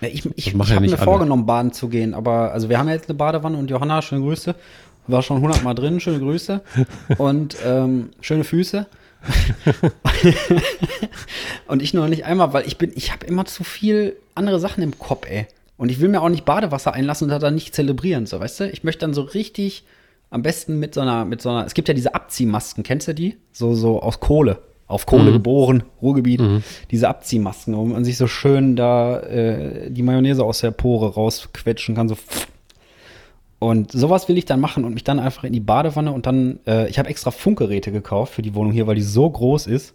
Ja, 0.00 0.08
ich 0.08 0.24
ich, 0.26 0.36
ich 0.36 0.52
ja 0.54 0.58
habe 0.58 0.80
mir 0.80 0.88
alle. 0.88 0.98
vorgenommen, 0.98 1.46
baden 1.46 1.72
zu 1.72 1.88
gehen. 1.88 2.14
Aber 2.14 2.52
also 2.52 2.68
wir 2.68 2.78
haben 2.78 2.88
ja 2.88 2.94
jetzt 2.94 3.08
eine 3.08 3.16
Badewanne 3.16 3.56
und 3.56 3.70
Johanna, 3.70 4.02
schöne 4.02 4.22
Grüße. 4.22 4.54
War 5.06 5.22
schon 5.22 5.40
hundertmal 5.40 5.74
drin, 5.74 6.00
schöne 6.00 6.18
Grüße. 6.20 6.60
Und 7.18 7.56
ähm, 7.64 8.10
schöne 8.20 8.44
Füße. 8.44 8.86
und 11.66 11.82
ich 11.82 11.94
nur 11.94 12.08
nicht 12.08 12.24
einmal, 12.24 12.52
weil 12.52 12.66
ich 12.66 12.78
bin, 12.78 12.92
ich 12.94 13.12
habe 13.12 13.26
immer 13.26 13.44
zu 13.44 13.64
viel 13.64 14.16
andere 14.34 14.60
Sachen 14.60 14.82
im 14.82 14.98
Kopf, 14.98 15.26
ey. 15.28 15.46
Und 15.76 15.90
ich 15.90 16.00
will 16.00 16.08
mir 16.08 16.20
auch 16.20 16.28
nicht 16.28 16.44
Badewasser 16.44 16.92
einlassen 16.92 17.24
und 17.24 17.30
das 17.30 17.40
dann 17.40 17.54
nicht 17.54 17.74
zelebrieren, 17.74 18.26
so, 18.26 18.40
weißt 18.40 18.60
du? 18.60 18.70
Ich 18.70 18.84
möchte 18.84 19.00
dann 19.00 19.14
so 19.14 19.22
richtig, 19.22 19.84
am 20.30 20.42
besten 20.42 20.78
mit 20.78 20.94
so 20.94 21.00
einer, 21.00 21.24
mit 21.24 21.42
so 21.42 21.50
einer, 21.50 21.66
es 21.66 21.74
gibt 21.74 21.88
ja 21.88 21.94
diese 21.94 22.14
Abziehmasken, 22.14 22.84
kennst 22.84 23.08
du 23.08 23.14
die? 23.14 23.36
So, 23.52 23.74
so 23.74 24.00
aus 24.00 24.20
Kohle. 24.20 24.58
Auf 24.86 25.06
Kohle 25.06 25.30
geboren, 25.32 25.84
Ruhrgebiet. 26.02 26.40
Diese 26.90 27.08
Abziehmasken, 27.08 27.76
wo 27.76 27.84
man 27.84 28.04
sich 28.04 28.16
so 28.16 28.26
schön 28.26 28.74
da 28.74 29.20
äh, 29.20 29.88
die 29.88 30.02
Mayonnaise 30.02 30.42
aus 30.42 30.60
der 30.60 30.72
Pore 30.72 31.14
rausquetschen 31.14 31.94
kann, 31.94 32.08
so. 32.08 32.16
Und 33.60 33.92
sowas 33.92 34.26
will 34.26 34.38
ich 34.38 34.46
dann 34.46 34.58
machen 34.58 34.84
und 34.84 34.94
mich 34.94 35.04
dann 35.04 35.20
einfach 35.20 35.44
in 35.44 35.52
die 35.52 35.60
Badewanne 35.60 36.12
und 36.12 36.26
dann, 36.26 36.60
äh, 36.66 36.88
ich 36.88 36.98
habe 36.98 37.10
extra 37.10 37.30
Funkgeräte 37.30 37.92
gekauft 37.92 38.34
für 38.34 38.42
die 38.42 38.54
Wohnung 38.54 38.72
hier, 38.72 38.86
weil 38.86 38.94
die 38.94 39.02
so 39.02 39.28
groß 39.28 39.66
ist. 39.66 39.94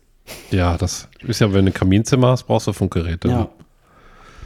Ja, 0.52 0.78
das 0.78 1.10
ist 1.28 1.42
ja, 1.42 1.52
wenn 1.52 1.66
du 1.66 1.72
ein 1.72 1.74
Kaminzimmer 1.74 2.28
hast, 2.30 2.44
brauchst 2.44 2.68
du 2.68 2.74
Funkgeräte. 2.74 3.28
Ja. 3.28 3.50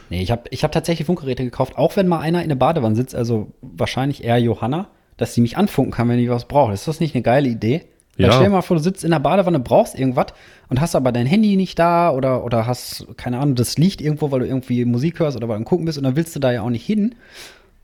Nee, 0.08 0.22
ich 0.22 0.30
habe 0.30 0.44
ich 0.50 0.64
hab 0.64 0.72
tatsächlich 0.72 1.04
Funkgeräte 1.04 1.44
gekauft, 1.44 1.76
auch 1.76 1.96
wenn 1.96 2.08
mal 2.08 2.20
einer 2.20 2.42
in 2.42 2.48
der 2.48 2.56
Badewanne 2.56 2.96
sitzt, 2.96 3.14
also 3.14 3.52
wahrscheinlich 3.60 4.24
eher 4.24 4.38
Johanna, 4.38 4.88
dass 5.18 5.34
sie 5.34 5.42
mich 5.42 5.58
anfunken 5.58 5.92
kann, 5.92 6.08
wenn 6.08 6.18
ich 6.18 6.30
was 6.30 6.48
brauche. 6.48 6.72
Ist 6.72 6.88
das 6.88 6.98
nicht 6.98 7.14
eine 7.14 7.22
geile 7.22 7.48
Idee? 7.48 7.84
Ja. 8.16 8.32
stell 8.32 8.44
dir 8.44 8.50
mal 8.50 8.62
vor, 8.62 8.76
du 8.76 8.82
sitzt 8.82 9.04
in 9.04 9.10
der 9.12 9.18
Badewanne, 9.18 9.60
brauchst 9.60 9.98
irgendwas 9.98 10.26
und 10.68 10.80
hast 10.80 10.94
aber 10.94 11.12
dein 11.12 11.26
Handy 11.26 11.56
nicht 11.56 11.78
da 11.78 12.10
oder, 12.10 12.44
oder 12.44 12.66
hast, 12.66 13.06
keine 13.16 13.38
Ahnung, 13.38 13.54
das 13.54 13.78
liegt 13.78 14.00
irgendwo, 14.00 14.30
weil 14.30 14.40
du 14.40 14.46
irgendwie 14.46 14.84
Musik 14.84 15.20
hörst 15.20 15.36
oder 15.36 15.48
weil 15.48 15.58
du 15.58 15.64
Gucken 15.64 15.86
bist 15.86 15.96
und 15.96 16.04
dann 16.04 16.16
willst 16.16 16.34
du 16.36 16.40
da 16.40 16.52
ja 16.52 16.62
auch 16.62 16.70
nicht 16.70 16.84
hin. 16.84 17.14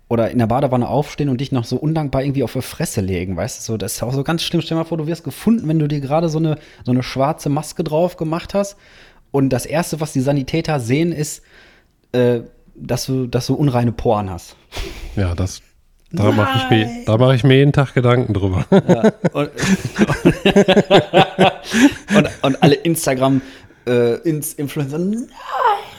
Oder 0.08 0.30
in 0.30 0.38
der 0.38 0.46
Badewanne 0.46 0.88
aufstehen 0.88 1.28
und 1.28 1.40
dich 1.40 1.50
noch 1.50 1.64
so 1.64 1.76
undankbar 1.76 2.22
irgendwie 2.22 2.44
auf 2.44 2.52
die 2.52 2.62
Fresse 2.62 3.00
legen, 3.00 3.36
weißt 3.36 3.58
du? 3.58 3.62
So, 3.72 3.76
das 3.76 3.94
ist 3.94 4.02
auch 4.04 4.12
so 4.12 4.22
ganz 4.22 4.44
schlimm. 4.44 4.60
Stell 4.62 4.76
dir 4.76 4.82
mal 4.82 4.88
vor, 4.88 4.98
du 4.98 5.08
wirst 5.08 5.24
gefunden, 5.24 5.66
wenn 5.66 5.80
du 5.80 5.88
dir 5.88 5.98
gerade 6.00 6.28
so 6.28 6.38
eine, 6.38 6.58
so 6.84 6.92
eine 6.92 7.02
schwarze 7.02 7.48
Maske 7.48 7.82
drauf 7.82 8.16
gemacht 8.16 8.54
hast. 8.54 8.76
Und 9.32 9.48
das 9.50 9.66
Erste, 9.66 10.00
was 10.00 10.12
die 10.12 10.20
Sanitäter 10.20 10.78
sehen, 10.78 11.10
ist, 11.10 11.42
äh, 12.12 12.40
dass, 12.76 13.06
du, 13.06 13.26
dass 13.26 13.48
du 13.48 13.54
unreine 13.54 13.90
Poren 13.90 14.30
hast. 14.30 14.54
Ja, 15.16 15.34
das, 15.34 15.60
da 16.12 16.30
mache 16.30 16.56
ich, 16.58 16.70
mir- 16.70 17.04
da 17.04 17.18
mach 17.18 17.32
ich 17.34 17.42
mir 17.42 17.56
jeden 17.56 17.72
Tag 17.72 17.92
Gedanken 17.94 18.32
drüber. 18.32 18.64
Und, 19.32 19.50
und, 22.16 22.28
und 22.42 22.62
alle 22.62 22.76
Instagram 22.76 23.42
äh, 23.88 24.14
ins 24.20 24.54
Influencer. 24.54 25.00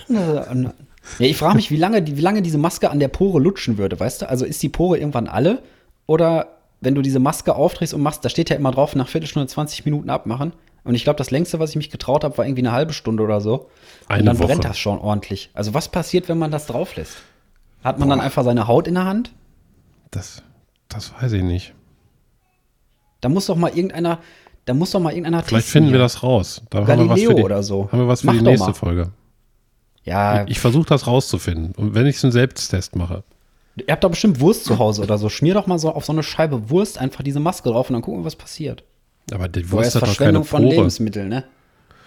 Nein. 0.07 0.71
Ja, 1.19 1.25
ich 1.27 1.37
frage 1.37 1.55
mich, 1.55 1.71
wie 1.71 1.77
lange, 1.77 2.01
die, 2.01 2.17
wie 2.17 2.21
lange 2.21 2.41
diese 2.41 2.57
Maske 2.57 2.89
an 2.89 2.99
der 2.99 3.07
Pore 3.07 3.39
lutschen 3.39 3.77
würde, 3.77 3.99
weißt 3.99 4.21
du? 4.23 4.29
Also 4.29 4.45
ist 4.45 4.61
die 4.63 4.69
Pore 4.69 4.97
irgendwann 4.97 5.27
alle? 5.27 5.63
Oder 6.05 6.57
wenn 6.81 6.95
du 6.95 7.01
diese 7.01 7.19
Maske 7.19 7.55
aufdrehst 7.55 7.93
und 7.93 8.01
machst, 8.01 8.23
da 8.23 8.29
steht 8.29 8.49
ja 8.49 8.55
immer 8.55 8.71
drauf, 8.71 8.95
nach 8.95 9.07
Viertelstunde, 9.07 9.47
20 9.47 9.85
Minuten 9.85 10.09
abmachen. 10.09 10.53
Und 10.83 10.95
ich 10.95 11.03
glaube, 11.03 11.17
das 11.17 11.31
längste, 11.31 11.59
was 11.59 11.71
ich 11.71 11.75
mich 11.75 11.89
getraut 11.89 12.23
habe, 12.23 12.37
war 12.37 12.45
irgendwie 12.45 12.61
eine 12.61 12.71
halbe 12.71 12.93
Stunde 12.93 13.23
oder 13.23 13.41
so. 13.41 13.69
Eine 14.07 14.21
und 14.21 14.25
dann 14.27 14.39
Woche. 14.39 14.47
brennt 14.47 14.65
das 14.65 14.77
schon 14.77 14.99
ordentlich. 14.99 15.49
Also 15.53 15.73
was 15.73 15.89
passiert, 15.89 16.29
wenn 16.29 16.37
man 16.37 16.51
das 16.51 16.65
drauf 16.67 16.95
lässt? 16.95 17.17
Hat 17.83 17.99
man 17.99 18.09
dann 18.09 18.21
einfach 18.21 18.43
seine 18.43 18.67
Haut 18.67 18.87
in 18.87 18.93
der 18.95 19.05
Hand? 19.05 19.33
Das, 20.11 20.43
das 20.87 21.13
weiß 21.21 21.33
ich 21.33 21.43
nicht. 21.43 21.73
Da 23.21 23.29
muss 23.29 23.47
doch 23.47 23.55
mal 23.55 23.69
irgendeiner, 23.69 24.19
da 24.65 24.73
muss 24.73 24.91
doch 24.91 24.99
mal 24.99 25.09
irgendeiner 25.11 25.43
Vielleicht 25.43 25.67
finden 25.67 25.89
wir 25.89 25.97
hier. 25.97 26.03
das 26.03 26.23
raus. 26.23 26.61
Da 26.69 26.79
haben 26.79 26.87
wir 26.87 26.93
was 26.97 27.07
Galileo 27.09 27.29
für 27.31 27.35
die, 27.35 27.43
oder 27.43 27.63
so. 27.63 27.89
Haben 27.91 27.99
wir 27.99 28.07
was 28.07 28.21
für 28.21 28.27
Mach 28.27 28.33
die 28.33 28.41
nächste 28.43 28.67
mal. 28.67 28.73
Folge. 28.73 29.11
Ja, 30.07 30.45
Ich 30.47 30.59
versuche 30.59 30.85
das 30.87 31.05
rauszufinden. 31.07 31.73
Und 31.75 31.93
wenn 31.95 32.05
ich 32.07 32.23
einen 32.23 32.31
Selbsttest 32.31 32.95
mache. 32.95 33.23
ihr 33.75 33.91
habt 33.91 34.03
doch 34.03 34.09
bestimmt 34.09 34.39
Wurst 34.39 34.65
zu 34.65 34.79
Hause 34.79 35.03
oder 35.03 35.17
so. 35.17 35.29
Schmier 35.29 35.53
doch 35.53 35.67
mal 35.67 35.77
so 35.79 35.91
auf 35.93 36.05
so 36.05 36.13
eine 36.13 36.23
Scheibe 36.23 36.69
Wurst 36.69 36.97
einfach 36.97 37.23
diese 37.23 37.39
Maske 37.39 37.69
drauf 37.69 37.89
und 37.89 37.93
dann 37.93 38.01
gucken 38.01 38.21
wir, 38.21 38.25
was 38.25 38.35
passiert. 38.35 38.83
Aber 39.33 39.47
die 39.49 39.69
Wurst 39.71 39.89
ist 39.89 39.95
hat 39.95 40.01
doch 40.03 40.07
keine 40.07 40.15
Verschwendung 40.15 40.43
von 40.45 40.63
Pore. 40.63 40.75
Lebensmitteln, 40.75 41.27
ne? 41.29 41.43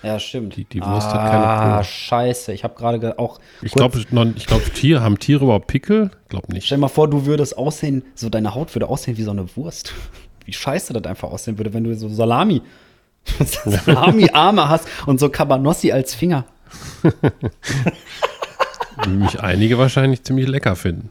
Ja, 0.03 0.19
stimmt. 0.19 0.57
Die- 0.57 0.65
die 0.65 0.81
Wurst 0.81 1.09
ah, 1.09 1.23
hat 1.23 1.31
keine 1.31 1.73
Pore. 1.75 1.85
scheiße. 1.85 2.53
Ich 2.55 2.65
habe 2.65 2.75
gerade 2.75 2.99
ge- 2.99 3.13
auch. 3.19 3.39
Ich 3.61 3.73
glaube, 3.73 3.99
ich 3.99 4.47
glaub, 4.47 4.65
Tiere, 4.75 5.03
haben 5.03 5.19
Tiere 5.19 5.45
überhaupt 5.45 5.67
Pickel? 5.67 6.11
Glaub 6.31 6.49
nicht. 6.49 6.65
Stell 6.65 6.79
dir 6.79 6.81
mal 6.81 6.89
vor, 6.89 7.07
du 7.11 7.27
würdest 7.27 7.59
aussehen, 7.59 8.03
so 8.15 8.31
deine 8.31 8.55
Haut 8.55 8.75
würde 8.75 8.89
aussehen 8.89 9.19
wie 9.19 9.23
so 9.25 9.31
eine 9.33 9.45
Wurst. 9.57 9.93
Wie 10.47 10.55
scheiße 10.55 10.95
das 10.95 11.05
einfach 11.05 11.31
aussehen 11.31 11.59
würde, 11.59 11.75
wenn 11.75 11.85
du 11.85 11.95
so 11.95 12.09
Salami, 12.09 12.63
Salami-Arme 13.39 14.69
hast 14.69 14.89
und 15.07 15.21
so 15.21 15.29
Cabanossi 15.29 15.93
als 15.93 16.15
Finger. 16.15 16.45
Mich 19.09 19.41
einige 19.41 19.79
wahrscheinlich 19.79 20.23
ziemlich 20.23 20.47
lecker 20.47 20.77
finden. 20.77 21.11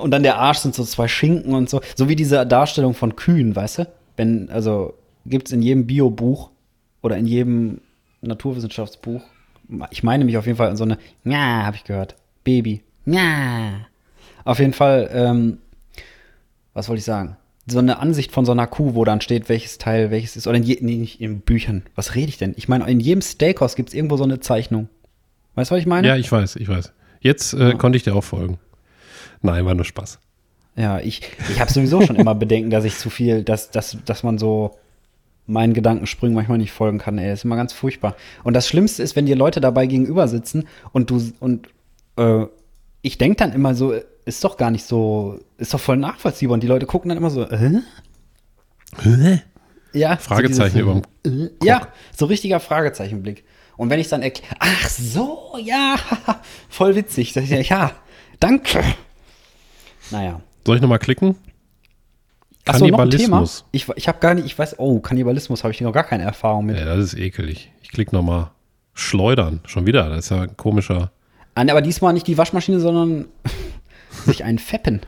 Und 0.00 0.10
dann 0.10 0.22
der 0.22 0.38
Arsch 0.38 0.58
sind 0.58 0.74
so 0.74 0.84
zwei 0.84 1.08
Schinken 1.08 1.54
und 1.54 1.68
so. 1.68 1.80
So 1.96 2.08
wie 2.08 2.16
diese 2.16 2.46
Darstellung 2.46 2.94
von 2.94 3.16
Kühen, 3.16 3.54
weißt 3.54 3.78
du? 3.78 3.88
Wenn, 4.16 4.48
also 4.50 4.94
gibt 5.26 5.48
es 5.48 5.52
in 5.52 5.62
jedem 5.62 5.86
Bio-Buch 5.86 6.50
oder 7.02 7.16
in 7.16 7.26
jedem 7.26 7.80
Naturwissenschaftsbuch, 8.22 9.22
ich 9.90 10.02
meine 10.02 10.24
mich 10.24 10.38
auf 10.38 10.46
jeden 10.46 10.56
Fall 10.56 10.70
an 10.70 10.76
so 10.76 10.84
eine, 10.84 10.98
ja, 11.24 11.64
habe 11.64 11.76
ich 11.76 11.84
gehört, 11.84 12.14
Baby, 12.44 12.82
ja. 13.04 13.86
Auf 14.44 14.60
jeden 14.60 14.72
Fall, 14.72 15.10
ähm, 15.12 15.58
was 16.72 16.88
wollte 16.88 17.00
ich 17.00 17.04
sagen? 17.04 17.36
So 17.66 17.78
eine 17.80 17.98
Ansicht 17.98 18.30
von 18.30 18.44
so 18.44 18.52
einer 18.52 18.66
Kuh, 18.66 18.94
wo 18.94 19.04
dann 19.04 19.20
steht, 19.20 19.48
welches 19.48 19.78
Teil 19.78 20.10
welches 20.10 20.36
ist. 20.36 20.46
Oder 20.46 20.58
in, 20.58 20.62
je, 20.62 20.78
nee, 20.80 20.96
nicht 20.96 21.20
in 21.20 21.40
Büchern. 21.40 21.82
Was 21.94 22.14
rede 22.14 22.28
ich 22.28 22.38
denn? 22.38 22.54
Ich 22.56 22.68
meine, 22.68 22.88
in 22.88 23.00
jedem 23.00 23.22
Steakhouse 23.22 23.74
gibt 23.74 23.88
es 23.88 23.94
irgendwo 23.94 24.16
so 24.16 24.24
eine 24.24 24.40
Zeichnung. 24.40 24.88
Weißt 25.56 25.70
du, 25.70 25.74
was 25.74 25.80
ich 25.80 25.86
meine? 25.86 26.06
Ja, 26.06 26.16
ich 26.16 26.30
weiß, 26.30 26.56
ich 26.56 26.68
weiß. 26.68 26.92
Jetzt 27.20 27.54
äh, 27.54 27.74
konnte 27.74 27.96
ich 27.96 28.04
dir 28.04 28.14
auch 28.14 28.22
folgen. 28.22 28.58
Nein, 29.42 29.64
war 29.64 29.74
nur 29.74 29.84
Spaß. 29.84 30.20
Ja, 30.76 31.00
ich, 31.00 31.22
ich 31.50 31.60
habe 31.60 31.72
sowieso 31.72 32.02
schon 32.02 32.16
immer 32.16 32.34
Bedenken, 32.34 32.70
dass 32.70 32.84
ich 32.84 32.96
zu 32.96 33.10
viel, 33.10 33.42
dass, 33.42 33.70
dass, 33.70 33.96
dass 34.04 34.22
man 34.22 34.38
so 34.38 34.76
meinen 35.46 35.72
Gedankensprüngen 35.72 36.34
manchmal 36.34 36.58
nicht 36.58 36.72
folgen 36.72 36.98
kann. 36.98 37.18
Ey, 37.18 37.28
das 37.28 37.40
ist 37.40 37.44
immer 37.44 37.56
ganz 37.56 37.72
furchtbar. 37.72 38.16
Und 38.44 38.54
das 38.54 38.68
Schlimmste 38.68 39.02
ist, 39.02 39.16
wenn 39.16 39.26
dir 39.26 39.36
Leute 39.36 39.60
dabei 39.60 39.86
gegenüber 39.86 40.28
sitzen 40.28 40.68
und 40.92 41.10
du 41.10 41.22
und 41.40 41.68
äh, 42.16 42.44
ich 43.02 43.18
denke 43.18 43.36
dann 43.36 43.52
immer 43.52 43.74
so, 43.74 43.94
ist 44.26 44.44
doch 44.44 44.56
gar 44.56 44.70
nicht 44.70 44.84
so, 44.84 45.40
ist 45.56 45.72
doch 45.72 45.80
voll 45.80 45.96
nachvollziehbar. 45.96 46.54
Und 46.54 46.62
die 46.62 46.66
Leute 46.66 46.84
gucken 46.84 47.08
dann 47.08 47.16
immer 47.16 47.30
so, 47.30 47.44
äh? 47.44 47.80
Ja. 49.92 50.16
Fragezeichen 50.16 50.74
so 50.74 50.80
überm 50.80 51.02
äh, 51.24 51.48
Ja, 51.62 51.88
so 52.14 52.26
richtiger 52.26 52.60
Fragezeichenblick. 52.60 53.44
Und 53.76 53.88
wenn 53.88 54.00
ich 54.00 54.08
dann 54.08 54.22
erkläre, 54.22 54.56
ach 54.58 54.88
so, 54.88 55.56
ja, 55.62 55.96
voll 56.68 56.96
witzig. 56.96 57.32
Sag 57.32 57.44
ich, 57.44 57.68
ja, 57.68 57.92
danke. 58.40 58.82
Naja. 60.10 60.40
Soll 60.66 60.76
ich 60.76 60.82
nochmal 60.82 60.98
klicken? 60.98 61.36
Ach 62.64 62.74
so, 62.74 62.86
noch 62.86 62.98
ein 62.98 63.10
Thema? 63.10 63.38
Kannibalismus. 63.38 63.64
Ich, 63.70 63.88
ich 63.94 64.08
habe 64.08 64.18
gar 64.18 64.34
nicht, 64.34 64.46
ich 64.46 64.58
weiß, 64.58 64.78
oh, 64.78 64.98
Kannibalismus 64.98 65.62
habe 65.62 65.72
ich 65.72 65.80
noch 65.80 65.92
gar 65.92 66.04
keine 66.04 66.24
Erfahrung 66.24 66.66
mit. 66.66 66.76
Ja, 66.76 66.84
das 66.84 67.12
ist 67.12 67.14
ekelig. 67.14 67.70
Ich 67.82 67.90
klicke 67.90 68.14
nochmal. 68.14 68.50
Schleudern. 68.92 69.60
Schon 69.66 69.86
wieder. 69.86 70.08
Das 70.08 70.24
ist 70.24 70.30
ja 70.30 70.42
ein 70.42 70.56
komischer. 70.56 71.12
Ah, 71.54 71.60
Aber 71.60 71.82
diesmal 71.82 72.12
nicht 72.12 72.26
die 72.26 72.36
Waschmaschine, 72.36 72.80
sondern 72.80 73.26
sich 74.26 74.44
einen 74.44 74.58
Feppen. 74.58 75.00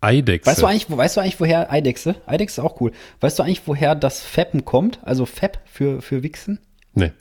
Eidechse. 0.00 0.50
Weißt 0.50 0.60
du 0.62 0.66
eigentlich, 0.66 0.90
wo- 0.90 0.96
weißt 0.98 1.16
du 1.16 1.20
eigentlich, 1.22 1.40
woher 1.40 1.72
Eidechse? 1.72 2.14
Eidechse 2.26 2.60
ist 2.60 2.64
auch 2.64 2.80
cool. 2.80 2.92
Weißt 3.20 3.38
du 3.38 3.42
eigentlich, 3.42 3.62
woher 3.66 3.94
das 3.94 4.20
Feppen 4.20 4.64
kommt? 4.64 4.98
Also 5.02 5.24
Fepp 5.24 5.58
für, 5.64 6.02
für 6.02 6.22
Wichsen? 6.22 6.58
Nee. 6.92 7.12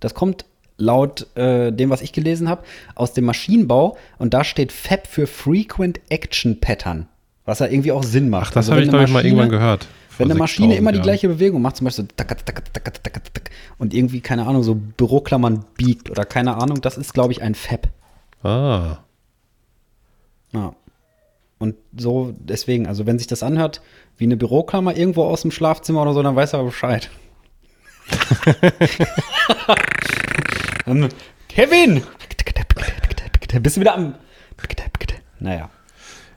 Das 0.00 0.14
kommt 0.14 0.44
laut 0.76 1.26
äh, 1.36 1.70
dem, 1.72 1.90
was 1.90 2.00
ich 2.02 2.12
gelesen 2.12 2.48
habe, 2.48 2.64
aus 2.94 3.12
dem 3.12 3.26
Maschinenbau 3.26 3.96
und 4.18 4.34
da 4.34 4.42
steht 4.44 4.72
Fab 4.72 5.06
für 5.06 5.26
Frequent 5.26 6.00
Action 6.08 6.58
Pattern. 6.58 7.06
Was 7.44 7.58
ja 7.60 7.66
irgendwie 7.66 7.92
auch 7.92 8.02
Sinn 8.02 8.28
macht. 8.28 8.48
Ach, 8.48 8.52
das 8.52 8.56
Also, 8.66 8.72
habe 8.72 8.82
ich, 8.82 8.88
glaube 8.88 9.04
ich, 9.04 9.10
mal 9.12 9.24
irgendwann 9.24 9.48
gehört. 9.50 9.86
Wenn 10.18 10.30
eine 10.30 10.38
Maschine 10.38 10.68
6000 10.74 10.78
immer 10.78 10.92
die 10.92 10.96
Jahren. 10.98 11.04
gleiche 11.04 11.28
Bewegung 11.28 11.62
macht, 11.62 11.76
zum 11.76 11.84
Beispiel 11.86 12.04
so 12.04 12.08
und 13.78 13.94
irgendwie, 13.94 14.20
keine 14.20 14.46
Ahnung, 14.46 14.62
so 14.62 14.74
Büroklammern 14.74 15.64
biegt 15.76 16.10
oder 16.10 16.24
keine 16.26 16.56
Ahnung, 16.56 16.80
das 16.82 16.98
ist, 16.98 17.14
glaube 17.14 17.32
ich, 17.32 17.40
ein 17.42 17.54
Fab. 17.54 17.88
Ah. 18.42 18.98
Ja. 20.52 20.74
Und 21.58 21.74
so, 21.96 22.32
deswegen, 22.38 22.86
also 22.86 23.06
wenn 23.06 23.18
sich 23.18 23.26
das 23.26 23.42
anhört 23.42 23.82
wie 24.16 24.24
eine 24.24 24.36
Büroklammer 24.36 24.96
irgendwo 24.96 25.24
aus 25.24 25.42
dem 25.42 25.50
Schlafzimmer 25.50 26.02
oder 26.02 26.14
so, 26.14 26.22
dann 26.22 26.36
weiß 26.36 26.54
er 26.54 26.64
Bescheid. 26.64 27.10
Kevin! 31.48 32.02
Bist 33.62 33.76
du 33.76 33.80
wieder 33.80 33.94
am. 33.94 34.14
Naja. 35.40 35.70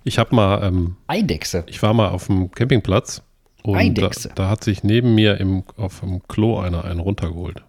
Ich 0.03 0.17
habe 0.17 0.35
mal, 0.35 0.63
ähm, 0.63 0.97
Eidechse. 1.07 1.63
ich 1.67 1.81
war 1.81 1.93
mal 1.93 2.09
auf 2.09 2.27
dem 2.27 2.51
Campingplatz 2.51 3.21
und 3.63 3.73
da, 3.73 3.79
Eidechse. 3.79 4.31
da 4.35 4.49
hat 4.49 4.63
sich 4.63 4.83
neben 4.83 5.15
mir 5.15 5.39
im, 5.39 5.63
auf 5.77 6.01
dem 6.01 6.21
Klo 6.27 6.59
einer 6.59 6.83
einen 6.83 6.99
runtergeholt. 6.99 7.63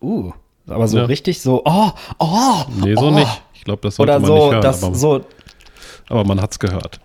Uh. 0.00 0.32
Aber 0.68 0.88
so 0.88 0.98
Ja. 0.98 1.04
richtig 1.04 1.40
so, 1.40 1.62
oh, 1.64 1.90
oh. 2.18 2.64
Nee, 2.82 2.94
so 2.94 3.08
oh. 3.08 3.10
nicht. 3.10 3.42
Ich 3.54 3.64
glaube, 3.64 3.82
das 3.82 3.96
sollte 3.96 4.12
Oder 4.12 4.20
man 4.20 4.26
so, 4.26 4.34
nicht 4.34 4.52
hören, 4.52 4.62
das 4.62 4.84
aber, 4.84 4.94
so. 4.94 5.24
Aber 6.08 6.24
man 6.24 6.40
hat's 6.40 6.58
gehört. 6.58 7.00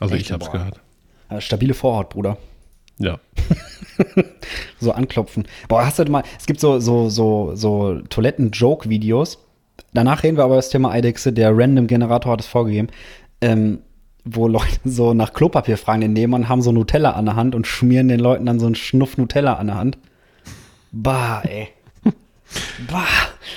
Also 0.00 0.14
Echt? 0.14 0.26
ich 0.26 0.32
hab's 0.32 0.46
Boah. 0.46 0.52
gehört. 0.52 0.80
äh, 1.30 1.40
Stabile 1.40 1.74
Vorhaut, 1.74 2.10
Bruder. 2.10 2.38
Ja. 2.98 3.18
so 4.80 4.92
anklopfen. 4.92 5.46
Boah, 5.68 5.84
hast 5.84 5.98
du 5.98 6.04
mal, 6.10 6.22
es 6.38 6.46
gibt 6.46 6.60
so, 6.60 6.78
so, 6.78 7.08
so, 7.08 7.52
so 7.54 8.00
Toiletten-Joke-Videos. 8.08 9.38
Danach 9.92 10.22
reden 10.22 10.36
wir 10.36 10.44
aber 10.44 10.54
über 10.54 10.58
das 10.58 10.70
Thema 10.70 10.90
Eidechse. 10.90 11.32
Der 11.32 11.56
Random-Generator 11.56 12.32
hat 12.32 12.40
es 12.40 12.46
vorgegeben. 12.46 12.88
Ähm, 13.40 13.80
wo 14.24 14.48
Leute 14.48 14.78
so 14.84 15.14
nach 15.14 15.32
Klopapier 15.32 15.76
fragen, 15.78 16.00
den 16.00 16.12
nehmen 16.12 16.34
und 16.34 16.48
haben 16.48 16.62
so 16.62 16.72
Nutella 16.72 17.12
an 17.12 17.26
der 17.26 17.36
Hand 17.36 17.54
und 17.54 17.66
schmieren 17.66 18.08
den 18.08 18.20
Leuten 18.20 18.46
dann 18.46 18.60
so 18.60 18.66
einen 18.66 18.74
Schnuff 18.74 19.18
Nutella 19.18 19.54
an 19.54 19.68
der 19.68 19.76
Hand. 19.76 19.98
Bah, 20.92 21.42
ey. 21.42 21.68
bah. 22.90 23.06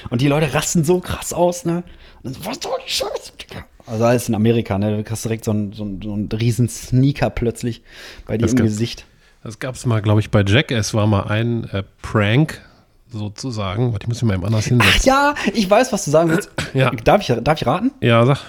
Und 0.10 0.22
die 0.22 0.28
Leute 0.28 0.54
rasten 0.54 0.84
so 0.84 1.00
krass 1.00 1.34
aus, 1.34 1.66
ne? 1.66 1.84
Und 2.24 2.36
so, 2.36 2.46
was 2.46 2.60
soll 2.62 2.78
die 2.86 2.92
Scheiße, 2.92 3.34
Digga? 3.40 3.66
Also 3.88 4.04
alles 4.06 4.28
in 4.30 4.36
Amerika, 4.36 4.78
ne? 4.78 4.98
Du 4.98 5.04
kriegst 5.04 5.24
direkt 5.24 5.46
so 5.46 5.52
einen, 5.52 5.74
so 5.74 5.84
einen, 5.84 6.02
so 6.02 6.14
einen 6.14 6.30
riesen 6.32 6.68
Sneaker 6.70 7.30
plötzlich 7.30 7.82
bei 8.26 8.38
dir 8.38 8.44
Das 8.44 8.52
im 8.52 8.58
gab's. 8.58 8.70
Gesicht. 8.72 9.06
Das 9.44 9.60
gab's 9.60 9.86
mal, 9.86 10.02
glaube 10.02 10.20
ich, 10.20 10.30
bei 10.30 10.44
Jackass 10.46 10.94
war 10.94 11.08
mal 11.08 11.24
ein 11.24 11.64
äh, 11.72 11.84
Prank 12.02 12.62
sozusagen. 13.10 13.94
Warte, 13.94 14.04
ich 14.04 14.08
muss 14.10 14.22
mich 14.22 14.28
mal 14.28 14.36
eben 14.36 14.46
anders 14.46 14.66
Ach 14.66 14.70
hinsetzen. 14.70 15.02
ja, 15.06 15.36
ich 15.54 15.70
weiß, 15.70 15.94
was 15.94 16.06
du 16.06 16.12
sagen 16.12 16.30
willst. 16.30 16.52
Ja. 16.74 16.92
Darf, 16.92 17.22
ich, 17.28 17.34
darf 17.44 17.62
ich 17.62 17.66
raten? 17.66 17.92
Ja, 18.02 18.26
sag. 18.26 18.40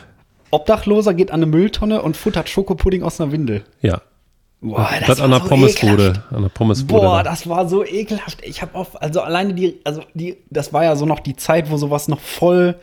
Obdachloser 0.51 1.15
geht 1.15 1.31
an 1.31 1.43
eine 1.43 1.47
Mülltonne 1.47 2.03
und 2.03 2.17
futtert 2.17 2.49
Schokopudding 2.49 3.03
aus 3.03 3.21
einer 3.21 3.31
Windel. 3.33 3.63
Ja. 3.81 4.01
Boah, 4.61 4.89
das, 5.07 5.21
an 5.21 5.31
der 5.31 5.39
Pommesbude. 5.39 6.25
An 6.31 6.43
der 6.43 6.49
Pommesbude. 6.49 7.01
Boah, 7.01 7.23
da. 7.23 7.31
das 7.31 7.49
war 7.49 7.69
so 7.69 7.85
ekelhaft. 7.85 8.45
Ich 8.45 8.61
habe 8.61 8.75
auf, 8.75 9.01
also 9.01 9.21
alleine 9.21 9.55
die, 9.55 9.81
also 9.85 10.03
die, 10.15 10.39
das 10.51 10.73
war 10.73 10.83
ja 10.83 10.97
so 10.97 11.07
noch 11.07 11.21
die 11.21 11.37
Zeit, 11.37 11.71
wo 11.71 11.77
sowas 11.77 12.09
noch 12.09 12.19
voll, 12.19 12.75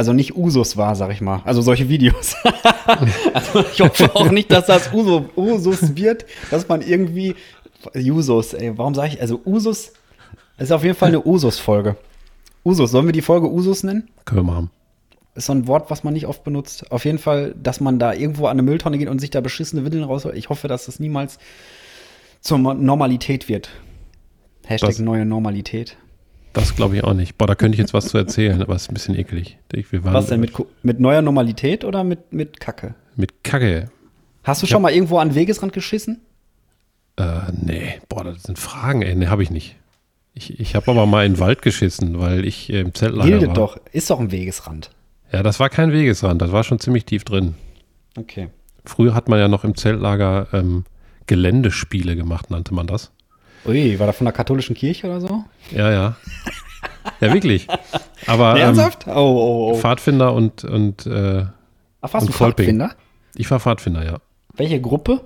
also 0.00 0.14
nicht 0.14 0.34
Usus 0.34 0.78
war, 0.78 0.96
sag 0.96 1.12
ich 1.12 1.20
mal. 1.20 1.42
Also 1.44 1.60
solche 1.60 1.90
Videos. 1.90 2.34
also 3.34 3.64
ich 3.70 3.82
hoffe 3.82 4.16
auch 4.16 4.30
nicht, 4.30 4.50
dass 4.50 4.64
das 4.64 4.90
Uso, 4.94 5.26
Usus 5.36 5.94
wird, 5.94 6.24
dass 6.50 6.66
man 6.68 6.80
irgendwie, 6.80 7.34
Usus, 7.94 8.54
ey, 8.54 8.72
warum 8.78 8.94
sage 8.94 9.08
ich, 9.12 9.20
also 9.20 9.42
Usus, 9.44 9.92
ist 10.56 10.72
auf 10.72 10.82
jeden 10.84 10.96
Fall 10.96 11.08
eine 11.08 11.22
Usus-Folge. 11.22 11.96
Usus, 12.64 12.90
sollen 12.92 13.04
wir 13.04 13.12
die 13.12 13.20
Folge 13.20 13.50
Usus 13.52 13.82
nennen? 13.82 14.08
Können 14.24 14.40
wir 14.46 14.52
machen. 14.54 14.70
ist 15.34 15.44
so 15.44 15.52
ein 15.52 15.66
Wort, 15.66 15.90
was 15.90 16.02
man 16.02 16.14
nicht 16.14 16.26
oft 16.26 16.44
benutzt. 16.44 16.90
Auf 16.90 17.04
jeden 17.04 17.18
Fall, 17.18 17.54
dass 17.62 17.80
man 17.80 17.98
da 17.98 18.14
irgendwo 18.14 18.46
an 18.46 18.52
eine 18.52 18.62
Mülltonne 18.62 18.96
geht 18.96 19.08
und 19.08 19.18
sich 19.18 19.28
da 19.28 19.42
beschissene 19.42 19.84
Windeln 19.84 20.04
rausholt. 20.04 20.34
Ich 20.34 20.48
hoffe, 20.48 20.66
dass 20.66 20.86
das 20.86 20.98
niemals 20.98 21.38
zur 22.40 22.56
Normalität 22.56 23.50
wird. 23.50 23.68
Hashtag 24.64 24.88
Das- 24.88 24.98
neue 24.98 25.26
Normalität. 25.26 25.98
Das 26.52 26.74
glaube 26.74 26.96
ich 26.96 27.04
auch 27.04 27.14
nicht. 27.14 27.38
Boah, 27.38 27.46
da 27.46 27.54
könnte 27.54 27.76
ich 27.76 27.80
jetzt 27.80 27.94
was 27.94 28.08
zu 28.08 28.18
erzählen, 28.18 28.60
aber 28.60 28.74
es 28.74 28.82
ist 28.82 28.90
ein 28.90 28.94
bisschen. 28.94 29.14
Ich, 29.14 29.92
waren 29.92 30.14
Was 30.14 30.26
denn, 30.26 30.40
mit, 30.40 30.52
mit 30.82 30.98
neuer 30.98 31.22
Normalität 31.22 31.84
oder 31.84 32.02
mit, 32.02 32.32
mit 32.32 32.58
Kacke? 32.58 32.94
Mit 33.16 33.44
Kacke. 33.44 33.90
Hast 34.42 34.62
du 34.62 34.66
schon 34.66 34.82
mal 34.82 34.92
irgendwo 34.92 35.18
an 35.18 35.30
den 35.30 35.34
Wegesrand 35.36 35.72
geschissen? 35.72 36.20
Äh, 37.16 37.52
nee, 37.52 38.00
boah, 38.08 38.24
das 38.24 38.42
sind 38.44 38.58
Fragen, 38.58 39.02
ey. 39.02 39.14
Nee, 39.14 39.26
habe 39.28 39.42
ich 39.42 39.50
nicht. 39.50 39.76
Ich, 40.32 40.58
ich 40.58 40.74
habe 40.74 40.90
aber 40.90 41.06
mal 41.06 41.26
in 41.26 41.34
den 41.34 41.38
Wald 41.40 41.62
geschissen, 41.62 42.18
weil 42.18 42.44
ich 42.44 42.72
äh, 42.72 42.80
im 42.80 42.94
Zeltlager 42.94 43.30
Bildet 43.30 43.48
war. 43.48 43.54
doch. 43.54 43.80
Ist 43.92 44.10
doch 44.10 44.20
ein 44.20 44.32
Wegesrand. 44.32 44.90
Ja, 45.32 45.42
das 45.42 45.60
war 45.60 45.68
kein 45.68 45.92
Wegesrand, 45.92 46.42
das 46.42 46.50
war 46.50 46.64
schon 46.64 46.80
ziemlich 46.80 47.04
tief 47.04 47.24
drin. 47.24 47.54
Okay. 48.16 48.48
Früher 48.84 49.14
hat 49.14 49.28
man 49.28 49.38
ja 49.38 49.48
noch 49.48 49.64
im 49.64 49.76
Zeltlager 49.76 50.48
ähm, 50.52 50.84
Geländespiele 51.26 52.16
gemacht, 52.16 52.50
nannte 52.50 52.74
man 52.74 52.86
das. 52.86 53.12
Ui, 53.66 53.98
war 53.98 54.06
da 54.06 54.12
von 54.12 54.24
der 54.24 54.32
katholischen 54.32 54.74
Kirche 54.74 55.06
oder 55.06 55.20
so? 55.20 55.44
Ja, 55.70 55.90
ja. 55.90 56.16
Ja, 57.20 57.32
wirklich. 57.32 57.66
Aber 58.26 58.52
ähm, 58.52 58.62
Ernsthaft? 58.62 59.06
Oh, 59.06 59.10
oh, 59.12 59.70
oh. 59.72 59.74
Pfadfinder 59.74 60.32
und, 60.34 60.64
und 60.64 61.06
äh, 61.06 61.44
Ach, 62.00 62.12
warst 62.12 62.26
und 62.26 62.34
du 62.34 62.38
Kolping. 62.38 62.64
Pfadfinder? 62.66 62.90
ich 63.34 63.50
war 63.50 63.60
Pfadfinder, 63.60 64.04
ja. 64.04 64.18
Welche 64.54 64.80
Gruppe? 64.80 65.22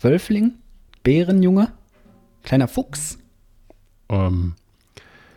Wölfling? 0.00 0.54
Bärenjunge? 1.02 1.68
Kleiner 2.42 2.68
Fuchs? 2.68 3.18
Ähm, 4.08 4.54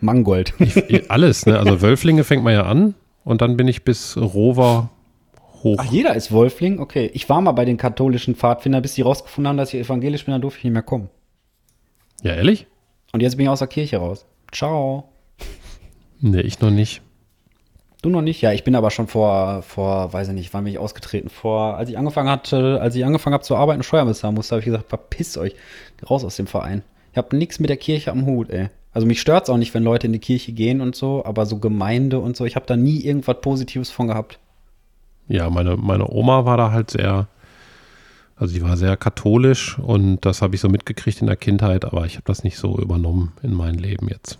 Mangold. 0.01 0.53
ich, 0.59 1.11
alles, 1.11 1.45
ne? 1.45 1.59
Also 1.59 1.81
Wölflinge 1.81 2.23
fängt 2.23 2.43
man 2.43 2.53
ja 2.53 2.63
an 2.63 2.95
und 3.23 3.41
dann 3.41 3.57
bin 3.57 3.67
ich 3.67 3.83
bis 3.83 4.17
Rover 4.17 4.89
hoch. 5.63 5.77
Ach, 5.79 5.91
jeder 5.91 6.15
ist 6.15 6.31
Wolfling? 6.31 6.79
Okay. 6.79 7.09
Ich 7.13 7.29
war 7.29 7.41
mal 7.41 7.51
bei 7.53 7.65
den 7.65 7.77
katholischen 7.77 8.35
Pfadfindern, 8.35 8.81
bis 8.81 8.95
die 8.95 9.01
rausgefunden 9.01 9.49
haben, 9.49 9.57
dass 9.57 9.73
ich 9.73 9.79
evangelisch 9.79 10.25
bin, 10.25 10.33
dann 10.33 10.41
durfte 10.41 10.59
ich 10.59 10.63
nicht 10.65 10.73
mehr 10.73 10.81
kommen. 10.81 11.09
Ja, 12.23 12.33
ehrlich? 12.33 12.67
Und 13.11 13.21
jetzt 13.21 13.37
bin 13.37 13.45
ich 13.45 13.49
aus 13.49 13.59
der 13.59 13.67
Kirche 13.67 13.97
raus. 13.97 14.25
Ciao. 14.51 15.09
Nee, 16.19 16.41
ich 16.41 16.59
noch 16.61 16.71
nicht. 16.71 17.01
Du 18.01 18.09
noch 18.09 18.21
nicht? 18.21 18.41
Ja, 18.41 18.51
ich 18.51 18.63
bin 18.63 18.75
aber 18.75 18.91
schon 18.91 19.07
vor, 19.07 19.61
vor, 19.61 20.11
weiß 20.11 20.29
ich 20.29 20.33
nicht, 20.33 20.53
wann 20.53 20.63
bin 20.63 20.73
ich 20.73 20.79
ausgetreten? 20.79 21.29
Vor, 21.29 21.77
als 21.77 21.89
ich 21.89 21.97
angefangen 21.97 22.29
hatte, 22.29 22.79
als 22.81 22.95
ich 22.95 23.05
angefangen 23.05 23.33
habe 23.33 23.43
zu 23.43 23.55
arbeiten, 23.55 23.83
Steuern 23.83 24.07
bezahlen 24.07 24.35
musste, 24.35 24.55
habe 24.55 24.59
ich 24.59 24.65
gesagt, 24.65 24.89
verpisst 24.89 25.37
euch, 25.37 25.55
raus 26.09 26.23
aus 26.23 26.37
dem 26.37 26.47
Verein. 26.47 26.83
Ich 27.11 27.17
habe 27.17 27.35
nichts 27.35 27.59
mit 27.59 27.69
der 27.69 27.77
Kirche 27.77 28.11
am 28.11 28.25
Hut, 28.25 28.49
ey. 28.49 28.69
Also 28.93 29.07
mich 29.07 29.19
stört 29.19 29.43
es 29.43 29.49
auch 29.49 29.57
nicht, 29.57 29.73
wenn 29.73 29.83
Leute 29.83 30.07
in 30.07 30.13
die 30.13 30.19
Kirche 30.19 30.51
gehen 30.53 30.81
und 30.81 30.95
so, 30.95 31.25
aber 31.25 31.45
so 31.45 31.59
Gemeinde 31.59 32.19
und 32.19 32.37
so, 32.37 32.45
ich 32.45 32.55
habe 32.55 32.65
da 32.65 32.75
nie 32.75 33.01
irgendwas 33.01 33.41
Positives 33.41 33.89
von 33.89 34.07
gehabt. 34.07 34.39
Ja, 35.27 35.49
meine, 35.49 35.77
meine 35.77 36.09
Oma 36.09 36.45
war 36.45 36.57
da 36.57 36.71
halt 36.71 36.91
sehr, 36.91 37.27
also 38.35 38.53
die 38.53 38.61
war 38.61 38.77
sehr 38.77 38.97
katholisch 38.97 39.77
und 39.79 40.25
das 40.25 40.41
habe 40.41 40.55
ich 40.55 40.61
so 40.61 40.69
mitgekriegt 40.69 41.21
in 41.21 41.27
der 41.27 41.35
Kindheit, 41.35 41.85
aber 41.85 42.05
ich 42.05 42.15
habe 42.15 42.25
das 42.25 42.43
nicht 42.43 42.57
so 42.57 42.77
übernommen 42.77 43.33
in 43.43 43.53
mein 43.53 43.75
Leben 43.75 44.07
jetzt. 44.09 44.39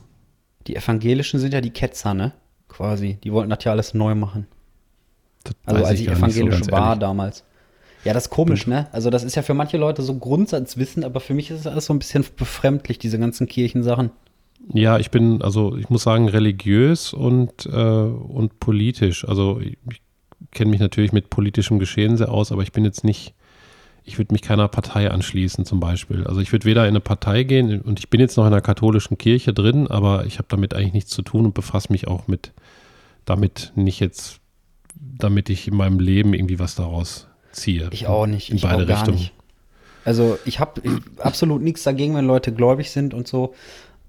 Die 0.68 0.76
Evangelischen 0.76 1.40
sind 1.40 1.54
ja 1.54 1.62
die 1.62 1.72
Ketzer, 1.72 2.14
ne? 2.14 2.34
Quasi. 2.70 3.18
Die 3.24 3.32
wollten 3.32 3.50
das 3.50 3.64
ja 3.64 3.72
alles 3.72 3.94
neu 3.94 4.16
machen. 4.16 4.48
Das 5.44 5.56
Also 5.66 5.86
als 5.86 6.00
ich 6.00 6.08
so 6.08 6.14
evangelisch 6.14 6.56
ganz 6.56 6.72
war 6.72 6.96
damals. 6.96 7.44
Ja, 8.04 8.14
das 8.14 8.26
ist 8.26 8.30
komisch, 8.30 8.68
ne? 8.68 8.88
Also 8.92 9.10
das 9.10 9.24
ist 9.24 9.36
ja 9.36 9.44
für 9.44 9.54
manche 9.54 9.78
Leute 9.78 10.02
so 10.02 10.16
Grundsatzwissen, 10.16 11.04
aber 11.04 11.20
für 11.20 11.34
mich 11.34 11.52
ist 11.52 11.62
es 11.62 11.68
alles 11.68 11.86
so 11.86 11.94
ein 11.94 12.00
bisschen 12.00 12.26
befremdlich, 12.36 13.00
diese 13.00 13.20
ganzen 13.20 13.48
Kirchensachen. 13.48 14.12
Ja, 14.74 14.98
ich 14.98 15.12
bin, 15.12 15.42
also 15.42 15.76
ich 15.78 15.90
muss 15.90 16.04
sagen, 16.04 16.28
religiös 16.30 17.14
und, 17.14 17.66
äh, 17.66 17.72
und 17.72 18.60
politisch. 18.60 19.28
Also 19.28 19.60
ich, 19.60 19.78
ich 19.90 20.02
kenne 20.52 20.72
mich 20.72 20.80
natürlich 20.80 21.12
mit 21.12 21.30
politischem 21.30 21.80
Geschehen 21.80 22.18
sehr 22.18 22.32
aus, 22.32 22.52
aber 22.52 22.64
ich 22.64 22.72
bin 22.72 22.86
jetzt 22.86 23.04
nicht, 23.04 23.34
ich 24.06 24.18
würde 24.18 24.34
mich 24.34 24.42
keiner 24.42 24.68
Partei 24.68 25.10
anschließen 25.10 25.66
zum 25.66 25.80
Beispiel. 25.80 26.26
Also 26.28 26.42
ich 26.42 26.52
würde 26.52 26.66
weder 26.66 26.84
in 26.84 26.90
eine 26.90 27.00
Partei 27.00 27.44
gehen 27.44 27.82
und 27.82 28.00
ich 28.00 28.10
bin 28.10 28.20
jetzt 28.20 28.36
noch 28.38 28.46
in 28.46 28.52
der 28.52 28.62
katholischen 28.62 29.18
Kirche 29.18 29.54
drin, 29.54 29.88
aber 29.88 30.26
ich 30.26 30.38
habe 30.38 30.48
damit 30.50 30.74
eigentlich 30.74 30.94
nichts 30.94 31.12
zu 31.12 31.22
tun 31.22 31.46
und 31.46 31.54
befasse 31.54 31.92
mich 31.92 32.08
auch 32.08 32.28
mit, 32.28 32.52
damit 33.26 33.72
nicht 33.76 34.00
jetzt, 34.00 34.40
damit 34.96 35.50
ich 35.50 35.68
in 35.68 35.76
meinem 35.76 36.00
Leben 36.00 36.34
irgendwie 36.34 36.60
was 36.60 36.76
daraus 36.76 37.28
ziehe. 37.52 37.88
Ich 37.92 38.08
auch 38.08 38.26
nicht. 38.26 38.50
In 38.50 38.58
ich 38.58 38.64
beide 38.64 38.84
auch 38.84 38.88
gar 38.88 38.98
Richtungen. 38.98 39.18
nicht. 39.18 39.34
Also 40.06 40.38
ich 40.44 40.60
habe 40.60 40.82
absolut 41.20 41.62
nichts 41.62 41.84
dagegen, 41.84 42.16
wenn 42.16 42.26
Leute 42.26 42.52
gläubig 42.52 42.92
sind 42.92 43.14
und 43.14 43.28
so. 43.28 43.54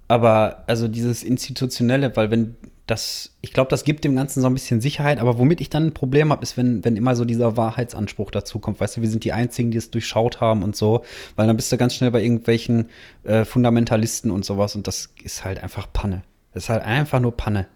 Aber 0.09 0.65
also 0.67 0.89
dieses 0.89 1.23
Institutionelle, 1.23 2.15
weil 2.17 2.31
wenn 2.31 2.57
das, 2.87 3.31
ich 3.41 3.53
glaube, 3.55 3.71
das 3.71 3.85
gibt 3.85 4.05
dem 4.05 4.15
Ganzen 4.15 4.43
so 4.43 4.47
ein 4.47 4.53
bisschen 4.53 4.81
Sicherheit, 4.83 5.19
aber 5.19 5.39
womit 5.39 5.61
ich 5.63 5.71
dann 5.71 5.87
ein 5.87 5.95
Problem 5.95 6.31
habe, 6.31 6.43
ist, 6.43 6.57
wenn, 6.59 6.85
wenn 6.85 6.97
immer 6.97 7.17
so 7.17 7.25
dieser 7.25 7.57
Wahrheitsanspruch 7.57 8.31
dazu 8.31 8.59
kommt. 8.59 8.79
Weißt 8.79 8.97
du, 8.99 9.01
wir 9.01 9.09
sind 9.09 9.25
die 9.25 9.33
Einzigen, 9.33 9.71
die 9.71 9.79
es 9.79 9.91
durchschaut 9.91 10.41
haben 10.43 10.63
und 10.63 10.77
so, 10.77 11.03
weil 11.37 11.47
dann 11.47 11.57
bist 11.57 11.73
du 11.73 11.79
ganz 11.79 11.95
schnell 11.95 12.11
bei 12.11 12.23
irgendwelchen 12.23 12.91
äh, 13.23 13.45
Fundamentalisten 13.47 14.31
und 14.31 14.45
sowas 14.45 14.77
und 14.77 14.87
das 14.87 15.11
ist 15.23 15.45
halt 15.47 15.63
einfach 15.63 15.87
Panne. 15.93 16.23
Das 16.53 16.65
ist 16.65 16.69
halt 16.69 16.83
einfach 16.85 17.21
nur 17.21 17.35
Panne. 17.37 17.67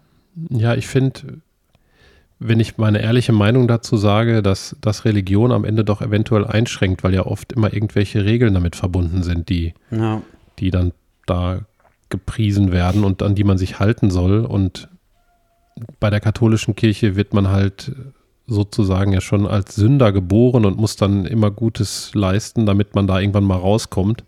Ja, 0.49 0.75
ich 0.75 0.85
finde, 0.87 1.41
wenn 2.37 2.59
ich 2.59 2.77
meine 2.77 3.01
ehrliche 3.01 3.33
Meinung 3.33 3.67
dazu 3.67 3.97
sage, 3.97 4.41
dass, 4.43 4.75
dass 4.79 5.05
Religion 5.05 5.51
am 5.51 5.65
Ende 5.65 5.83
doch 5.83 6.01
eventuell 6.01 6.45
einschränkt, 6.45 7.03
weil 7.03 7.13
ja 7.13 7.25
oft 7.25 7.51
immer 7.51 7.73
irgendwelche 7.73 8.23
Regeln 8.25 8.53
damit 8.53 8.75
verbunden 8.75 9.23
sind, 9.23 9.49
die, 9.49 9.73
Ja. 9.91 10.21
die 10.59 10.69
dann 10.71 10.93
da 11.25 11.61
gepriesen 12.09 12.71
werden 12.71 13.03
und 13.03 13.21
an 13.21 13.35
die 13.35 13.43
man 13.43 13.57
sich 13.57 13.79
halten 13.79 14.09
soll. 14.09 14.45
Und 14.45 14.87
bei 15.99 16.09
der 16.09 16.19
katholischen 16.19 16.75
Kirche 16.75 17.15
wird 17.15 17.33
man 17.33 17.49
halt 17.49 17.91
sozusagen 18.47 19.13
ja 19.13 19.21
schon 19.21 19.45
als 19.45 19.75
Sünder 19.75 20.11
geboren 20.11 20.65
und 20.65 20.77
muss 20.77 20.95
dann 20.95 21.25
immer 21.25 21.51
Gutes 21.51 22.11
leisten, 22.13 22.65
damit 22.65 22.95
man 22.95 23.07
da 23.07 23.19
irgendwann 23.19 23.43
mal 23.43 23.57
rauskommt 23.57 24.23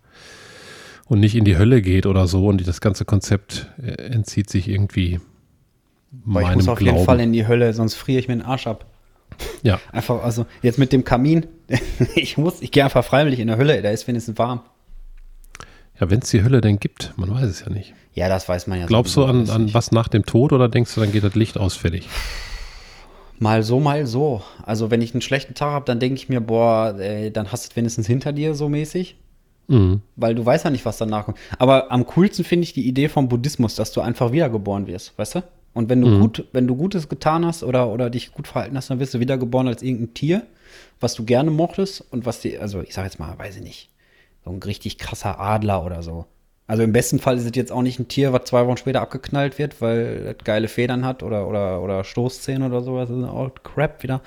und 1.06 1.20
nicht 1.20 1.34
in 1.34 1.44
die 1.44 1.58
Hölle 1.58 1.82
geht 1.82 2.06
oder 2.06 2.26
so. 2.26 2.46
Und 2.46 2.66
das 2.66 2.80
ganze 2.80 3.04
Konzept 3.04 3.68
äh, 3.82 3.90
entzieht 3.90 4.48
sich 4.48 4.68
irgendwie 4.68 5.20
Aber 6.26 6.40
ich 6.40 6.46
meinem 6.46 6.54
muss 6.56 6.68
auf 6.68 6.78
Glauben. 6.78 6.96
jeden 6.96 7.06
Fall 7.06 7.20
in 7.20 7.32
die 7.32 7.46
Hölle, 7.46 7.72
sonst 7.72 7.94
friere 7.94 8.20
ich 8.20 8.28
mir 8.28 8.36
den 8.36 8.42
Arsch 8.46 8.66
ab. 8.66 8.86
ja, 9.62 9.80
Einfach, 9.90 10.22
also 10.22 10.46
jetzt 10.62 10.78
mit 10.78 10.92
dem 10.92 11.04
Kamin, 11.04 11.46
ich 12.14 12.38
muss, 12.38 12.62
ich 12.62 12.70
gehe 12.70 12.84
einfach 12.84 13.04
freiwillig 13.04 13.40
in 13.40 13.48
der 13.48 13.56
Hölle, 13.56 13.82
da 13.82 13.90
ist 13.90 14.06
wenigstens 14.06 14.38
warm. 14.38 14.60
Ja 16.00 16.10
wenn 16.10 16.20
es 16.20 16.30
die 16.30 16.42
Hölle 16.42 16.60
denn 16.60 16.78
gibt, 16.78 17.12
man 17.16 17.30
weiß 17.30 17.48
es 17.48 17.60
ja 17.60 17.70
nicht. 17.70 17.94
Ja, 18.14 18.28
das 18.28 18.48
weiß 18.48 18.66
man 18.66 18.78
ja. 18.80 18.86
Glaubst 18.86 19.16
du 19.16 19.22
sowieso 19.22 19.52
an, 19.52 19.62
an 19.62 19.74
was 19.74 19.90
nach 19.92 20.08
dem 20.08 20.26
Tod 20.26 20.52
oder 20.52 20.68
denkst 20.68 20.94
du, 20.94 21.00
dann 21.00 21.12
geht 21.12 21.24
das 21.24 21.34
Licht 21.34 21.56
ausfällig? 21.58 22.08
Mal 23.38 23.62
so, 23.62 23.80
mal 23.80 24.06
so. 24.06 24.42
Also 24.62 24.90
wenn 24.90 25.02
ich 25.02 25.14
einen 25.14 25.22
schlechten 25.22 25.54
Tag 25.54 25.72
habe, 25.72 25.84
dann 25.86 25.98
denke 25.98 26.14
ich 26.16 26.28
mir, 26.28 26.40
boah, 26.40 26.94
ey, 26.98 27.32
dann 27.32 27.50
hast 27.50 27.64
du 27.64 27.70
es 27.70 27.76
wenigstens 27.76 28.06
hinter 28.06 28.32
dir 28.32 28.54
so 28.54 28.68
mäßig. 28.68 29.16
Mhm. 29.68 30.02
Weil 30.16 30.34
du 30.34 30.44
weißt 30.44 30.64
ja 30.64 30.70
nicht, 30.70 30.84
was 30.84 30.98
danach 30.98 31.24
kommt. 31.24 31.38
Aber 31.58 31.90
am 31.90 32.06
coolsten 32.06 32.44
finde 32.44 32.64
ich 32.64 32.72
die 32.72 32.86
Idee 32.86 33.08
vom 33.08 33.28
Buddhismus, 33.28 33.74
dass 33.74 33.92
du 33.92 34.00
einfach 34.00 34.30
wiedergeboren 34.32 34.86
wirst, 34.86 35.16
weißt 35.18 35.36
du? 35.36 35.42
Und 35.74 35.88
wenn 35.88 36.02
du 36.02 36.08
Mhm. 36.08 36.20
gut, 36.20 36.44
wenn 36.52 36.66
du 36.66 36.76
Gutes 36.76 37.08
getan 37.08 37.46
hast 37.46 37.64
oder, 37.64 37.88
oder 37.88 38.10
dich 38.10 38.32
gut 38.32 38.46
verhalten 38.46 38.76
hast, 38.76 38.90
dann 38.90 39.00
wirst 39.00 39.14
du 39.14 39.20
wiedergeboren 39.20 39.66
als 39.68 39.82
irgendein 39.82 40.12
Tier, 40.14 40.42
was 41.00 41.14
du 41.14 41.24
gerne 41.24 41.50
mochtest 41.50 42.04
und 42.12 42.26
was 42.26 42.40
dir, 42.40 42.60
also 42.60 42.82
ich 42.82 42.92
sag 42.92 43.04
jetzt 43.04 43.18
mal, 43.18 43.36
weiß 43.38 43.56
ich 43.56 43.62
nicht, 43.62 43.88
so 44.44 44.50
ein 44.50 44.62
richtig 44.62 44.98
krasser 44.98 45.40
Adler 45.40 45.84
oder 45.84 46.02
so. 46.02 46.26
Also 46.66 46.82
im 46.84 46.92
besten 46.92 47.18
Fall 47.18 47.36
ist 47.36 47.44
es 47.44 47.52
jetzt 47.54 47.72
auch 47.72 47.82
nicht 47.82 47.98
ein 47.98 48.08
Tier, 48.08 48.32
was 48.32 48.44
zwei 48.44 48.66
Wochen 48.66 48.76
später 48.76 49.02
abgeknallt 49.02 49.58
wird, 49.58 49.80
weil 49.80 50.34
es 50.38 50.44
geile 50.44 50.68
Federn 50.68 51.04
hat 51.04 51.22
oder, 51.22 51.46
oder, 51.48 51.82
oder 51.82 52.04
Stoßzähne 52.04 52.66
oder 52.66 52.82
sowas. 52.82 53.08
Das 53.08 53.18
ist 53.18 53.24
auch 53.24 53.50
Crap 53.62 54.02
wieder. 54.02 54.22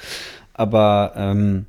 Aber 0.53 1.13
ähm, 1.15 1.65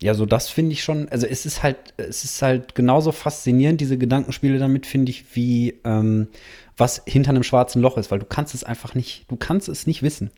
ja, 0.00 0.14
so 0.14 0.26
das 0.26 0.48
finde 0.48 0.72
ich 0.72 0.84
schon, 0.84 1.08
also 1.08 1.26
es 1.26 1.46
ist 1.46 1.62
halt, 1.62 1.76
es 1.96 2.24
ist 2.24 2.42
halt 2.42 2.74
genauso 2.74 3.12
faszinierend, 3.12 3.80
diese 3.80 3.96
Gedankenspiele 3.96 4.58
damit, 4.58 4.86
finde 4.86 5.10
ich, 5.10 5.34
wie 5.34 5.74
ähm, 5.84 6.28
was 6.76 7.02
hinter 7.06 7.30
einem 7.30 7.42
schwarzen 7.42 7.80
Loch 7.80 7.96
ist, 7.96 8.10
weil 8.10 8.18
du 8.18 8.26
kannst 8.26 8.54
es 8.54 8.62
einfach 8.62 8.94
nicht, 8.94 9.24
du 9.30 9.36
kannst 9.36 9.68
es 9.68 9.86
nicht 9.86 10.02
wissen. 10.02 10.30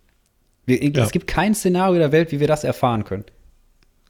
Wir, 0.64 0.82
Ja. 0.82 1.02
Es 1.02 1.10
gibt 1.10 1.26
kein 1.26 1.54
Szenario 1.54 1.98
der 1.98 2.12
Welt, 2.12 2.30
wie 2.30 2.40
wir 2.40 2.46
das 2.46 2.62
erfahren 2.62 3.04
können. 3.04 3.24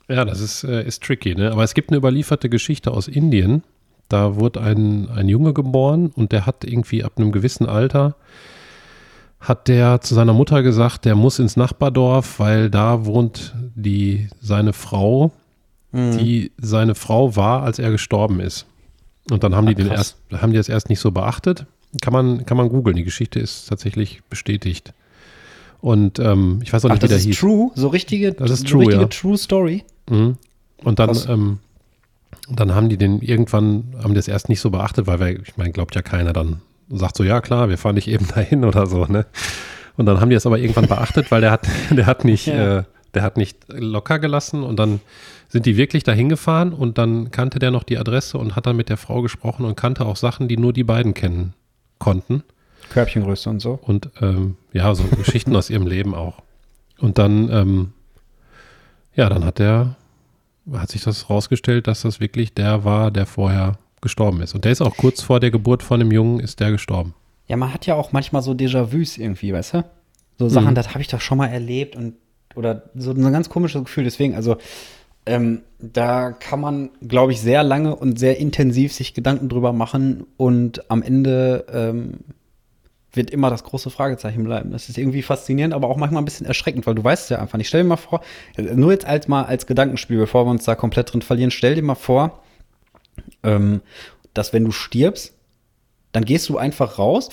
Ja, 0.08 0.24
das 0.24 0.40
ist, 0.40 0.64
äh, 0.64 0.84
ist 0.86 1.02
tricky, 1.02 1.34
ne? 1.34 1.52
Aber 1.52 1.64
es 1.64 1.74
gibt 1.74 1.90
eine 1.90 1.98
überlieferte 1.98 2.48
Geschichte 2.48 2.90
aus 2.92 3.08
Indien. 3.08 3.62
Da 4.08 4.36
wurde 4.36 4.60
ein, 4.62 5.08
ein 5.10 5.28
Junge 5.28 5.52
geboren 5.52 6.10
und 6.14 6.32
der 6.32 6.46
hat 6.46 6.64
irgendwie 6.64 7.04
ab 7.04 7.12
einem 7.16 7.30
gewissen 7.30 7.66
Alter, 7.66 8.16
hat 9.40 9.68
der 9.68 10.00
zu 10.00 10.14
seiner 10.14 10.32
Mutter 10.32 10.62
gesagt, 10.62 11.04
der 11.04 11.14
muss 11.14 11.38
ins 11.38 11.56
Nachbardorf, 11.56 12.40
weil 12.40 12.70
da 12.70 13.04
wohnt 13.04 13.54
die, 13.74 14.28
seine 14.40 14.72
Frau, 14.72 15.32
Mhm. 15.90 16.18
die 16.18 16.52
seine 16.58 16.94
Frau 16.94 17.34
war, 17.36 17.62
als 17.62 17.78
er 17.78 17.90
gestorben 17.90 18.40
ist. 18.40 18.66
Und 19.30 19.42
dann 19.42 19.54
haben 19.54 19.66
Ah, 19.66 19.70
die 19.70 19.74
den 19.74 19.88
krass. 19.88 20.16
erst, 20.30 20.42
haben 20.42 20.50
die 20.52 20.58
das 20.58 20.68
erst 20.68 20.90
nicht 20.90 21.00
so 21.00 21.12
beachtet. 21.12 21.64
Kann 22.02 22.12
man, 22.12 22.44
kann 22.44 22.56
man 22.58 22.68
googeln. 22.68 22.94
Die 22.96 23.04
Geschichte 23.04 23.40
ist 23.40 23.66
tatsächlich 23.70 24.20
bestätigt. 24.28 24.92
Und 25.80 26.18
ähm, 26.18 26.60
ich 26.62 26.72
weiß 26.74 26.84
auch 26.84 26.90
Ach, 26.90 26.94
nicht, 26.94 27.02
wie 27.04 27.08
das 27.08 27.10
der 27.10 27.18
ist 27.18 27.24
hieß. 27.24 27.38
true, 27.38 27.70
so 27.74 27.88
richtige, 27.88 28.32
Das 28.32 28.50
ist 28.50 28.60
so 28.68 28.72
true, 28.72 28.80
richtige 28.82 29.00
ja. 29.02 29.08
True 29.08 29.38
Story. 29.38 29.84
Mhm. 30.08 30.36
Und 30.84 30.98
dann, 30.98 31.16
ähm, 31.28 31.58
dann 32.48 32.74
haben 32.74 32.88
die 32.88 32.96
den 32.96 33.20
irgendwann, 33.20 33.94
haben 34.02 34.14
das 34.14 34.28
erst 34.28 34.48
nicht 34.48 34.60
so 34.60 34.70
beachtet, 34.70 35.06
weil 35.06 35.20
wir, 35.20 35.40
ich 35.40 35.56
meine, 35.56 35.72
glaubt 35.72 35.94
ja 35.94 36.02
keiner 36.02 36.32
dann, 36.32 36.60
sagt 36.90 37.16
so, 37.16 37.24
ja 37.24 37.40
klar, 37.40 37.68
wir 37.68 37.78
fahren 37.78 37.94
nicht 37.96 38.08
eben 38.08 38.26
dahin 38.28 38.64
oder 38.64 38.86
so, 38.86 39.06
ne? 39.06 39.26
Und 39.96 40.06
dann 40.06 40.20
haben 40.20 40.30
die 40.30 40.34
das 40.36 40.46
aber 40.46 40.58
irgendwann 40.58 40.86
beachtet, 40.86 41.30
weil 41.32 41.40
der 41.40 41.50
hat, 41.50 41.66
der 41.90 42.06
hat 42.06 42.24
nicht, 42.24 42.46
Ja. 42.46 42.78
äh, 42.78 42.84
der 43.14 43.22
hat 43.22 43.36
nicht 43.36 43.56
locker 43.68 44.18
gelassen 44.18 44.62
und 44.62 44.78
dann 44.78 45.00
sind 45.48 45.64
die 45.66 45.76
wirklich 45.78 46.04
dahin 46.04 46.28
gefahren 46.28 46.72
und 46.74 46.98
dann 46.98 47.30
kannte 47.30 47.58
der 47.58 47.70
noch 47.70 47.82
die 47.82 47.96
Adresse 47.98 48.36
und 48.38 48.54
hat 48.54 48.66
dann 48.66 48.76
mit 48.76 48.90
der 48.90 48.98
Frau 48.98 49.22
gesprochen 49.22 49.64
und 49.64 49.76
kannte 49.76 50.04
auch 50.04 50.16
Sachen, 50.16 50.46
die 50.46 50.58
nur 50.58 50.72
die 50.74 50.84
beiden 50.84 51.14
kennen 51.14 51.54
konnten. 51.98 52.44
Körbchengröße 52.90 53.48
und 53.50 53.60
so. 53.60 53.78
Und 53.82 54.10
ähm, 54.20 54.56
ja, 54.72 54.94
so 54.94 55.04
Geschichten 55.04 55.56
aus 55.56 55.70
ihrem 55.70 55.86
Leben 55.86 56.14
auch. 56.14 56.42
Und 56.98 57.18
dann, 57.18 57.50
ähm, 57.50 57.92
ja, 59.14 59.28
dann 59.28 59.44
hat 59.44 59.58
der, 59.58 59.96
hat 60.72 60.90
sich 60.90 61.02
das 61.02 61.30
rausgestellt, 61.30 61.86
dass 61.86 62.02
das 62.02 62.20
wirklich 62.20 62.54
der 62.54 62.84
war, 62.84 63.10
der 63.10 63.26
vorher 63.26 63.78
gestorben 64.00 64.40
ist. 64.42 64.54
Und 64.54 64.64
der 64.64 64.72
ist 64.72 64.80
auch 64.80 64.96
kurz 64.96 65.22
vor 65.22 65.40
der 65.40 65.50
Geburt 65.50 65.82
von 65.82 65.98
dem 66.00 66.12
Jungen, 66.12 66.40
ist 66.40 66.60
der 66.60 66.70
gestorben. 66.70 67.14
Ja, 67.46 67.56
man 67.56 67.72
hat 67.72 67.86
ja 67.86 67.94
auch 67.94 68.12
manchmal 68.12 68.42
so 68.42 68.52
Déjà-vus 68.52 69.18
irgendwie, 69.18 69.52
weißt 69.52 69.74
du? 69.74 69.84
So 70.38 70.48
Sachen, 70.48 70.70
Mhm. 70.70 70.74
das 70.74 70.90
habe 70.90 71.00
ich 71.00 71.08
doch 71.08 71.20
schon 71.20 71.38
mal 71.38 71.48
erlebt 71.48 71.96
und 71.96 72.14
oder 72.54 72.84
so 72.94 73.10
ein 73.12 73.32
ganz 73.32 73.48
komisches 73.48 73.82
Gefühl. 73.84 74.04
Deswegen, 74.04 74.34
also 74.34 74.56
ähm, 75.26 75.62
da 75.78 76.32
kann 76.32 76.60
man, 76.60 76.90
glaube 77.06 77.32
ich, 77.32 77.40
sehr 77.40 77.62
lange 77.62 77.94
und 77.94 78.18
sehr 78.18 78.38
intensiv 78.38 78.92
sich 78.92 79.14
Gedanken 79.14 79.48
drüber 79.48 79.72
machen 79.72 80.24
und 80.36 80.90
am 80.90 81.02
Ende 81.02 81.66
ähm, 81.72 82.14
wird 83.12 83.30
immer 83.30 83.50
das 83.50 83.64
große 83.64 83.90
Fragezeichen 83.90 84.44
bleiben. 84.44 84.70
Das 84.70 84.88
ist 84.88 84.98
irgendwie 84.98 85.22
faszinierend, 85.22 85.74
aber 85.74 85.88
auch 85.88 85.96
manchmal 85.96 86.22
ein 86.22 86.24
bisschen 86.24 86.46
erschreckend, 86.46 86.86
weil 86.86 86.94
du 86.94 87.02
weißt 87.02 87.24
es 87.24 87.28
ja 87.30 87.38
einfach 87.38 87.58
nicht. 87.58 87.68
Stell 87.68 87.82
dir 87.82 87.88
mal 87.88 87.96
vor, 87.96 88.20
nur 88.56 88.92
jetzt 88.92 89.06
als 89.06 89.28
mal 89.28 89.44
als 89.44 89.66
Gedankenspiel, 89.66 90.18
bevor 90.18 90.46
wir 90.46 90.50
uns 90.50 90.64
da 90.64 90.74
komplett 90.74 91.12
drin 91.12 91.22
verlieren, 91.22 91.50
stell 91.50 91.74
dir 91.74 91.82
mal 91.82 91.94
vor, 91.94 92.42
ähm, 93.42 93.80
dass 94.34 94.52
wenn 94.52 94.64
du 94.64 94.72
stirbst, 94.72 95.34
dann 96.12 96.24
gehst 96.24 96.48
du 96.48 96.58
einfach 96.58 96.98
raus 96.98 97.30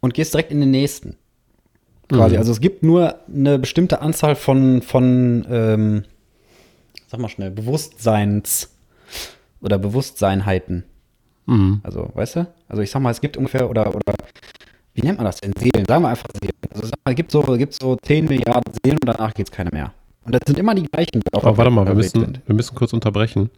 und 0.00 0.14
gehst 0.14 0.34
direkt 0.34 0.52
in 0.52 0.60
den 0.60 0.70
nächsten. 0.70 1.16
Quasi. 2.08 2.34
Mhm. 2.34 2.38
Also 2.38 2.52
es 2.52 2.60
gibt 2.60 2.82
nur 2.82 3.16
eine 3.28 3.58
bestimmte 3.58 4.00
Anzahl 4.00 4.36
von, 4.36 4.82
von 4.82 5.46
ähm, 5.50 6.04
sag 7.08 7.20
mal 7.20 7.28
schnell, 7.28 7.50
Bewusstseins 7.50 8.76
oder 9.60 9.78
Bewusstseinheiten. 9.78 10.84
Mhm. 11.46 11.80
Also, 11.82 12.10
weißt 12.14 12.36
du? 12.36 12.46
Also 12.68 12.82
ich 12.82 12.90
sag 12.90 13.00
mal, 13.00 13.10
es 13.10 13.20
gibt 13.20 13.36
ungefähr, 13.36 13.70
oder, 13.70 13.94
oder 13.94 14.14
wie 14.96 15.02
nennt 15.02 15.18
man 15.18 15.26
das 15.26 15.40
denn? 15.40 15.52
Seelen, 15.58 15.84
sagen 15.86 16.02
wir 16.02 16.08
einfach 16.08 16.28
Seelen. 16.40 16.54
Also 16.74 16.90
es 17.04 17.14
gibt 17.14 17.30
so, 17.30 17.42
gibt 17.42 17.74
so 17.74 17.96
10 18.02 18.24
Milliarden 18.24 18.72
Seelen 18.82 18.98
und 18.98 19.06
danach 19.06 19.32
gibt 19.34 19.50
es 19.50 19.54
keine 19.54 19.70
mehr. 19.72 19.92
Und 20.24 20.34
das 20.34 20.40
sind 20.46 20.58
immer 20.58 20.74
die 20.74 20.84
gleichen. 20.84 21.20
die 21.20 21.32
Aber 21.32 21.56
warte 21.56 21.70
mal, 21.70 21.86
wir 21.86 21.94
müssen, 21.94 22.20
sind. 22.20 22.40
wir 22.46 22.54
müssen 22.54 22.74
kurz 22.74 22.92
unterbrechen. 22.92 23.50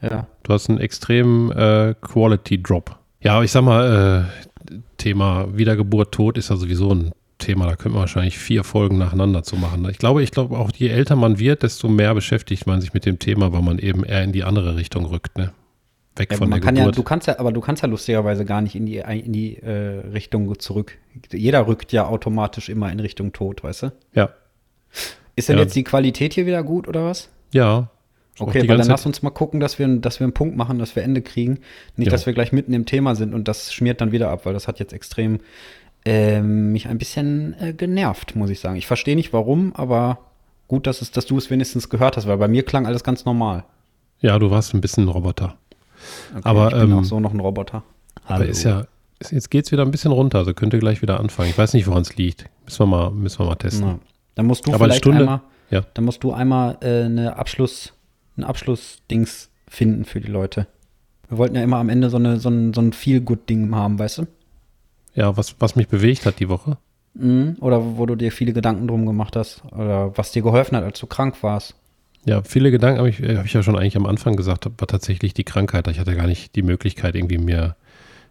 Ja. 0.00 0.26
Du 0.42 0.52
hast 0.52 0.68
einen 0.68 0.80
extremen 0.80 1.50
äh, 1.52 1.94
Quality 2.00 2.62
Drop. 2.62 2.96
Ja, 3.20 3.34
aber 3.34 3.44
ich 3.44 3.52
sag 3.52 3.62
mal, 3.62 4.28
äh, 4.70 4.74
Thema 4.96 5.46
Wiedergeburt, 5.56 6.12
Tod 6.12 6.38
ist 6.38 6.50
ja 6.50 6.56
sowieso 6.56 6.92
ein 6.92 7.12
Thema. 7.38 7.66
Da 7.66 7.76
könnte 7.76 7.90
man 7.90 8.00
wahrscheinlich 8.00 8.38
vier 8.38 8.64
Folgen 8.64 8.98
nacheinander 8.98 9.42
zu 9.42 9.56
machen. 9.56 9.86
Ich 9.90 9.98
glaube, 9.98 10.22
ich 10.22 10.30
glaube 10.30 10.56
auch, 10.58 10.70
je 10.74 10.88
älter 10.88 11.16
man 11.16 11.38
wird, 11.38 11.62
desto 11.62 11.88
mehr 11.88 12.14
beschäftigt 12.14 12.66
man 12.66 12.80
sich 12.80 12.94
mit 12.94 13.06
dem 13.06 13.18
Thema, 13.18 13.52
weil 13.52 13.62
man 13.62 13.78
eben 13.78 14.04
eher 14.04 14.24
in 14.24 14.32
die 14.32 14.44
andere 14.44 14.76
Richtung 14.76 15.04
rückt, 15.04 15.36
ne? 15.36 15.52
Weg 16.18 16.30
Ja, 16.32 16.36
von 16.38 16.48
man 16.48 16.60
der 16.60 16.66
kann 16.66 16.76
ja, 16.76 16.82
Geburt. 16.84 16.98
du 16.98 17.02
kannst 17.02 17.26
ja, 17.26 17.38
aber 17.38 17.52
du 17.52 17.60
kannst 17.60 17.82
ja 17.82 17.88
lustigerweise 17.88 18.44
gar 18.44 18.60
nicht 18.60 18.74
in 18.74 18.86
die, 18.86 18.96
in 18.98 19.32
die 19.32 19.56
äh, 19.56 20.00
Richtung 20.12 20.58
zurück. 20.58 20.98
Jeder 21.32 21.66
rückt 21.66 21.92
ja 21.92 22.06
automatisch 22.06 22.68
immer 22.68 22.90
in 22.92 23.00
Richtung 23.00 23.32
Tod, 23.32 23.62
weißt 23.64 23.82
du? 23.84 23.92
ja, 24.14 24.30
Ist 25.36 25.48
denn 25.48 25.56
Ja. 25.56 25.62
jetzt 25.62 25.76
die 25.76 25.84
Qualität 25.84 26.34
hier 26.34 26.46
wieder 26.46 26.62
gut 26.62 26.88
oder 26.88 27.04
was? 27.04 27.28
ja. 27.52 27.88
Okay, 28.40 28.68
weil 28.68 28.76
dann 28.78 28.86
lass 28.86 29.04
uns 29.04 29.20
mal 29.22 29.30
gucken, 29.30 29.58
dass 29.58 29.80
wir, 29.80 29.88
dass 29.98 30.20
wir 30.20 30.24
einen 30.24 30.32
Punkt 30.32 30.56
machen, 30.56 30.78
dass 30.78 30.94
wir 30.94 31.02
Ende 31.02 31.22
kriegen. 31.22 31.58
Nicht, 31.96 32.06
Ja. 32.06 32.12
dass 32.12 32.24
wir 32.24 32.32
gleich 32.32 32.52
mitten 32.52 32.72
im 32.72 32.86
Thema 32.86 33.16
sind 33.16 33.34
und 33.34 33.48
das 33.48 33.74
schmiert 33.74 34.00
dann 34.00 34.12
wieder 34.12 34.30
ab, 34.30 34.46
weil 34.46 34.52
das 34.52 34.68
hat 34.68 34.78
jetzt 34.78 34.92
extrem 34.92 35.40
ähm, 36.04 36.70
mich 36.70 36.86
ein 36.86 36.98
bisschen 36.98 37.56
äh, 37.60 37.72
genervt, 37.72 38.36
muss 38.36 38.50
ich 38.50 38.60
sagen. 38.60 38.76
Ich 38.76 38.86
verstehe 38.86 39.16
nicht 39.16 39.32
warum, 39.32 39.72
aber 39.74 40.18
gut, 40.68 40.86
dass, 40.86 41.02
es, 41.02 41.10
dass 41.10 41.26
du 41.26 41.36
es 41.36 41.50
wenigstens 41.50 41.88
gehört 41.88 42.16
hast, 42.16 42.28
weil 42.28 42.36
bei 42.36 42.46
mir 42.46 42.62
klang 42.64 42.86
alles 42.86 43.02
ganz 43.02 43.24
normal. 43.24 43.64
ja, 44.20 44.38
du 44.38 44.52
warst 44.52 44.72
ein 44.72 44.80
bisschen 44.80 45.06
ein 45.06 45.08
Roboter. 45.08 45.56
Okay, 46.32 46.40
Aber, 46.44 46.68
ich 46.68 46.74
bin 46.80 46.90
ähm, 46.92 46.98
auch 46.98 47.04
so 47.04 47.20
noch 47.20 47.32
ein 47.32 47.40
Roboter. 47.40 47.82
Aber 48.26 48.44
ist 48.46 48.62
ja, 48.64 48.86
ist, 49.18 49.32
jetzt 49.32 49.50
geht's 49.50 49.72
wieder 49.72 49.82
ein 49.82 49.90
bisschen 49.90 50.12
runter, 50.12 50.38
also 50.38 50.54
könnte 50.54 50.78
gleich 50.78 51.02
wieder 51.02 51.18
anfangen. 51.20 51.50
Ich 51.50 51.58
weiß 51.58 51.74
nicht, 51.74 51.86
woran 51.86 52.02
es 52.02 52.16
liegt. 52.16 52.44
Müssen 52.64 52.80
wir 52.80 52.86
mal, 52.86 53.10
müssen 53.10 53.38
wir 53.40 53.46
mal 53.46 53.54
testen. 53.56 53.86
Na, 53.86 53.98
dann 54.34 54.46
musst 54.46 54.66
du 54.66 54.70
Aber 54.72 54.84
vielleicht 54.84 54.98
Stunde- 54.98 55.20
einmal, 55.20 55.40
ja. 55.70 55.82
dann 55.94 56.04
musst 56.04 56.22
du 56.22 56.32
einmal 56.32 56.76
äh, 56.82 57.04
eine 57.04 57.36
Abschluss, 57.36 57.92
ein 58.36 58.44
Abschlussdings 58.44 59.50
finden 59.66 60.04
für 60.04 60.20
die 60.20 60.28
Leute. 60.30 60.66
Wir 61.28 61.38
wollten 61.38 61.56
ja 61.56 61.62
immer 61.62 61.76
am 61.78 61.88
Ende 61.88 62.08
so, 62.10 62.16
eine, 62.16 62.38
so 62.38 62.48
ein, 62.48 62.72
so 62.72 62.80
ein 62.80 62.92
Feel-Good-Ding 62.92 63.74
haben, 63.74 63.98
weißt 63.98 64.18
du? 64.18 64.26
Ja, 65.14 65.36
was, 65.36 65.56
was 65.58 65.76
mich 65.76 65.88
bewegt 65.88 66.24
hat 66.26 66.38
die 66.40 66.48
Woche. 66.48 66.78
Mhm. 67.14 67.56
Oder 67.60 67.98
wo 67.98 68.06
du 68.06 68.14
dir 68.14 68.30
viele 68.32 68.52
Gedanken 68.52 68.86
drum 68.86 69.04
gemacht 69.04 69.36
hast. 69.36 69.62
Oder 69.72 70.16
was 70.16 70.32
dir 70.32 70.42
geholfen 70.42 70.76
hat, 70.76 70.84
als 70.84 71.00
du 71.00 71.06
krank 71.06 71.42
warst. 71.42 71.74
Ja, 72.24 72.42
viele 72.42 72.70
Gedanken 72.70 72.98
habe 72.98 73.08
ich, 73.08 73.22
äh, 73.22 73.36
hab 73.36 73.46
ich 73.46 73.52
ja 73.52 73.62
schon 73.62 73.76
eigentlich 73.76 73.96
am 73.96 74.06
Anfang 74.06 74.36
gesagt, 74.36 74.66
war 74.78 74.88
tatsächlich 74.88 75.34
die 75.34 75.44
Krankheit. 75.44 75.88
Ich 75.88 75.98
hatte 75.98 76.14
gar 76.14 76.26
nicht 76.26 76.54
die 76.56 76.62
Möglichkeit, 76.62 77.14
irgendwie 77.14 77.38
mir 77.38 77.76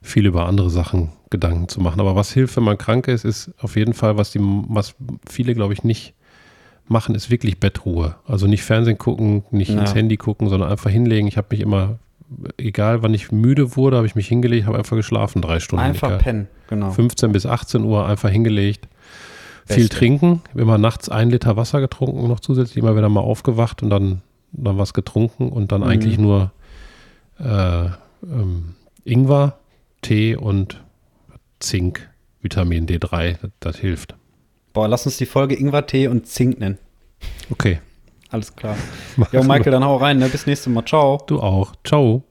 viel 0.02 0.26
über 0.26 0.46
andere 0.46 0.70
Sachen 0.70 1.10
Gedanken 1.30 1.68
zu 1.68 1.82
machen. 1.82 2.00
Aber 2.00 2.16
was 2.16 2.32
hilft, 2.32 2.56
wenn 2.58 2.64
man 2.64 2.78
krank 2.78 3.08
ist, 3.08 3.26
ist 3.26 3.52
auf 3.60 3.76
jeden 3.76 3.94
Fall, 3.94 4.18
was, 4.18 4.32
die, 4.32 4.40
was 4.42 4.96
viele, 5.28 5.56
glaube 5.56 5.74
ich, 5.74 5.84
nicht 5.84 6.14
machen, 6.88 7.16
ist 7.16 7.30
wirklich 7.30 7.60
Bettruhe. 7.60 8.16
Also 8.26 8.48
nicht 8.48 8.64
Fernsehen 8.64 8.98
gucken, 8.98 9.44
nicht 9.52 9.72
Ja. 9.72 9.80
ins 9.82 9.96
Handy 9.96 10.16
gucken, 10.18 10.48
sondern 10.50 10.70
einfach 10.70 10.90
hinlegen. 10.90 11.28
Ich 11.28 11.36
habe 11.38 11.48
mich 11.52 11.60
immer, 11.62 11.98
egal 12.58 13.04
wann 13.04 13.14
ich 13.14 13.32
müde 13.32 13.76
wurde, 13.76 13.98
habe 13.98 14.08
ich 14.08 14.16
mich 14.16 14.28
hingelegt, 14.28 14.68
habe 14.68 14.78
einfach 14.78 14.96
geschlafen, 14.96 15.42
drei 15.42 15.60
Stunden. 15.60 15.84
Einfach 15.84 16.20
pennen, 16.20 16.48
genau. 16.70 16.92
15 16.92 17.32
bis 17.32 17.46
18 17.46 17.84
Uhr 17.84 18.06
einfach 18.06 18.30
hingelegt. 18.30 18.88
Viel 19.76 19.90
trinken, 19.90 20.42
immer 20.56 20.78
nachts 20.78 21.10
ein 21.10 21.30
Liter 21.30 21.58
Wasser 21.58 21.82
getrunken, 21.82 22.28
noch 22.28 22.40
zusätzlich 22.40 22.78
immer 22.78 22.96
wieder 22.96 23.10
mal 23.10 23.22
aufgewacht 23.22 23.84
und 23.84 23.90
dann, 23.90 24.22
dann 24.54 24.78
was 24.78 24.94
getrunken 24.94 25.50
und 25.50 25.72
dann 25.72 25.82
Mhm. 25.82 25.88
eigentlich 25.88 26.18
nur 26.18 26.52
äh, 27.40 27.86
ähm, 28.24 28.76
Ingwer, 29.04 29.58
Tee 30.02 30.36
und 30.36 30.84
Zink, 31.60 32.10
Vitamin 32.42 32.88
D3, 32.88 33.38
das, 33.42 33.52
das 33.60 33.78
hilft. 33.78 34.16
Boah, 34.74 34.88
lass 34.88 35.06
uns 35.06 35.18
die 35.18 35.26
Folge 35.26 35.56
Ingwer-Tee 35.56 36.08
und 36.08 36.28
Zink 36.28 36.60
nennen. 36.60 36.78
Okay, 37.50 37.80
Alles 38.30 38.56
klar. 38.56 38.76
Jo, 39.32 39.42
Michael, 39.44 39.72
dann 39.72 39.84
hau 39.86 39.96
rein, 39.98 40.20
ne? 40.20 40.28
Bis 40.30 40.46
nächstes 40.46 40.72
Mal. 40.72 40.86
Ciao. 40.86 41.24
du 41.28 41.40
auch. 41.42 41.74
Ciao. 41.84 42.24